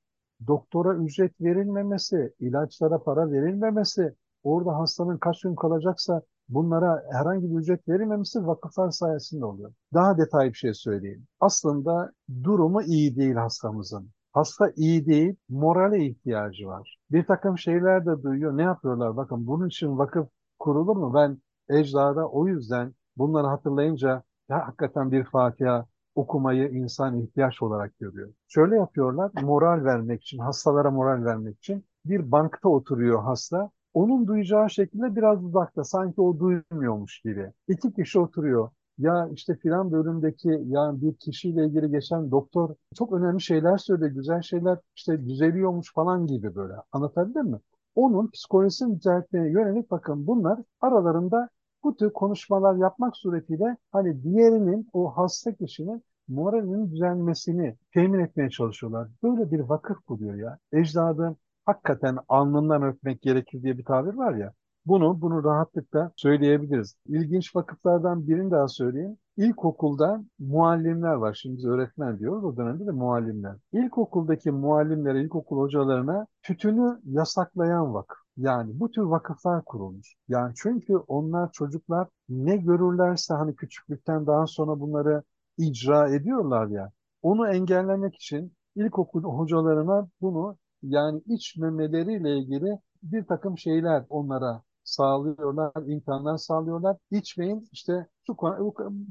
Doktora 0.46 0.94
ücret 0.94 1.40
verilmemesi, 1.40 2.34
ilaçlara 2.40 3.02
para 3.02 3.30
verilmemesi, 3.30 4.14
orada 4.42 4.78
hastanın 4.78 5.18
kaç 5.18 5.42
gün 5.42 5.54
kalacaksa 5.54 6.22
bunlara 6.48 7.04
herhangi 7.12 7.50
bir 7.50 7.56
ücret 7.60 7.88
verilmemesi 7.88 8.46
vakıflar 8.46 8.90
sayesinde 8.90 9.44
oluyor. 9.44 9.72
Daha 9.94 10.18
detaylı 10.18 10.52
bir 10.52 10.58
şey 10.58 10.74
söyleyeyim. 10.74 11.26
Aslında 11.40 12.12
durumu 12.44 12.82
iyi 12.82 13.16
değil 13.16 13.34
hastamızın. 13.34 14.10
Hasta 14.36 14.70
iyi 14.76 15.06
değil, 15.06 15.36
morale 15.48 16.04
ihtiyacı 16.06 16.66
var. 16.66 16.98
Bir 17.10 17.26
takım 17.26 17.58
şeyler 17.58 18.06
de 18.06 18.22
duyuyor. 18.22 18.56
Ne 18.56 18.62
yapıyorlar? 18.62 19.16
Bakın 19.16 19.46
bunun 19.46 19.68
için 19.68 19.98
vakıf 19.98 20.28
kurulur 20.58 20.96
mu? 20.96 21.14
Ben 21.14 21.38
ecdada 21.68 22.28
o 22.28 22.48
yüzden 22.48 22.94
bunları 23.16 23.46
hatırlayınca 23.46 24.22
ya 24.48 24.66
hakikaten 24.66 25.12
bir 25.12 25.24
Fatiha 25.24 25.86
okumayı 26.14 26.68
insan 26.68 27.20
ihtiyaç 27.20 27.62
olarak 27.62 27.98
görüyor. 27.98 28.32
Şöyle 28.48 28.76
yapıyorlar, 28.76 29.30
moral 29.42 29.84
vermek 29.84 30.22
için, 30.22 30.38
hastalara 30.38 30.90
moral 30.90 31.24
vermek 31.24 31.58
için 31.58 31.84
bir 32.04 32.32
bankta 32.32 32.68
oturuyor 32.68 33.22
hasta 33.22 33.70
onun 33.94 34.26
duyacağı 34.26 34.70
şekilde 34.70 35.16
biraz 35.16 35.44
uzakta 35.44 35.84
sanki 35.84 36.20
o 36.20 36.38
duymuyormuş 36.38 37.20
gibi. 37.20 37.52
İki 37.68 37.92
kişi 37.92 38.18
oturuyor. 38.18 38.70
Ya 38.98 39.28
işte 39.32 39.56
filan 39.56 39.92
bölümdeki 39.92 40.48
yani 40.66 41.00
bir 41.02 41.14
kişiyle 41.14 41.66
ilgili 41.66 41.90
geçen 41.90 42.30
doktor 42.30 42.74
çok 42.94 43.12
önemli 43.12 43.40
şeyler 43.40 43.78
söyledi, 43.78 44.14
güzel 44.14 44.42
şeyler 44.42 44.78
işte 44.96 45.24
düzeliyormuş 45.26 45.92
falan 45.94 46.26
gibi 46.26 46.54
böyle. 46.54 46.74
Anlatabildim 46.92 47.46
mi? 47.46 47.58
Onun 47.94 48.30
psikolojisini 48.30 48.96
düzeltmeye 48.98 49.50
yönelik 49.50 49.90
bakın 49.90 50.26
bunlar 50.26 50.60
aralarında 50.80 51.48
bu 51.84 51.96
tür 51.96 52.10
konuşmalar 52.12 52.76
yapmak 52.76 53.16
suretiyle 53.16 53.76
hani 53.92 54.22
diğerinin 54.22 54.88
o 54.92 55.16
hasta 55.16 55.54
kişinin 55.54 56.02
moralinin 56.28 56.90
düzelmesini 56.90 57.76
temin 57.94 58.18
etmeye 58.18 58.50
çalışıyorlar. 58.50 59.08
Böyle 59.22 59.50
bir 59.50 59.60
vakıf 59.60 60.08
buluyor 60.08 60.34
ya. 60.34 60.58
Ecdadım 60.72 61.36
hakikaten 61.66 62.18
alnından 62.28 62.82
öpmek 62.82 63.22
gerekir 63.22 63.62
diye 63.62 63.78
bir 63.78 63.84
tabir 63.84 64.14
var 64.14 64.34
ya. 64.34 64.52
Bunu 64.86 65.20
bunu 65.20 65.44
rahatlıkla 65.44 66.12
söyleyebiliriz. 66.16 66.96
İlginç 67.06 67.56
vakıflardan 67.56 68.28
birini 68.28 68.50
daha 68.50 68.68
söyleyeyim. 68.68 69.16
İlkokulda 69.36 70.24
muallimler 70.38 71.12
var. 71.14 71.38
Şimdi 71.42 71.56
biz 71.56 71.64
öğretmen 71.66 72.18
diyoruz. 72.18 72.44
O 72.44 72.56
dönemde 72.56 72.86
de 72.86 72.90
muallimler. 72.90 73.56
İlkokuldaki 73.72 74.50
muallimlere, 74.50 75.22
ilkokul 75.22 75.58
hocalarına 75.58 76.26
tütünü 76.42 77.00
yasaklayan 77.04 77.94
vakıf. 77.94 78.18
Yani 78.36 78.80
bu 78.80 78.90
tür 78.90 79.02
vakıflar 79.02 79.64
kurulmuş. 79.64 80.14
Yani 80.28 80.52
çünkü 80.56 80.96
onlar 80.96 81.52
çocuklar 81.52 82.08
ne 82.28 82.56
görürlerse 82.56 83.34
hani 83.34 83.56
küçüklükten 83.56 84.26
daha 84.26 84.46
sonra 84.46 84.80
bunları 84.80 85.22
icra 85.58 86.08
ediyorlar 86.08 86.66
ya. 86.66 86.92
Onu 87.22 87.48
engellemek 87.48 88.14
için 88.14 88.52
ilkokul 88.76 89.22
hocalarına 89.22 90.08
bunu 90.20 90.56
yani 90.82 91.22
içmemeleriyle 91.26 92.38
ilgili 92.38 92.78
bir 93.02 93.24
takım 93.24 93.58
şeyler 93.58 94.04
onlara 94.08 94.62
sağlıyorlar, 94.86 95.72
imkanlar 95.86 96.36
sağlıyorlar. 96.36 96.96
İçmeyin 97.10 97.68
işte 97.72 98.06
şu, 98.26 98.36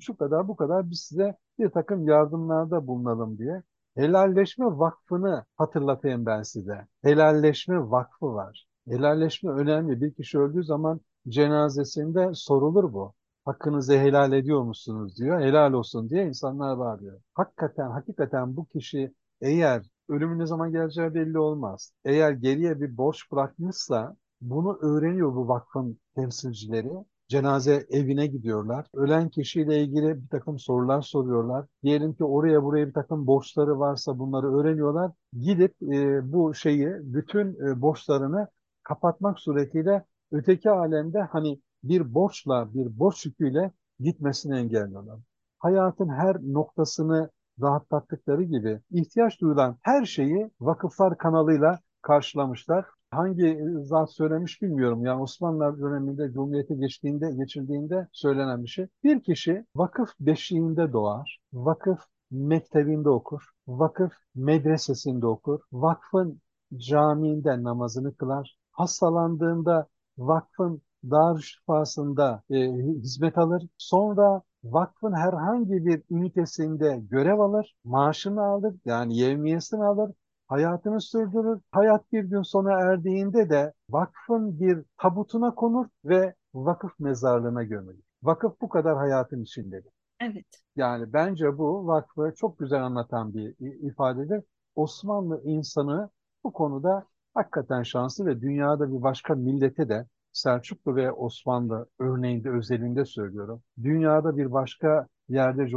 şu 0.01 0.17
kadar 0.17 0.47
bu 0.47 0.55
kadar 0.55 0.89
biz 0.89 0.99
size 0.99 1.37
bir 1.59 1.69
takım 1.69 2.07
yardımlarda 2.07 2.87
bulunalım 2.87 3.37
diye. 3.37 3.63
Helalleşme 3.95 4.65
Vakfı'nı 4.65 5.45
hatırlatayım 5.57 6.25
ben 6.25 6.41
size. 6.43 6.87
Helalleşme 7.03 7.79
Vakfı 7.91 8.25
var. 8.33 8.67
Helalleşme 8.87 9.51
önemli. 9.51 10.01
Bir 10.01 10.13
kişi 10.13 10.39
öldüğü 10.39 10.63
zaman 10.63 11.01
cenazesinde 11.29 12.31
sorulur 12.33 12.93
bu. 12.93 13.13
Hakkınızı 13.45 13.93
helal 13.93 14.33
ediyor 14.33 14.61
musunuz 14.63 15.17
diyor. 15.17 15.39
Helal 15.41 15.73
olsun 15.73 16.09
diye 16.09 16.27
insanlar 16.27 16.79
bağırıyor. 16.79 17.21
Hakikaten, 17.33 17.89
hakikaten 17.91 18.55
bu 18.57 18.65
kişi 18.65 19.13
eğer 19.41 19.83
ölümün 20.09 20.39
ne 20.39 20.45
zaman 20.45 20.71
geleceği 20.71 21.13
belli 21.13 21.39
olmaz. 21.39 21.91
Eğer 22.05 22.31
geriye 22.31 22.81
bir 22.81 22.97
borç 22.97 23.31
bırakmışsa 23.31 24.15
bunu 24.41 24.77
öğreniyor 24.81 25.35
bu 25.35 25.47
vakfın 25.47 25.99
temsilcileri. 26.15 26.91
Cenaze 27.27 27.85
evine 27.89 28.27
gidiyorlar. 28.27 28.87
Ölen 28.93 29.29
kişiyle 29.29 29.81
ilgili 29.83 30.23
bir 30.23 30.27
takım 30.27 30.59
sorular 30.59 31.01
soruyorlar. 31.01 31.65
Diyelim 31.83 32.13
ki 32.13 32.23
oraya 32.23 32.63
buraya 32.63 32.87
bir 32.87 32.93
takım 32.93 33.27
borçları 33.27 33.79
varsa 33.79 34.19
bunları 34.19 34.55
öğreniyorlar. 34.55 35.11
Gidip 35.41 35.75
e, 35.83 36.33
bu 36.33 36.53
şeyi, 36.53 36.87
bütün 37.01 37.67
e, 37.67 37.81
borçlarını 37.81 38.47
kapatmak 38.83 39.39
suretiyle 39.39 40.05
öteki 40.31 40.69
alemde 40.69 41.21
hani 41.21 41.61
bir 41.83 42.13
borçla, 42.13 42.73
bir 42.73 42.99
borç 42.99 43.25
yüküyle 43.25 43.71
gitmesini 43.99 44.57
engelliyorlar. 44.57 45.19
Hayatın 45.59 46.09
her 46.09 46.37
noktasını 46.41 47.29
rahatlattıkları 47.61 48.43
gibi 48.43 48.81
ihtiyaç 48.91 49.41
duyulan 49.41 49.77
her 49.81 50.05
şeyi 50.05 50.51
vakıflar 50.61 51.17
kanalıyla 51.17 51.79
karşılamışlar. 52.01 52.85
Hangi 53.17 53.59
zat 53.81 54.13
söylemiş 54.13 54.61
bilmiyorum. 54.61 55.05
Yani 55.05 55.21
Osmanlı 55.21 55.81
döneminde 55.81 56.31
Cumhuriyete 56.33 56.75
geçtiğinde, 56.75 57.31
geçirdiğinde 57.31 58.07
söylenen 58.11 58.63
bir 58.63 58.67
şey. 58.67 58.87
Bir 59.03 59.23
kişi 59.23 59.65
vakıf 59.75 60.09
beşiğinde 60.19 60.93
doğar, 60.93 61.39
vakıf 61.53 61.99
mektebinde 62.31 63.09
okur, 63.09 63.41
vakıf 63.67 64.13
medresesinde 64.35 65.27
okur, 65.27 65.59
vakfın 65.71 66.41
camiinde 66.77 67.63
namazını 67.63 68.15
kılar, 68.15 68.57
hastalandığında 68.71 69.87
vakfın 70.17 70.81
Darüşşifası'nda 71.11 72.43
e, 72.49 72.71
hizmet 72.73 73.37
alır. 73.37 73.67
Sonra 73.77 74.41
vakfın 74.63 75.13
herhangi 75.13 75.85
bir 75.85 76.03
ünitesinde 76.11 77.01
görev 77.09 77.39
alır, 77.39 77.75
maaşını 77.83 78.43
alır, 78.43 78.75
yani 78.85 79.17
yevmiyesini 79.17 79.83
alır, 79.83 80.11
hayatını 80.47 81.01
sürdürür. 81.01 81.61
Hayat 81.71 82.11
bir 82.11 82.23
gün 82.23 82.41
sona 82.41 82.71
erdiğinde 82.71 83.49
de 83.49 83.73
vakfın 83.89 84.59
bir 84.59 84.83
tabutuna 84.97 85.55
konur 85.55 85.87
ve 86.05 86.33
vakıf 86.53 86.99
mezarlığına 86.99 87.63
gömülür. 87.63 88.03
Vakıf 88.23 88.61
bu 88.61 88.69
kadar 88.69 88.97
hayatın 88.97 89.43
içindedir. 89.43 89.91
Evet. 90.19 90.45
Yani 90.75 91.13
bence 91.13 91.57
bu 91.57 91.87
vakfı 91.87 92.33
çok 92.37 92.59
güzel 92.59 92.83
anlatan 92.83 93.33
bir 93.33 93.55
ifadedir. 93.59 94.43
Osmanlı 94.75 95.41
insanı 95.43 96.09
bu 96.43 96.53
konuda 96.53 97.05
hakikaten 97.33 97.83
şanslı 97.83 98.25
ve 98.25 98.41
dünyada 98.41 98.91
bir 98.91 99.01
başka 99.01 99.35
millete 99.35 99.89
de 99.89 100.05
Selçuklu 100.31 100.95
ve 100.95 101.11
Osmanlı 101.11 101.87
örneğinde 101.99 102.49
özelinde 102.49 103.05
söylüyorum. 103.05 103.61
Dünyada 103.83 104.37
bir 104.37 104.51
başka 104.51 105.07
yerde 105.29 105.67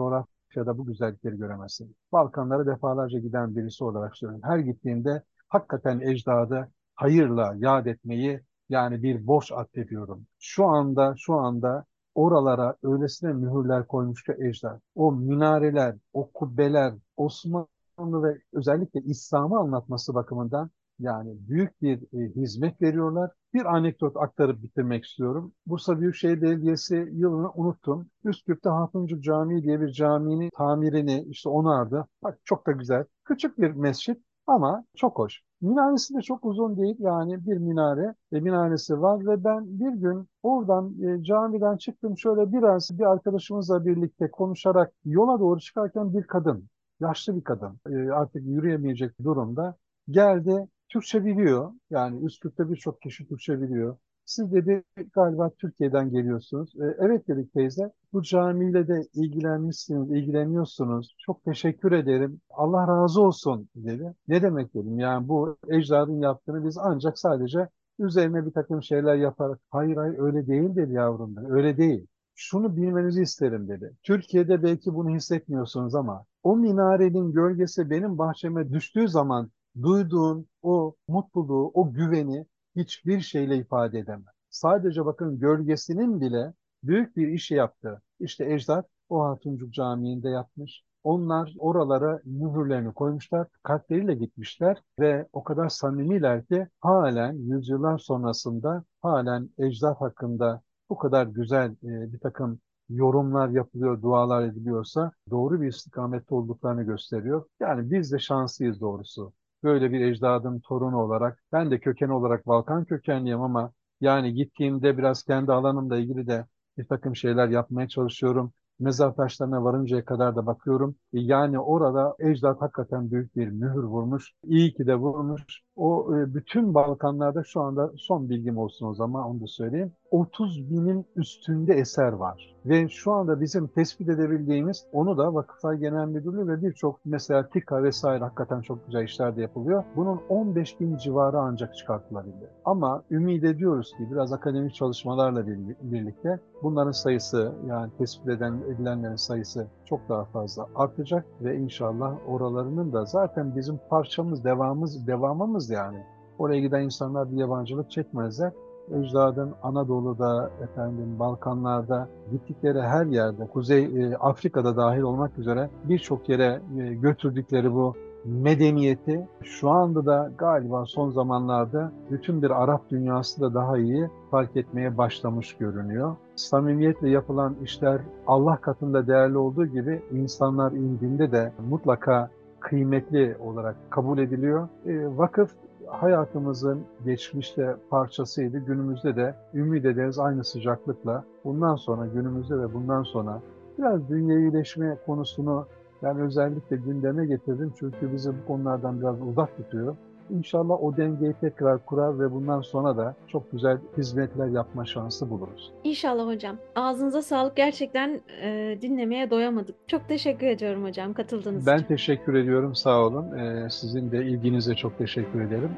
coğrafyada 0.59 0.79
bu 0.79 0.87
güzellikleri 0.87 1.37
göremezsin. 1.37 1.97
Balkanlara 2.13 2.67
defalarca 2.67 3.19
giden 3.19 3.57
birisi 3.57 3.85
olarak 3.85 4.17
söylüyorum. 4.17 4.49
Her 4.49 4.59
gittiğimde 4.59 5.23
hakikaten 5.49 6.01
ecdadı 6.01 6.69
hayırla 6.95 7.55
yad 7.59 7.87
etmeyi 7.87 8.41
yani 8.69 9.03
bir 9.03 9.27
borç 9.27 9.53
atfediyorum. 9.53 10.27
Şu 10.39 10.67
anda 10.67 11.15
şu 11.19 11.35
anda 11.35 11.85
oralara 12.15 12.77
öylesine 12.83 13.33
mühürler 13.33 13.87
koymuş 13.87 14.23
ki 14.25 14.33
ecdad. 14.39 14.81
O 14.95 15.13
minareler, 15.13 15.97
o 16.13 16.31
kubbeler, 16.33 16.95
Osmanlı 17.17 18.23
ve 18.23 18.39
özellikle 18.53 19.01
İslam'ı 19.01 19.59
anlatması 19.59 20.15
bakımından 20.15 20.71
yani 20.99 21.37
büyük 21.49 21.83
bir 21.83 22.03
e, 22.03 22.35
hizmet 22.35 22.83
veriyorlar. 22.83 23.31
Bir 23.55 23.65
anekdot 23.77 24.17
aktarıp 24.17 24.63
bitirmek 24.63 25.05
istiyorum. 25.05 25.53
Bursa 25.67 26.01
Büyükşehir 26.01 26.43
Belediyesi 26.43 27.09
yılını 27.13 27.51
unuttum. 27.55 28.11
Üsküp'te 28.25 28.69
Hatuncu 28.71 29.21
Camii 29.21 29.63
diye 29.63 29.81
bir 29.81 29.93
caminin 29.93 30.51
tamirini 30.51 31.25
işte 31.29 31.49
onardı. 31.49 32.07
Bak 32.23 32.39
çok 32.45 32.67
da 32.67 32.73
güzel. 32.73 33.05
Küçük 33.25 33.59
bir 33.59 33.71
mescit 33.71 34.23
ama 34.47 34.85
çok 34.97 35.19
hoş. 35.19 35.43
Minaresi 35.61 36.15
de 36.15 36.21
çok 36.21 36.45
uzun 36.45 36.77
değil 36.77 36.97
yani 36.99 37.47
bir 37.47 37.57
minare 37.57 38.15
ve 38.33 38.41
minaresi 38.41 39.01
var 39.01 39.27
ve 39.27 39.45
ben 39.45 39.81
bir 39.81 40.01
gün 40.01 40.29
oradan 40.43 40.95
e, 41.03 41.25
camiden 41.25 41.77
çıktım 41.77 42.19
şöyle 42.19 42.53
biraz 42.53 42.99
bir 42.99 43.05
arkadaşımızla 43.05 43.87
birlikte 43.87 44.31
konuşarak 44.31 44.93
yola 45.05 45.41
doğru 45.41 45.61
çıkarken 45.61 46.15
bir 46.15 46.23
kadın, 46.23 46.69
yaşlı 47.01 47.37
bir 47.37 47.45
kadın 47.45 47.81
e, 47.91 48.11
artık 48.11 48.43
yürüyemeyecek 48.47 49.25
durumda 49.25 49.77
geldi 50.11 50.69
Türkçe 50.89 51.25
biliyor. 51.25 51.73
Yani 51.91 52.25
Üsküp'te 52.25 52.71
birçok 52.71 53.03
kişi 53.03 53.29
Türkçe 53.29 53.63
biliyor. 53.63 53.97
Siz 54.25 54.53
dedi 54.53 54.85
galiba 55.13 55.51
Türkiye'den 55.51 56.11
geliyorsunuz. 56.11 56.75
E, 56.81 56.97
evet 56.99 57.29
dedik 57.29 57.53
teyze. 57.55 57.93
Bu 58.13 58.23
camiyle 58.23 58.89
de 58.89 59.09
ilgilenmişsiniz, 59.15 60.11
ilgileniyorsunuz. 60.11 61.15
Çok 61.19 61.45
teşekkür 61.45 61.93
ederim. 61.93 62.41
Allah 62.51 62.89
razı 62.89 63.23
olsun 63.23 63.69
dedi. 63.75 64.15
Ne 64.29 64.43
demek 64.43 64.75
dedim. 64.75 64.99
Yani 64.99 65.29
bu 65.29 65.57
ecdadın 65.69 66.21
yaptığını 66.23 66.65
biz 66.67 66.79
ancak 66.79 67.19
sadece 67.19 67.69
üzerine 67.99 68.47
bir 68.47 68.51
takım 68.53 68.83
şeyler 68.83 69.15
yaparak. 69.15 69.61
Hayır 69.71 69.97
hayır 69.97 70.19
öyle 70.19 70.47
değil 70.47 70.77
dedi 70.77 70.93
yavrum. 70.93 71.37
Öyle 71.51 71.77
değil. 71.77 72.07
Şunu 72.35 72.77
bilmenizi 72.77 73.23
isterim 73.23 73.69
dedi. 73.69 73.93
Türkiye'de 74.03 74.63
belki 74.63 74.95
bunu 74.95 75.11
hissetmiyorsunuz 75.17 75.95
ama 75.95 76.25
o 76.43 76.57
minarenin 76.57 77.33
gölgesi 77.33 77.91
benim 77.91 78.19
bahçeme 78.19 78.73
düştüğü 78.73 79.09
zaman 79.09 79.51
duyduğun 79.83 80.47
o 80.63 80.95
mutluluğu, 81.09 81.71
o 81.75 81.93
güveni 81.93 82.47
hiçbir 82.77 83.21
şeyle 83.21 83.57
ifade 83.57 83.99
edemez. 83.99 84.35
Sadece 84.51 85.05
bakın 85.07 85.39
gölgesinin 85.39 86.21
bile 86.21 86.55
büyük 86.83 87.17
bir 87.17 87.29
işi 87.29 87.55
yaptı. 87.55 88.03
İşte 88.21 88.53
Ecdat 88.55 88.87
o 89.09 89.25
Hatuncuk 89.25 89.73
Camii'nde 89.73 90.29
yapmış. 90.29 90.83
Onlar 91.05 91.55
oralara 91.59 92.21
mühürlerini 92.25 92.93
koymuşlar, 92.93 93.47
kalpleriyle 93.63 94.15
gitmişler 94.15 94.83
ve 94.99 95.29
o 95.33 95.45
kadar 95.45 95.69
samimiler 95.69 96.47
ki 96.47 96.69
halen 96.81 97.33
yüzyıllar 97.33 97.99
sonrasında 97.99 98.85
halen 99.03 99.51
ecdat 99.59 100.01
hakkında 100.01 100.63
bu 100.91 100.99
kadar 100.99 101.27
güzel 101.27 101.71
e, 101.71 102.13
bir 102.13 102.21
takım 102.21 102.61
yorumlar 102.89 103.49
yapılıyor, 103.49 104.03
dualar 104.03 104.43
ediliyorsa 104.43 105.13
doğru 105.31 105.61
bir 105.61 105.69
istikamette 105.69 106.35
olduklarını 106.35 106.83
gösteriyor. 106.83 107.45
Yani 107.61 107.91
biz 107.91 108.13
de 108.13 108.19
şanslıyız 108.19 108.81
doğrusu 108.81 109.33
böyle 109.63 109.93
bir 109.93 110.01
ecdadın 110.01 110.61
torunu 110.61 110.99
olarak. 111.03 111.43
Ben 111.53 111.71
de 111.71 111.79
köken 111.81 112.09
olarak 112.09 112.47
Balkan 112.47 112.85
kökenliyim 112.85 113.41
ama 113.41 113.73
yani 114.01 114.35
gittiğimde 114.35 114.99
biraz 114.99 115.23
kendi 115.23 115.53
alanımla 115.53 115.97
ilgili 115.99 116.27
de 116.27 116.47
bir 116.79 116.85
takım 116.89 117.17
şeyler 117.17 117.49
yapmaya 117.49 117.89
çalışıyorum. 117.89 118.53
Mezar 118.81 119.15
taşlarına 119.17 119.65
varıncaya 119.65 120.05
kadar 120.05 120.37
da 120.37 120.47
bakıyorum. 120.47 120.97
Yani 121.13 121.61
orada 121.61 122.17
ecdat 122.19 122.61
hakikaten 122.61 123.11
büyük 123.11 123.37
bir 123.37 123.49
mühür 123.49 123.83
vurmuş. 123.83 124.33
İyi 124.45 124.75
ki 124.75 124.87
de 124.87 124.95
vurmuş. 124.97 125.63
O 125.79 126.17
e, 126.17 126.35
bütün 126.35 126.75
Balkanlarda 126.75 127.43
şu 127.45 127.61
anda 127.61 127.93
son 127.97 128.29
bilgim 128.29 128.59
olsun 128.59 128.87
o 128.87 128.95
zaman 128.95 129.25
onu 129.25 129.41
da 129.41 129.47
söyleyeyim. 129.47 129.93
30 130.11 130.71
binin 130.71 131.07
üstünde 131.17 131.75
eser 131.75 132.13
var. 132.13 132.57
Ve 132.67 132.89
şu 132.89 133.13
anda 133.13 133.41
bizim 133.41 133.67
tespit 133.67 134.09
edebildiğimiz 134.09 134.87
onu 134.93 135.19
da 135.19 135.35
Vakıflar 135.35 135.75
Genel 135.75 136.07
Müdürlüğü 136.07 136.49
ve 136.49 136.63
birçok 136.63 137.01
mesela 137.05 137.49
TİKA 137.49 137.83
vesaire 137.83 138.25
hakikaten 138.25 138.61
çok 138.61 138.87
güzel 138.87 139.05
işler 139.05 139.37
de 139.37 139.41
yapılıyor. 139.41 139.85
Bunun 139.97 140.21
15 140.29 140.81
bin 140.81 140.97
civarı 140.97 141.39
ancak 141.39 141.77
çıkartılabilir. 141.77 142.49
Ama 142.65 143.03
ümit 143.11 143.45
ediyoruz 143.45 143.93
ki 143.99 144.09
biraz 144.13 144.33
akademik 144.33 144.75
çalışmalarla 144.75 145.47
birlikte 145.83 146.41
bunların 146.63 146.93
sayısı 146.93 147.53
yani 147.69 147.91
tespit 147.99 148.29
eden, 148.29 148.61
edilenlerin 148.75 149.17
sayısı 149.17 149.67
çok 149.89 150.09
daha 150.09 150.25
fazla 150.25 150.67
artacak 150.75 151.27
ve 151.41 151.57
inşallah 151.57 152.15
oralarının 152.29 152.93
da 152.93 153.05
zaten 153.05 153.57
bizim 153.57 153.81
parçamız, 153.91 154.45
devamımız, 154.45 155.07
devamımız 155.07 155.71
yani. 155.71 156.03
Oraya 156.39 156.61
giden 156.61 156.83
insanlar 156.83 157.33
bir 157.33 157.37
yabancılık 157.37 157.91
çekmezler 157.91 158.53
ecdadın 158.95 159.55
Anadolu'da, 159.63 160.51
efendim 160.63 161.19
Balkanlar'da 161.19 162.09
gittikleri 162.31 162.81
her 162.81 163.07
yerde, 163.07 163.47
Kuzey 163.47 163.85
e, 163.85 164.17
Afrika'da 164.17 164.77
dahil 164.77 165.01
olmak 165.01 165.39
üzere 165.39 165.71
birçok 165.85 166.29
yere 166.29 166.61
e, 166.79 166.95
götürdükleri 166.95 167.75
bu 167.75 167.97
medeniyeti 168.25 169.29
şu 169.43 169.71
anda 169.71 170.07
da 170.07 170.33
galiba 170.39 170.87
son 170.87 171.11
zamanlarda 171.11 171.93
bütün 172.11 172.43
bir 172.43 172.63
Arap 172.63 172.91
dünyası 172.91 173.41
da 173.41 173.55
daha 173.55 173.79
iyi 173.79 174.09
fark 174.31 174.57
etmeye 174.57 174.99
başlamış 174.99 175.57
görünüyor. 175.57 176.17
Samimiyetle 176.37 177.11
yapılan 177.11 177.57
işler 177.65 178.01
Allah 178.27 178.57
katında 178.57 179.07
değerli 179.07 179.39
olduğu 179.39 179.67
gibi 179.67 180.03
insanlar 180.13 180.73
indiğinde 180.73 181.33
de 181.33 181.53
mutlaka 181.69 182.31
kıymetli 182.61 183.37
olarak 183.41 183.77
kabul 183.91 184.19
ediliyor. 184.19 184.69
E, 184.87 185.17
vakıf 185.19 185.51
hayatımızın 185.87 186.81
geçmişte 187.05 187.77
parçasıydı. 187.91 188.59
Günümüzde 188.59 189.17
de 189.17 189.35
ümit 189.55 189.85
ederiz 189.85 190.19
aynı 190.19 190.45
sıcaklıkla. 190.45 191.25
Bundan 191.45 191.77
sonra 191.77 192.07
günümüzde 192.07 192.59
ve 192.59 192.75
bundan 192.75 193.03
sonra 193.03 193.41
biraz 193.79 194.09
dünyevileşme 194.09 194.97
konusunu 195.07 195.67
ben 196.03 196.19
özellikle 196.19 196.77
gündeme 196.77 197.27
getirdim. 197.27 197.73
Çünkü 197.79 198.13
bizi 198.13 198.31
bu 198.31 198.47
konulardan 198.47 199.01
biraz 199.01 199.23
uzak 199.23 199.57
tutuyor. 199.57 199.97
İnşallah 200.31 200.83
o 200.83 200.97
dengeyi 200.97 201.35
tekrar 201.41 201.87
kurar 201.87 202.21
ve 202.21 202.33
bundan 202.33 202.61
sonra 202.61 202.97
da 202.97 203.15
çok 203.29 203.53
güzel 203.53 203.79
hizmetler 203.99 204.47
yapma 204.47 204.85
şansı 204.85 205.31
buluruz. 205.31 205.73
İnşallah 205.85 206.27
hocam. 206.27 206.57
Ağzınıza 206.77 207.23
sağlık. 207.23 207.57
Gerçekten 207.57 208.21
e, 208.43 208.79
dinlemeye 208.83 209.31
doyamadık. 209.31 209.77
Çok 209.89 210.09
teşekkür 210.09 210.47
ediyorum 210.47 210.85
hocam 210.85 211.13
katıldığınız 211.13 211.67
ben 211.67 211.75
için. 211.77 211.85
Ben 211.89 211.97
teşekkür 211.97 212.35
ediyorum. 212.35 212.75
Sağ 212.75 213.07
olun. 213.07 213.39
E, 213.39 213.71
sizin 213.71 214.11
de 214.11 214.25
ilginize 214.25 214.75
çok 214.75 214.99
teşekkür 214.99 215.41
ederim. 215.41 215.71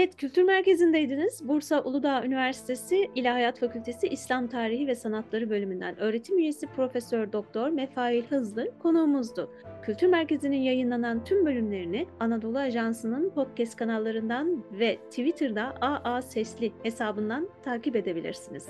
Evet, 0.00 0.16
Kültür 0.16 0.42
Merkezi'ndeydiniz. 0.42 1.48
Bursa 1.48 1.82
Uludağ 1.82 2.24
Üniversitesi 2.24 3.10
İlahiyat 3.14 3.60
Fakültesi 3.60 4.08
İslam 4.08 4.46
Tarihi 4.48 4.86
ve 4.86 4.94
Sanatları 4.94 5.50
bölümünden 5.50 5.98
öğretim 5.98 6.38
üyesi 6.38 6.66
Profesör 6.66 7.32
Doktor 7.32 7.68
Mefail 7.68 8.24
Hızlı 8.24 8.78
konuğumuzdu. 8.78 9.50
Kültür 9.82 10.06
Merkezi'nin 10.06 10.56
yayınlanan 10.56 11.24
tüm 11.24 11.46
bölümlerini 11.46 12.06
Anadolu 12.20 12.58
Ajansı'nın 12.58 13.30
podcast 13.30 13.76
kanallarından 13.76 14.64
ve 14.72 14.96
Twitter'da 14.96 15.74
AA 15.80 16.22
Sesli 16.22 16.72
hesabından 16.82 17.48
takip 17.64 17.96
edebilirsiniz. 17.96 18.66